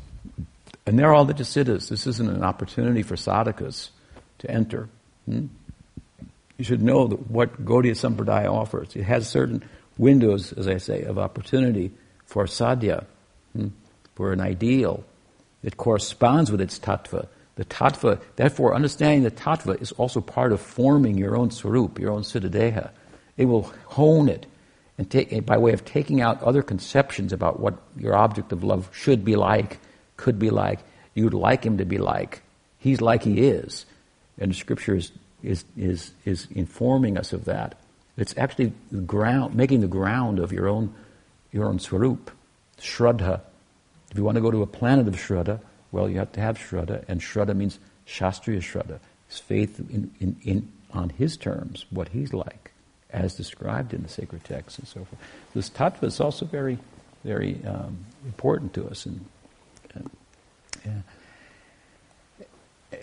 [0.86, 1.89] And they're all the Jasiddhas.
[1.89, 3.90] This isn't an opportunity for sadhakas
[4.39, 4.89] to enter.
[5.27, 5.47] Hmm?
[6.56, 8.97] You should know that what Gaudiya Sampradaya offers.
[8.97, 9.62] It has certain
[9.98, 11.93] windows, as I say, of opportunity
[12.24, 13.05] for sadhya,
[13.55, 13.68] hmm?
[14.14, 15.05] for an ideal
[15.62, 17.28] that corresponds with its tattva.
[17.56, 22.12] The tattva, therefore, understanding the tattva is also part of forming your own swarup, your
[22.12, 22.90] own siddhadeha.
[23.36, 24.47] It will hone it
[24.98, 28.89] and take, by way of taking out other conceptions about what your object of love
[28.93, 29.78] should be like,
[30.16, 30.81] could be like,
[31.14, 32.43] you'd like him to be like.
[32.78, 33.85] He's like he is.
[34.39, 35.12] And scripture is,
[35.43, 37.78] is, is, is informing us of that.
[38.16, 40.94] It's actually the ground, making the ground of your own,
[41.52, 42.31] your own swarup,
[42.78, 43.40] shraddha,
[44.10, 45.60] if you want to go to a planet of Shraddha,
[45.93, 48.98] well, you have to have Shraddha, and Shraddha means Shastriya Shraddha.
[49.28, 52.73] It's faith in, in, in, on his terms, what he's like,
[53.11, 55.20] as described in the sacred texts and so forth.
[55.55, 56.78] This tattva is also very,
[57.24, 59.24] very um, important to us, and,
[59.95, 60.11] and
[60.87, 61.03] Yeah.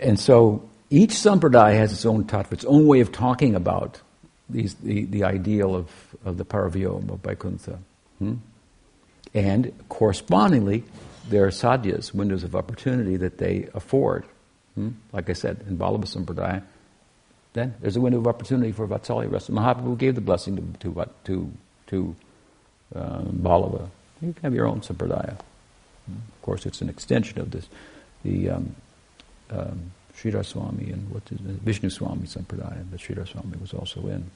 [0.02, 4.02] And so each sampradaya has its own tattva, its own way of talking about
[4.50, 5.90] these, the, the ideal of,
[6.26, 7.80] of the Paravyom of Vaikuntha.
[8.20, 8.36] Hmm?
[9.34, 10.84] And correspondingly,
[11.30, 14.26] there are sadhyas, windows of opportunity that they afford.
[14.76, 14.90] Hmm?
[15.12, 16.64] Like I said, in Vallabha Sampradaya,
[17.54, 19.52] then there's a window of opportunity for Vatsalya rasa.
[19.52, 21.54] Mahaprabhu gave the blessing to, to, to,
[21.88, 22.16] to
[22.96, 23.80] um,
[24.22, 25.38] You can have your own Sampradaya.
[26.08, 27.68] Of course, it's an extension of this.
[28.24, 28.76] The um,
[29.50, 34.08] um, Sridhar Swami and what is it, Vishnu Swami Sampradaya that Sridhar Swami was also
[34.08, 34.30] in.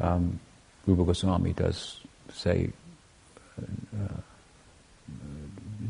[0.00, 0.40] Um,
[0.86, 2.00] Rupa Goswami does
[2.32, 2.70] say
[3.60, 4.20] uh,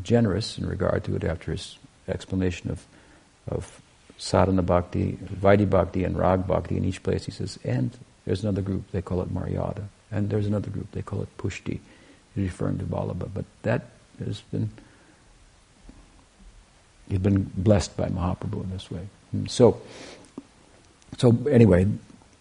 [0.03, 2.87] generous in regard to it after his explanation of,
[3.49, 3.81] of
[4.19, 7.25] sadhana bhakti, Vaidhi bhakti, and rag bhakti in each place.
[7.25, 7.97] He says, and
[8.27, 9.85] there's another group, they call it Maryada.
[10.11, 11.79] And there's another group, they call it Pushti.
[12.37, 13.29] Referring to Vallabha.
[13.33, 13.87] But that
[14.25, 14.71] has been,
[17.09, 19.09] he's been blessed by Mahaprabhu in this way.
[19.33, 19.47] Hmm.
[19.47, 19.81] So,
[21.17, 21.87] so anyway,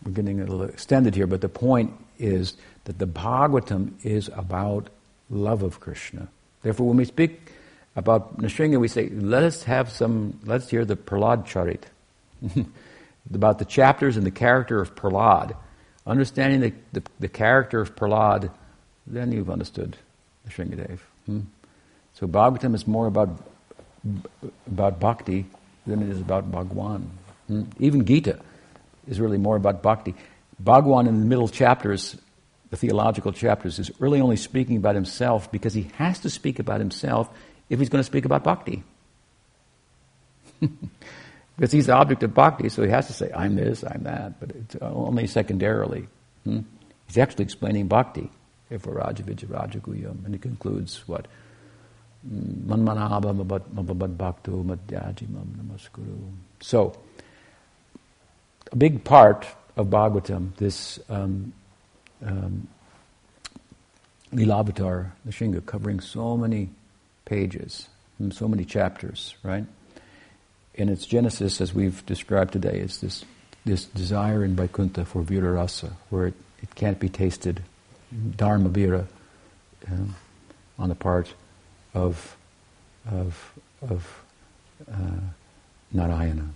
[0.06, 2.54] we're getting a little extended here, but the point is
[2.86, 4.90] that the Bhagavatam is about
[5.30, 6.28] love of Krishna.
[6.62, 7.52] Therefore, when we speak
[7.98, 11.84] about Nrsimha, we say, let us have some, let's hear the Prahlad Charit.
[13.34, 15.56] about the chapters and the character of Prahlad.
[16.06, 18.52] Understanding the, the, the, character of Prahlad,
[19.06, 19.98] then you've understood
[20.48, 21.00] Nrsingadev.
[21.26, 21.42] Hmm?
[22.14, 23.30] So Bhagavatam is more about,
[24.68, 25.46] about bhakti
[25.86, 27.10] than it is about Bhagwan.
[27.48, 27.64] Hmm?
[27.80, 28.40] Even Gita
[29.08, 30.16] is really more about bhakti.
[30.60, 32.16] Bhagwan in the middle chapters
[32.70, 36.80] the theological chapters, is really only speaking about himself because he has to speak about
[36.80, 37.30] himself
[37.70, 38.84] if he's going to speak about bhakti.
[41.56, 44.40] because he's the object of bhakti, so he has to say, I'm this, I'm that,
[44.40, 46.08] but it's only secondarily.
[46.44, 46.60] Hmm?
[47.08, 48.30] He's actually explaining bhakti,
[48.70, 51.28] if for Raja Vijayarajaguyam, and he concludes what?
[52.28, 53.34] Manmanabha
[53.74, 56.32] mabad bhakto madhyajimam namaskuru.
[56.60, 56.98] So,
[58.72, 61.54] a big part of Bhagavatam, this um,
[62.26, 62.68] um,
[64.34, 66.70] Lilavatar, the Shinga, covering so many
[67.28, 67.88] pages
[68.20, 69.66] and so many chapters, right?
[70.74, 73.26] In its genesis, as we've described today, is this
[73.66, 76.34] this desire in Vaikuntha for virarasa, where it,
[76.64, 77.62] it can't be tasted,
[78.38, 79.06] dharma vira,
[80.80, 81.34] on the part
[81.94, 82.36] of
[83.10, 84.24] of of
[84.92, 85.20] uh,
[85.92, 86.50] Narayana.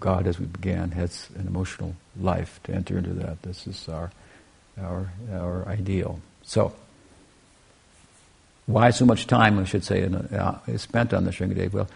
[0.00, 3.42] God, as we began, has an emotional life to enter into that.
[3.42, 4.10] This is our
[4.80, 6.20] our, our ideal.
[6.42, 6.72] So,
[8.68, 11.72] why so much time, I should say, uh, is spent on the Nrsingadev?
[11.72, 11.88] Well,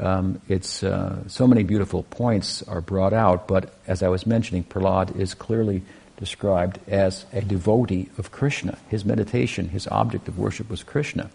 [0.00, 4.64] um, it's uh, so many beautiful points are brought out, but as I was mentioning,
[4.64, 5.82] Prahlad is clearly
[6.16, 8.78] described as a devotee of Krishna.
[8.88, 11.28] His meditation, his object of worship was Krishna.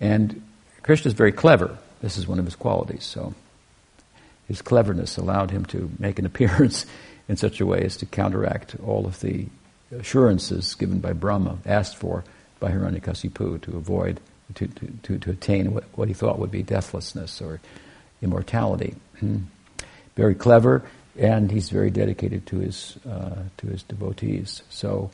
[0.00, 0.42] And
[0.82, 1.76] Krishna is very clever.
[2.00, 3.04] This is one of his qualities.
[3.04, 3.34] So
[4.46, 6.86] his cleverness allowed him to make an appearance
[7.28, 9.48] in such a way as to counteract all of the
[9.92, 12.24] assurances given by Brahma, asked for
[12.60, 14.20] by Hiranyakasipu to avoid,
[14.54, 17.60] to, to, to, to attain what, what, he thought would be deathlessness or
[18.22, 18.94] immortality.
[20.16, 20.82] Very clever,
[21.16, 24.62] and he's very dedicated to his, uh, to his devotees.
[24.68, 25.10] So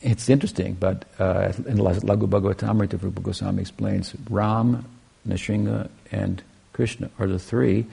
[0.00, 4.86] it's interesting, but uh, in Laghu Bhagavatamrita, Rupa Goswami explains Ram,
[5.28, 6.42] Nrsimha, and
[6.72, 7.86] Krishna are the three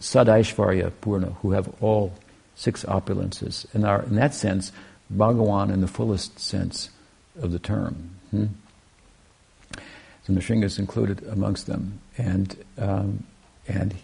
[0.00, 2.12] Sadaishvarya Purna who have all
[2.54, 3.66] six opulences.
[3.74, 4.72] And are, in that sense,
[5.14, 6.90] Bhagawan in the fullest sense
[7.40, 8.10] of the term.
[8.30, 8.46] Hmm?
[10.24, 12.00] So Nrsimha is included amongst them.
[12.16, 13.24] And, um,
[13.66, 13.94] and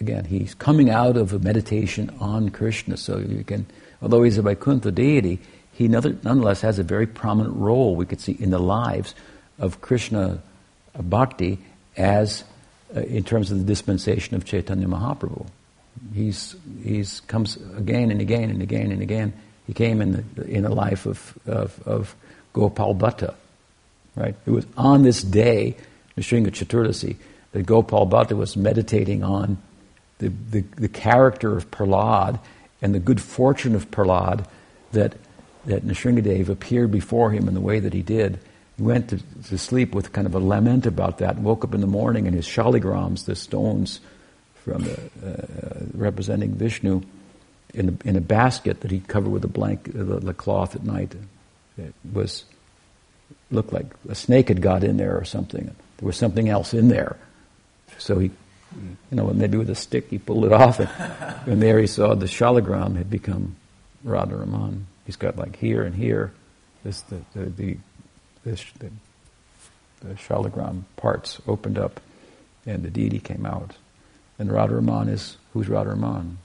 [0.00, 2.96] again, he's coming out of a meditation on Krishna.
[2.96, 3.66] So you can,
[4.00, 5.40] although he's a Vaikuntha deity,
[5.72, 9.14] he nonetheless has a very prominent role we could see in the lives
[9.58, 10.40] of Krishna
[10.98, 11.58] bhakti
[11.96, 12.44] as
[12.96, 15.46] uh, in terms of the dispensation of Chaitanya Mahaprabhu.
[16.14, 19.32] He's, he's comes again and again and again and again
[19.66, 22.16] he came in the, in the life of, of, of
[22.58, 23.34] Gopal Bhatta.
[24.16, 24.34] Right?
[24.44, 25.76] It was on this day,
[26.16, 27.16] Nrsimha Chaturdasi,
[27.52, 29.58] that Gopal Bhatta was meditating on
[30.18, 32.40] the, the, the character of Prahlad
[32.82, 34.44] and the good fortune of Prahlad
[34.90, 35.14] that,
[35.66, 38.40] that Nrsingadev appeared before him in the way that he did.
[38.76, 41.74] He went to, to sleep with kind of a lament about that and woke up
[41.74, 44.00] in the morning and his shaligrams, the stones
[44.64, 47.02] from the, uh, representing Vishnu,
[47.72, 50.74] in a, in a basket that he covered with a blanket, uh, the, the cloth
[50.74, 51.14] at night.
[51.78, 52.44] It was
[53.50, 55.64] looked like a snake had got in there or something.
[55.64, 57.16] There was something else in there.
[57.98, 58.30] So he,
[59.10, 60.90] you know, maybe with a stick he pulled it off, and,
[61.46, 63.56] and there he saw the shaligram had become
[64.04, 64.84] Radharaman.
[65.06, 66.32] He's got like here and here,
[66.84, 67.76] this the the the,
[68.44, 68.90] this, the,
[70.00, 72.00] the shaligram parts opened up,
[72.66, 73.74] and the deity came out.
[74.38, 76.36] And Radharaman is, who's Radharaman?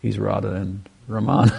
[0.00, 1.52] He's Radha and Raman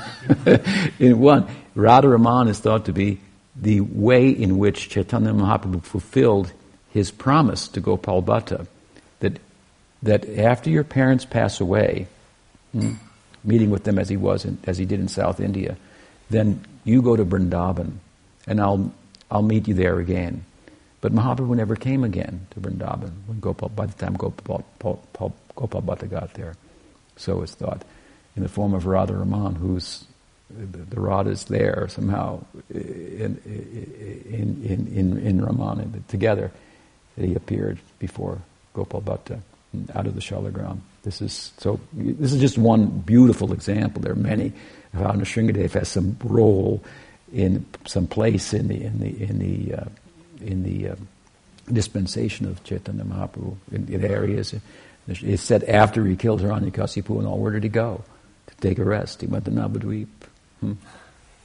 [0.99, 1.47] in one.
[1.75, 3.19] Radharaman is thought to be
[3.55, 6.51] the way in which Chaitanya Mahaprabhu fulfilled
[6.89, 8.67] his promise to Gopal Bhatta
[9.19, 9.39] that,
[10.03, 12.07] that after your parents pass away,
[12.71, 12.93] hmm,
[13.43, 15.77] meeting with them as he was in, as he did in South India,
[16.29, 17.93] then you go to Vrindavan,
[18.47, 18.91] and I'll
[19.29, 20.43] I'll meet you there again.
[20.99, 25.81] But Mahaprabhu never came again to Vrindavan when Gopal, by the time Gopal, Gopal, Gopal
[25.81, 26.55] Bhatta got there.
[27.15, 27.83] So it's thought,
[28.41, 30.03] in the form of Radha Raman, who's
[30.49, 36.51] the, is there somehow in in in in, in Raman together.
[37.15, 38.41] He appeared before
[38.73, 39.41] Gopal Bhatta
[39.93, 40.79] out of the Shalagram.
[41.03, 41.79] This is so.
[41.93, 44.01] This is just one beautiful example.
[44.01, 44.53] There are many
[44.91, 46.83] how Nrsingadev has some role
[47.31, 49.85] in some place in the in the in the uh,
[50.41, 50.95] in the uh,
[51.71, 54.55] dispensation of Chaitanya Mahaprabhu in, in, areas.
[55.07, 58.03] It's said after he killed Hiranyakasipu and all, where did he go?
[58.61, 59.21] Take a rest.
[59.21, 60.07] He went to Navadvip,
[60.59, 60.73] hmm?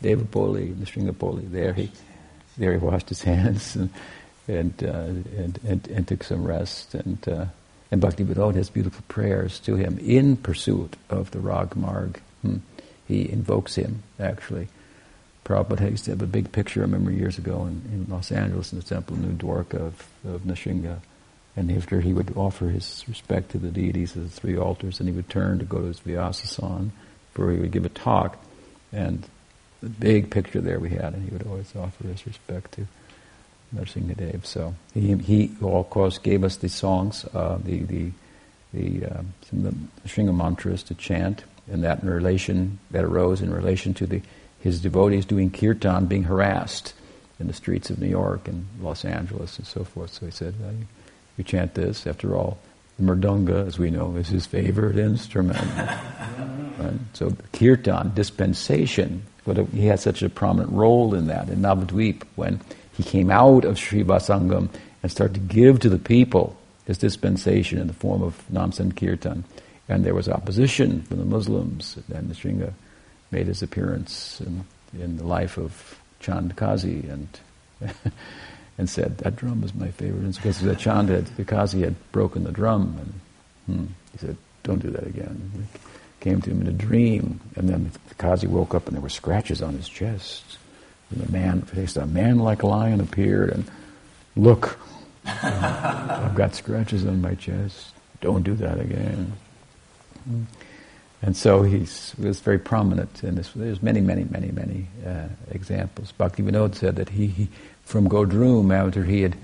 [0.02, 1.50] Devapoli, Nrsingsapoli.
[1.50, 1.90] There he,
[2.56, 3.90] there he washed his hands and
[4.48, 6.94] and, uh, and, and, and, took some rest.
[6.94, 7.46] And, uh,
[7.90, 12.20] and Bhakti Vinod has beautiful prayers to him in pursuit of the Rag Marg.
[12.42, 12.58] Hmm?
[13.06, 14.68] He invokes him, actually.
[15.44, 18.72] Prabhupada used to have a big picture, I remember years ago in, in Los Angeles
[18.72, 20.98] in the temple of New Dwarka of, of Nrsinga.
[21.56, 25.08] And after he would offer his respect to the deities at the three altars, and
[25.08, 26.90] he would turn to go to his Vyasasan,
[27.38, 28.38] where he would give a talk.
[28.92, 29.26] And
[29.82, 32.86] the big picture there we had, and he would always offer his respect to
[33.74, 34.46] Nrsingadev.
[34.46, 38.10] So he, he, of course, gave us the songs, uh, the, the,
[38.72, 43.42] the, uh, some of the Shringa mantras to chant, and that in relation, that arose
[43.42, 44.22] in relation to the
[44.66, 46.92] his devotees doing kirtan being harassed
[47.38, 50.10] in the streets of New York and Los Angeles and so forth.
[50.10, 50.86] So he said, well, you,
[51.36, 52.04] you, chant this.
[52.04, 52.58] After all,
[53.00, 55.58] mridanga, as we know, is his favorite instrument.
[56.78, 56.98] right?
[57.12, 62.60] So kirtan, dispensation, but he had such a prominent role in that in Navadvip when
[62.96, 64.70] he came out of Sri Vasangam
[65.02, 66.56] and started to give to the people
[66.86, 69.44] his dispensation in the form of Nam Sankirtan.
[69.88, 72.72] And there was opposition from the Muslims, and the Sringa
[73.30, 74.64] made his appearance in,
[74.98, 77.28] in the life of Chand Kazi and
[78.78, 80.24] and said, that drum is my favorite.
[80.24, 80.56] instrument.
[80.56, 82.96] because the Chand had, the Kazi had broken the drum.
[83.66, 85.50] And hmm, he said, don't do that again.
[85.56, 85.80] It
[86.20, 87.40] came to him in a dream.
[87.56, 90.58] And then the Kazi woke up and there were scratches on his chest.
[91.10, 93.70] And the man, faced a man like a lion appeared and
[94.34, 94.78] look,
[95.24, 97.92] I've got scratches on my chest.
[98.20, 99.32] Don't do that again.
[100.24, 100.42] Hmm.
[101.22, 101.80] And so he
[102.18, 103.50] was very prominent in this.
[103.54, 106.12] There's many, many, many, many uh, examples.
[106.12, 107.48] Bhakti Vinod said that he, he
[107.86, 109.36] from Godrum, after he had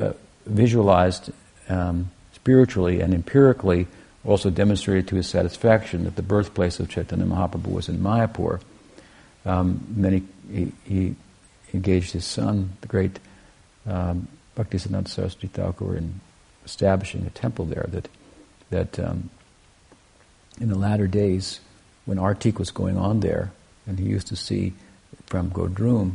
[0.00, 0.12] uh,
[0.46, 1.30] visualized
[1.68, 3.86] um, spiritually and empirically,
[4.24, 8.60] also demonstrated to his satisfaction that the birthplace of Chaitanya Mahaprabhu was in Mayapur.
[9.44, 11.14] Um, then he, he,
[11.74, 13.18] engaged his son, the great
[13.84, 16.20] um, Bhaktisiddhanta Saraswati Thakur, in
[16.64, 18.08] establishing a temple there that
[18.70, 19.28] that um,
[20.60, 21.60] in the latter days,
[22.04, 23.50] when Artik was going on there,
[23.86, 24.72] and he used to see
[25.26, 26.14] from Godrum,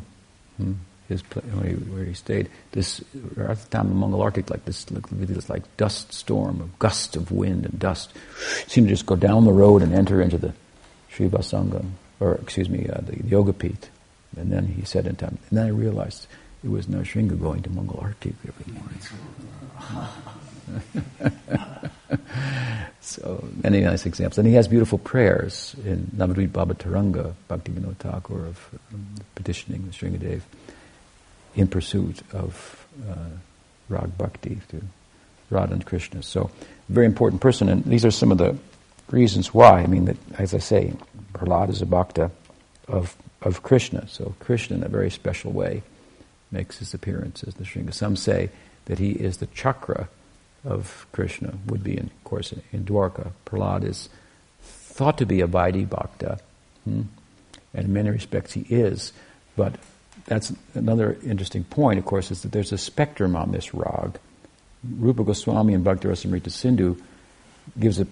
[0.58, 0.74] hmm,
[1.10, 3.02] his where he, where he stayed, this
[3.38, 7.32] at the time of Mongol Artik, like this, this like dust storm, a gust of
[7.32, 8.14] wind and dust,
[8.68, 10.54] seemed to just go down the road and enter into the
[11.10, 13.90] Shiva Sangam, or excuse me, uh, the, the Yogapith.
[14.38, 16.28] And then he said in time, and then I realized
[16.64, 19.02] it was Nrsinga going to Mongol Artik every morning.
[23.02, 24.38] so many nice examples.
[24.38, 29.88] And he has beautiful prayers in Navadvip Bhava Taranga, Bhakti Vinod Thakur of um, petitioning
[29.88, 30.42] the Nrsingadev
[31.56, 33.16] in pursuit of uh,
[33.90, 34.82] Rag Bhakti to
[35.50, 36.22] Radha and Krishna.
[36.24, 36.52] So,
[36.90, 37.70] very important person.
[37.70, 38.58] And these are some of the
[39.10, 39.82] reasons why.
[39.82, 40.94] I mean, that, as I say,
[41.34, 42.32] Prahlad is a bhakta
[42.88, 44.08] of, of Krishna.
[44.08, 45.82] So, Krishna, in a very special way,
[46.52, 47.94] makes his appearance as the Sringa.
[47.94, 48.50] Some say
[48.86, 50.10] that he is the chakra
[50.66, 53.32] of Krishna would be, in, of course, in Dwarka.
[53.46, 54.10] Prahlad is
[54.62, 56.40] thought to be a Vaidhi Bhakta,
[56.84, 57.04] hmm?
[57.74, 59.14] and in many respects he is,
[59.56, 59.76] but
[60.30, 64.20] that's another interesting point, of course, is that there's a spectrum on this rag.
[64.88, 66.08] Rupa Goswami and Bhakti
[66.50, 66.96] Sindhu
[67.78, 68.08] gives a,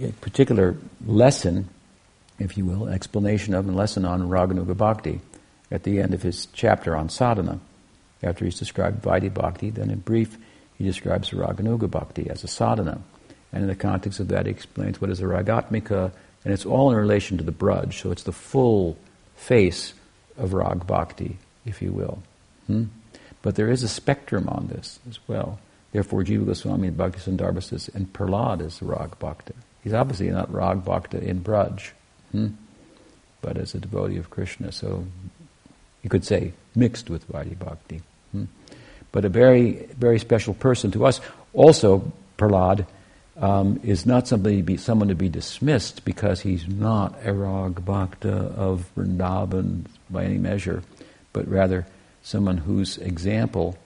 [0.00, 0.74] a, particular
[1.04, 1.68] lesson,
[2.38, 5.20] if you will, explanation of a lesson on Raganuga Bhakti
[5.70, 7.60] at the end of his chapter on sadhana.
[8.22, 10.38] After he's described Vaidhi Bhakti, then in brief,
[10.78, 13.02] he describes Raganuga Bhakti as a sadhana.
[13.52, 16.10] And in the context of that, he explains what is a ragatmika,
[16.44, 18.96] and it's all in relation to the braj, so it's the full
[19.36, 19.92] face
[20.36, 22.22] of rag bhakti, if you will.
[22.66, 22.84] Hmm?
[23.42, 25.58] But there is a spectrum on this as well.
[25.92, 29.52] Therefore, Jiva Goswami and Bhakti Sandarbha says, and Prahlad is Rag Bhakta.
[29.84, 31.90] He's obviously not Rag Bhakta in Braj,
[32.30, 32.48] hmm?
[33.42, 34.72] but as a devotee of Krishna.
[34.72, 35.04] So
[36.02, 38.00] you could say mixed with Vaidhi Bhakti.
[38.30, 38.44] Hmm?
[39.10, 41.20] But a very, very special person to us.
[41.52, 42.86] Also, Prahlad
[43.36, 47.84] um, is not somebody to be, someone to be dismissed because he's not a Rag
[47.84, 50.82] Bhakta of Vrindavan by any measure,
[51.32, 51.86] but rather
[52.22, 53.76] someone whose example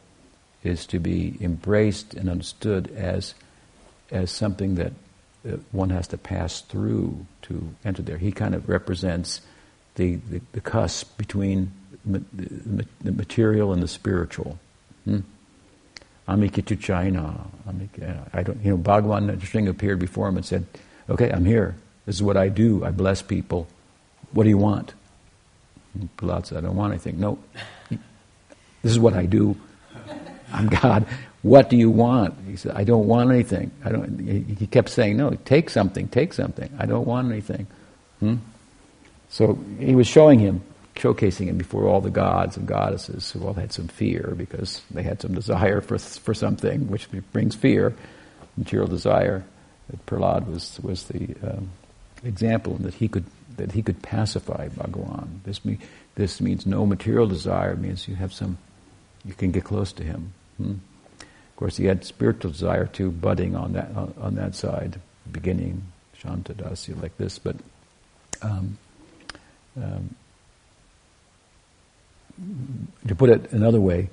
[0.62, 3.34] is to be embraced and understood as,
[4.10, 4.92] as something that
[5.46, 8.18] uh, one has to pass through to enter there.
[8.18, 9.40] He kind of represents
[9.94, 11.70] the, the, the cusp between
[12.04, 14.58] ma- the, the, material and the spiritual.
[15.04, 15.20] Hmm?
[16.28, 17.46] Amikitu China.
[18.32, 20.66] I don't, you know, Bhagavan Nrsimha appeared before him and said,
[21.08, 21.76] Okay, I'm here.
[22.04, 22.84] This is what I do.
[22.84, 23.68] I bless people.
[24.32, 24.92] What do you want?
[26.16, 27.20] Prahlad said, I don't want anything.
[27.20, 27.38] No.
[28.82, 29.56] This is what I do.
[30.52, 31.06] I'm God.
[31.42, 32.34] What do you want?
[32.46, 33.70] He said, I don't want anything.
[33.84, 36.72] I don't, he kept saying, No, take something, take something.
[36.78, 37.66] I don't want anything.
[38.20, 38.36] Hmm?
[39.28, 40.62] So he was showing him
[40.96, 45.02] showcasing him before all the gods and goddesses who all had some fear because they
[45.02, 47.94] had some desire for, for something, which brings fear,
[48.56, 49.44] material desire.
[49.90, 51.70] That Prahlad was, was the um,
[52.24, 53.24] example that he could
[53.56, 55.42] that he could pacify Bhagawan.
[55.44, 55.78] This, me,
[56.14, 57.76] this means no material desire.
[57.76, 58.58] Means you have some,
[59.24, 60.32] you can get close to him.
[60.56, 60.74] Hmm?
[61.20, 65.00] Of course, he had spiritual desire too, budding on that on, that side,
[65.30, 65.82] beginning
[66.18, 67.56] Shanta Dasya like this, but.
[68.42, 68.78] Um,
[69.76, 70.14] um,
[73.08, 74.10] to put it another way,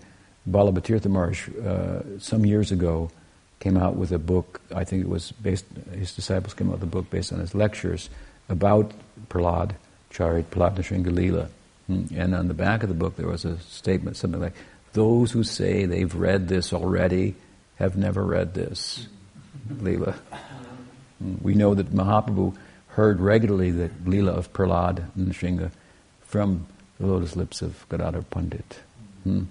[0.50, 3.12] Ballabh Tirtha Maharaj, uh, some years ago,
[3.60, 6.84] came out with a book, I think it was based, his disciples came out with
[6.84, 8.10] a book based on his lectures
[8.50, 8.92] about
[9.30, 9.72] Prahlad
[10.12, 11.50] Charit, Prahlad Nrsinga
[11.88, 12.06] hmm.
[12.16, 14.56] And on the back of the book there was a statement, something like,
[14.94, 17.36] those who say they've read this already
[17.76, 19.08] have never read this
[19.70, 20.14] Leela.
[21.20, 21.36] Hmm.
[21.42, 22.56] We know that Mahaprabhu
[22.90, 25.72] heard regularly the Leela of Prahlad Nrsinga
[26.22, 26.68] from
[27.00, 28.80] the lotus lips of Gadadhar Pandit.
[29.24, 29.44] Hmm?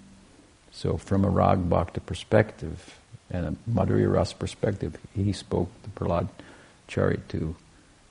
[0.70, 2.98] So, from a Rag Bhakta perspective
[3.30, 6.28] and a Madhurya Ras perspective, he spoke the Prahlad
[6.88, 7.54] Charit to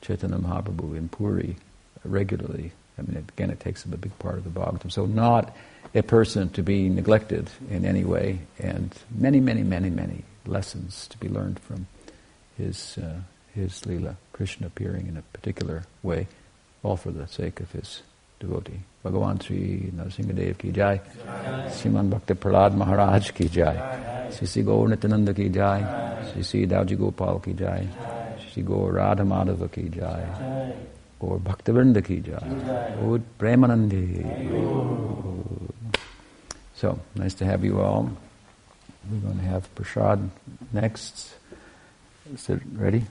[0.02, 1.56] Chaitanya Mahaprabhu in Puri
[2.04, 2.72] regularly.
[2.98, 4.92] I mean, again, it takes up a big part of the Bhagavatam.
[4.92, 5.56] So, not
[5.96, 11.18] a person to be neglected in any way, and many, many, many, many lessons to
[11.18, 11.88] be learned from
[12.58, 13.22] his uh,
[13.54, 16.28] his lila, Krishna appearing in a particular way,
[16.84, 18.02] all for the sake of his
[18.42, 18.80] devotee.
[19.06, 21.00] Bhagavan Sri Narasimhadev ki jai.
[21.78, 23.76] Sriman Bhakti Prahlad Maharaj ki jai.
[24.32, 25.80] Sri Sri Gaur Nityananda ki jai.
[26.32, 27.88] Sri Sri Dauji Gopal ki jai.
[28.52, 30.22] Sri Gaur Radha Madhava ki jai.
[31.20, 32.48] Gaur Bhaktivinoda ki jai.
[33.00, 34.04] Gaur Premanandi.
[36.76, 38.10] So, nice to have you all.
[39.10, 40.30] We're going to have Prasad
[40.74, 41.34] next.
[42.34, 43.04] Is it ready?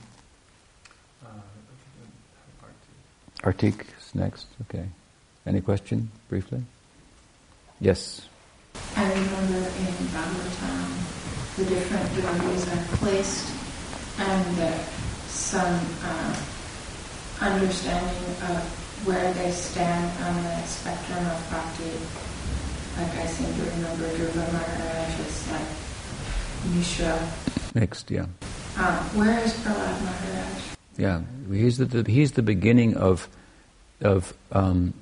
[3.43, 4.47] Artik is next.
[4.63, 4.85] Okay.
[5.45, 6.61] Any question, briefly?
[7.79, 8.21] Yes.
[8.95, 13.53] I remember in Bhagavatam, the different devotees are placed
[14.19, 14.77] and uh,
[15.27, 16.35] some uh,
[17.41, 18.61] understanding of
[19.07, 21.89] where they stand on the spectrum of bhakti.
[22.97, 27.17] Like I seem to remember Dhruva Maharaj is like Mishra.
[27.73, 28.25] Next, yeah.
[28.77, 30.61] Uh, where is Prahlad Maharaj?
[30.97, 33.27] Yeah, he's the, he's the beginning of
[34.01, 34.93] of um,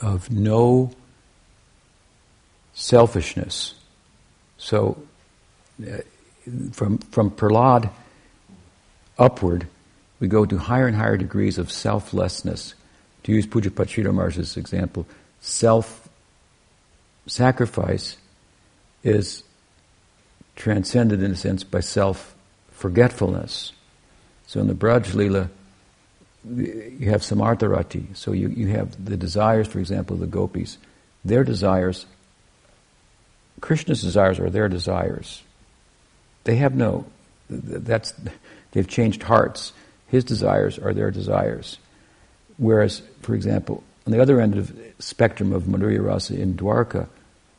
[0.00, 0.90] of no
[2.74, 3.74] selfishness.
[4.58, 4.96] So,
[5.82, 5.98] uh,
[6.72, 7.90] from from Prahlad
[9.18, 9.66] upward,
[10.20, 12.74] we go to higher and higher degrees of selflessness.
[13.24, 15.06] To use Pujyapad Sridhar Maharaj's example,
[15.40, 16.08] self
[17.26, 18.16] sacrifice
[19.02, 19.42] is
[20.54, 22.34] transcended in a sense by self
[22.70, 23.72] forgetfulness.
[24.46, 25.50] So in the Braj Leela,
[26.48, 30.78] you have samartharati, so you, you have the desires, for example, the gopis.
[31.24, 32.06] Their desires,
[33.60, 35.42] Krishna's desires are their desires.
[36.44, 37.06] They have no,
[37.50, 38.14] that's,
[38.72, 39.72] they've changed hearts.
[40.08, 41.78] His desires are their desires.
[42.58, 47.08] Whereas, for example, on the other end of the spectrum of Madhurya Rasa in Dwarka,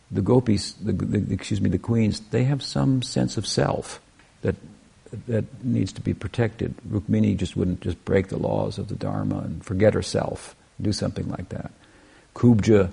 [0.09, 3.99] the gopis, the, the, excuse me, the queens, they have some sense of self
[4.41, 4.55] that
[5.27, 6.73] that needs to be protected.
[6.89, 11.29] Rukmini just wouldn't just break the laws of the Dharma and forget herself, do something
[11.29, 11.71] like that.
[12.35, 12.91] Kubja,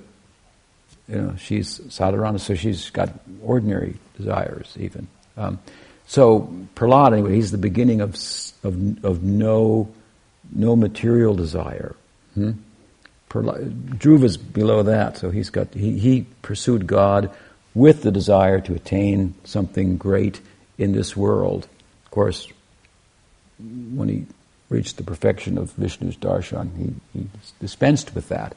[1.08, 3.10] you know, she's sadharana, so she's got
[3.42, 5.06] ordinary desires even.
[5.36, 5.58] Um,
[6.06, 8.14] so Prahlad, anyway, he's the beginning of
[8.62, 9.88] of, of no
[10.52, 11.94] no material desire.
[12.34, 12.52] Hmm?
[13.30, 17.30] Dhruva's below that, so he's got he, he pursued God
[17.74, 20.40] with the desire to attain something great
[20.78, 21.66] in this world.
[22.14, 22.48] Of course,
[23.58, 24.26] when he
[24.68, 27.26] reached the perfection of Vishnu's darshan, he, he
[27.58, 28.54] dispensed with that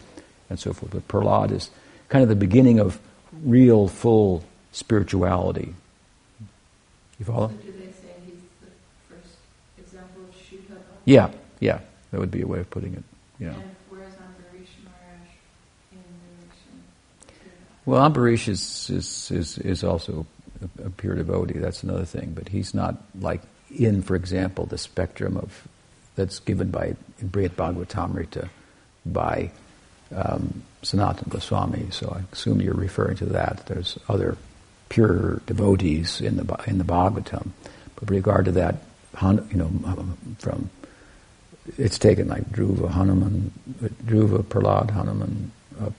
[0.48, 0.92] and so forth.
[0.92, 1.72] But Prahlad is
[2.08, 3.00] kind of the beginning of
[3.42, 4.44] real, full
[4.74, 5.74] spirituality.
[7.18, 7.48] You follow?
[7.48, 8.68] So do they say he's the
[9.10, 9.34] first
[9.80, 10.78] example of Shubha?
[11.06, 11.80] Yeah, yeah.
[12.12, 13.04] That would be a way of putting it.
[13.40, 13.56] Yeah.
[13.56, 15.30] And where's Ambarish Maharaj
[15.92, 15.98] in
[16.38, 16.84] relation
[17.22, 17.34] to
[17.88, 20.28] Well, Ambarish is, is, is, is also
[20.84, 21.60] a, pure devotee.
[21.60, 22.34] That's another thing.
[22.34, 23.42] But he's not like
[23.76, 25.68] in, for example, the spectrum of
[26.16, 28.50] that's given by in Brihad Bhagavatamrita
[29.06, 29.52] by
[30.16, 31.88] um, Sanatana Goswami.
[31.92, 33.66] So I assume you're referring to that.
[33.68, 34.38] There's other
[34.90, 37.50] pure devotees in the in the Bhagavatam,
[37.96, 38.76] but with regard to that,
[39.22, 39.72] you know,
[40.40, 40.70] from
[41.78, 43.52] it's taken like Dhruva, Hanuman,
[44.06, 45.52] Dhruva, Prahlad, Hanuman,
[45.82, 45.94] up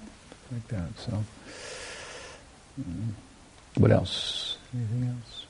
[0.50, 0.98] like that.
[0.98, 1.24] So,
[2.80, 3.12] mm.
[3.78, 4.56] What else?
[4.74, 5.46] Anything else?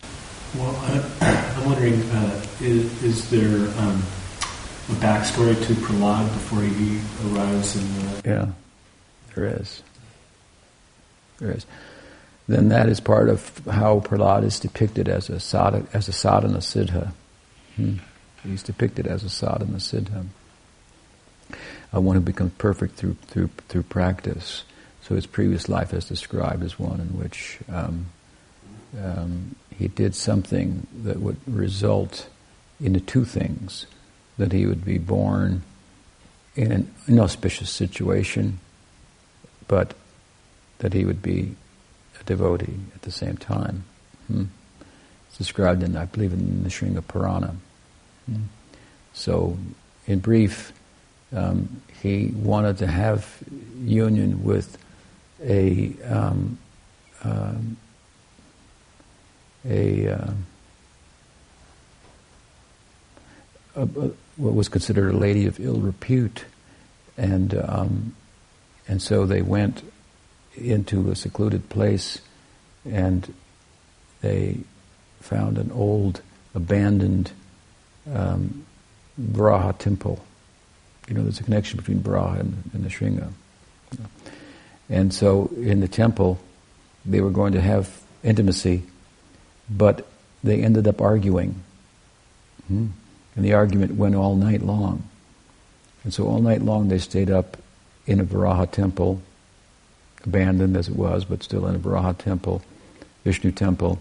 [0.57, 4.03] Well, I, I'm wondering, uh, is, is there um,
[4.89, 8.23] a backstory to Prahlad before he arrives in the?
[8.25, 8.47] Yeah,
[9.35, 9.83] there is.
[11.39, 11.67] There is.
[12.47, 16.59] Then that is part of how Prahlad is depicted as a sadhana, as a sadhana
[16.59, 17.13] siddha.
[17.77, 17.97] Hmm.
[18.43, 20.27] He's depicted as a sadhana siddha,
[21.93, 24.65] a one who becomes perfect through through through practice.
[25.03, 28.07] So his previous life is described as one in which um,
[29.03, 32.29] um, he did something that would result
[32.81, 33.87] into two things:
[34.37, 35.63] that he would be born
[36.57, 38.59] in an inauspicious situation,
[39.69, 39.95] but
[40.79, 41.55] that he would be
[42.21, 43.85] a devotee at the same time.
[44.27, 44.45] Hmm.
[45.29, 47.55] It's described in, I believe, in the Nrsimha Purana.
[48.27, 48.43] Hmm.
[49.13, 49.59] So,
[50.07, 50.73] in brief,
[51.35, 53.43] um, he wanted to have
[53.81, 54.79] union with
[55.43, 56.59] a um,
[57.23, 57.77] um,
[59.69, 60.31] a, uh,
[63.77, 66.45] a, a, what was considered a lady of ill repute,
[67.17, 68.15] and um,
[68.87, 69.83] and so they went
[70.57, 72.21] into a secluded place,
[72.85, 73.35] and
[74.21, 74.59] they
[75.21, 76.23] found an old,
[76.55, 77.31] abandoned
[78.13, 78.65] um,
[79.21, 80.25] Varaha temple.
[81.09, 83.31] You know, there's a connection between Varaha and, and the Shringa.
[84.89, 86.39] And so in the temple,
[87.05, 87.91] they were going to have
[88.23, 88.85] intimacy,
[89.69, 90.07] but
[90.43, 91.63] they ended up arguing.
[92.69, 92.89] Hmm?
[93.35, 95.05] And the argument went all night long.
[96.05, 97.57] And so all night long they stayed up
[98.07, 99.21] in a Varaha temple,
[100.25, 102.63] abandoned as it was, but still in a Varaha temple,
[103.25, 104.01] Vishnu temple,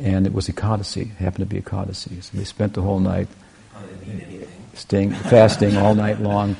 [0.00, 2.22] and it was Ekadasi, it happened to be Ekadasi.
[2.22, 3.28] So they spent the whole night
[4.74, 6.56] staying, fasting all night long,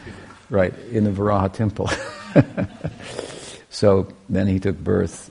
[0.50, 1.88] right, in the Varaha temple.
[3.70, 5.30] so then he took birth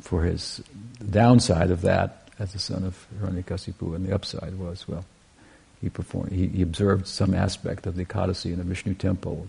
[0.00, 0.62] for his
[1.04, 5.04] downside of that as the son of Hiranyakasipu, and the upside was, well,
[5.80, 9.46] he performed, he, he observed some aspect of the Ekadasi in the Vishnu temple.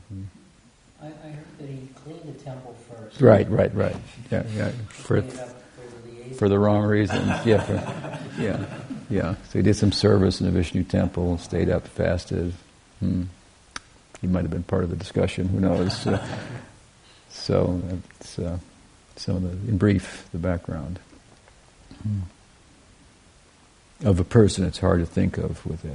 [1.02, 3.22] I, I heard that he cleaned the temple first.
[3.22, 3.96] Right, right, right.
[4.30, 4.72] Yeah, yeah.
[4.90, 5.22] For,
[6.36, 7.46] for the wrong reasons.
[7.46, 8.66] Yeah, for, yeah,
[9.10, 9.36] yeah.
[9.50, 12.54] So he did some service in the Vishnu temple, stayed up, fasted.
[13.00, 13.24] Hmm.
[14.20, 15.48] He might have been part of the discussion.
[15.48, 16.06] Who knows?
[16.06, 16.26] Uh,
[17.30, 18.60] so that's uh,
[19.16, 21.00] some of the, in brief, the background.
[24.04, 25.86] Of a person, it's hard to think of with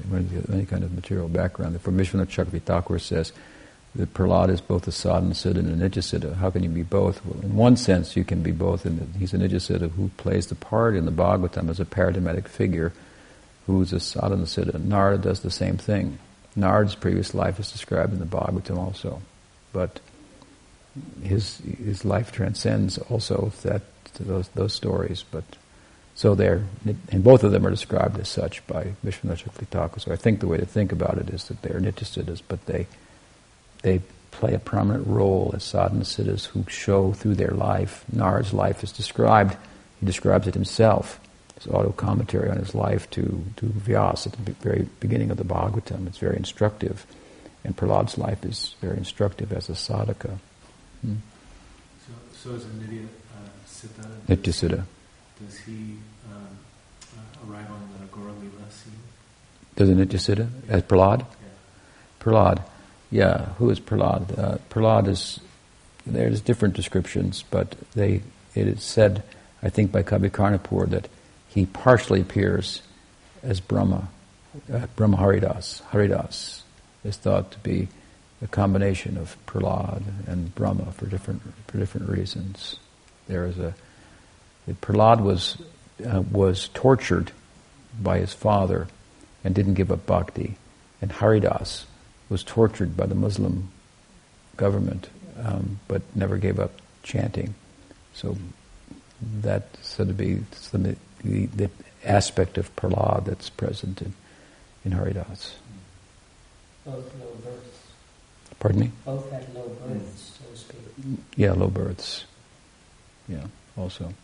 [0.53, 1.81] any kind of material background.
[1.81, 3.33] For Vishwanath Chakravarti says
[3.97, 7.25] that Prahlad is both a sadhana siddha and a nitya How can you be both?
[7.25, 8.87] Well, in one sense, you can be both.
[8.87, 12.93] In he's a nitya who plays the part in the Bhagavatam as a paradigmatic figure
[13.67, 14.83] who's a sadhana siddha.
[14.83, 16.19] Narada does the same thing.
[16.57, 19.21] Narada's previous life is described in the Bhagavatam also.
[19.73, 20.01] But
[21.23, 23.83] his his life transcends also that
[24.21, 25.25] those those stories.
[25.29, 25.45] But
[26.17, 26.65] so they're
[27.13, 30.49] and both of them are described as such by Vishwanath Chakravarti So I think the
[30.49, 32.87] way to think about it is that they are nityasiddhas, but they
[33.83, 38.05] they play a prominent role as sadhana siddhas who show through their life.
[38.15, 39.57] Narada's life is described.
[40.01, 41.21] He describes it himself.
[41.57, 43.23] His auto commentary on his life to,
[43.57, 46.07] to Vyas at the very beginning of the Bhagavatam.
[46.07, 47.07] It's very instructive.
[47.65, 50.39] And Prahlad's life is very instructive as a sadhaka.
[51.03, 51.17] Hmm.
[52.07, 52.13] So,
[52.51, 54.85] so as a Nitya uh, Siddha, Nitya Siddha.
[55.41, 55.97] Does he
[56.33, 56.49] um,
[57.03, 58.93] uh, arrive on the Gaura Lila scene?
[59.77, 60.49] Does a Nitya Siddha?
[60.69, 61.21] As Prahlad?
[61.21, 61.27] Yeah.
[62.21, 62.63] Prahlad.
[63.11, 64.39] Yeah, who is Prahlad?
[64.39, 65.41] Uh, Prahlad is,
[66.07, 68.23] there's different descriptions, but they,
[68.55, 69.23] it is said,
[69.63, 71.09] I think by Kavi Karnapur, that
[71.49, 72.83] he partially appears
[73.43, 74.09] as Brahma,
[74.73, 75.83] uh, Brahma Haridas.
[75.91, 76.65] Haridas
[77.05, 77.89] is thought to be
[78.43, 82.77] a combination of Prahlad and Brahma for different for different reasons.
[83.29, 83.75] There is a
[84.67, 85.57] that Prahlad was
[86.05, 87.33] uh, was tortured
[88.01, 88.89] by his father
[89.45, 90.57] and didn't give up bhakti,
[91.01, 91.87] and Haridas
[92.29, 93.71] was tortured by the Muslim
[94.57, 95.09] government
[95.43, 96.73] um, but never gave up
[97.03, 97.55] chanting.
[98.15, 98.37] So
[99.41, 101.71] that said to be the, the, the
[102.05, 104.15] aspect of Prahlad that's present in,
[104.85, 105.57] in Haridas.
[106.85, 107.79] Both low births.
[108.59, 108.91] Pardon me?
[109.05, 111.19] Both had low births, so to speak.
[111.37, 112.25] Yeah, low births.
[113.29, 114.15] Yeah, also.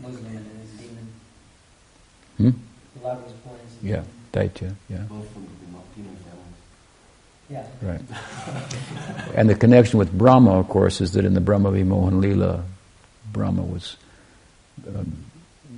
[0.00, 1.12] Muslim and a demon.
[2.36, 2.50] Hmm?
[2.98, 4.02] Prahlad was born as a Yeah,
[4.32, 4.48] demon.
[4.48, 5.04] Daitya, yeah.
[5.08, 5.50] The.
[7.50, 7.66] Yeah.
[7.82, 8.00] Right.
[9.34, 12.62] and the connection with Brahma, of course, is that in the Brahma Vimohan Leela,
[13.32, 13.96] Brahma was
[14.86, 15.24] um,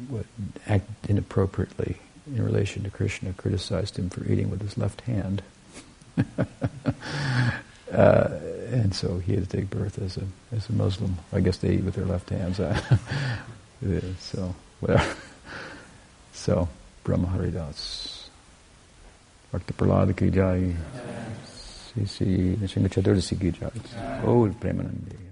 [0.08, 0.26] what,
[0.66, 1.96] acted inappropriately
[2.26, 5.42] in relation to Krishna, criticized him for eating with his left hand.
[7.90, 8.28] uh,
[8.70, 10.24] and so he had to take birth as a
[10.54, 11.16] as a Muslim.
[11.32, 12.60] I guess they eat with their left hands.
[13.82, 14.18] it is.
[14.18, 15.14] So whatever.
[16.32, 16.68] so
[17.04, 18.28] Brahmaharidas.
[19.50, 20.74] Bhakti Prahlad ki jai.
[21.92, 23.70] Sri Sri Nrsinga Chaturdasi ki jai.
[24.26, 25.31] All Premanandi.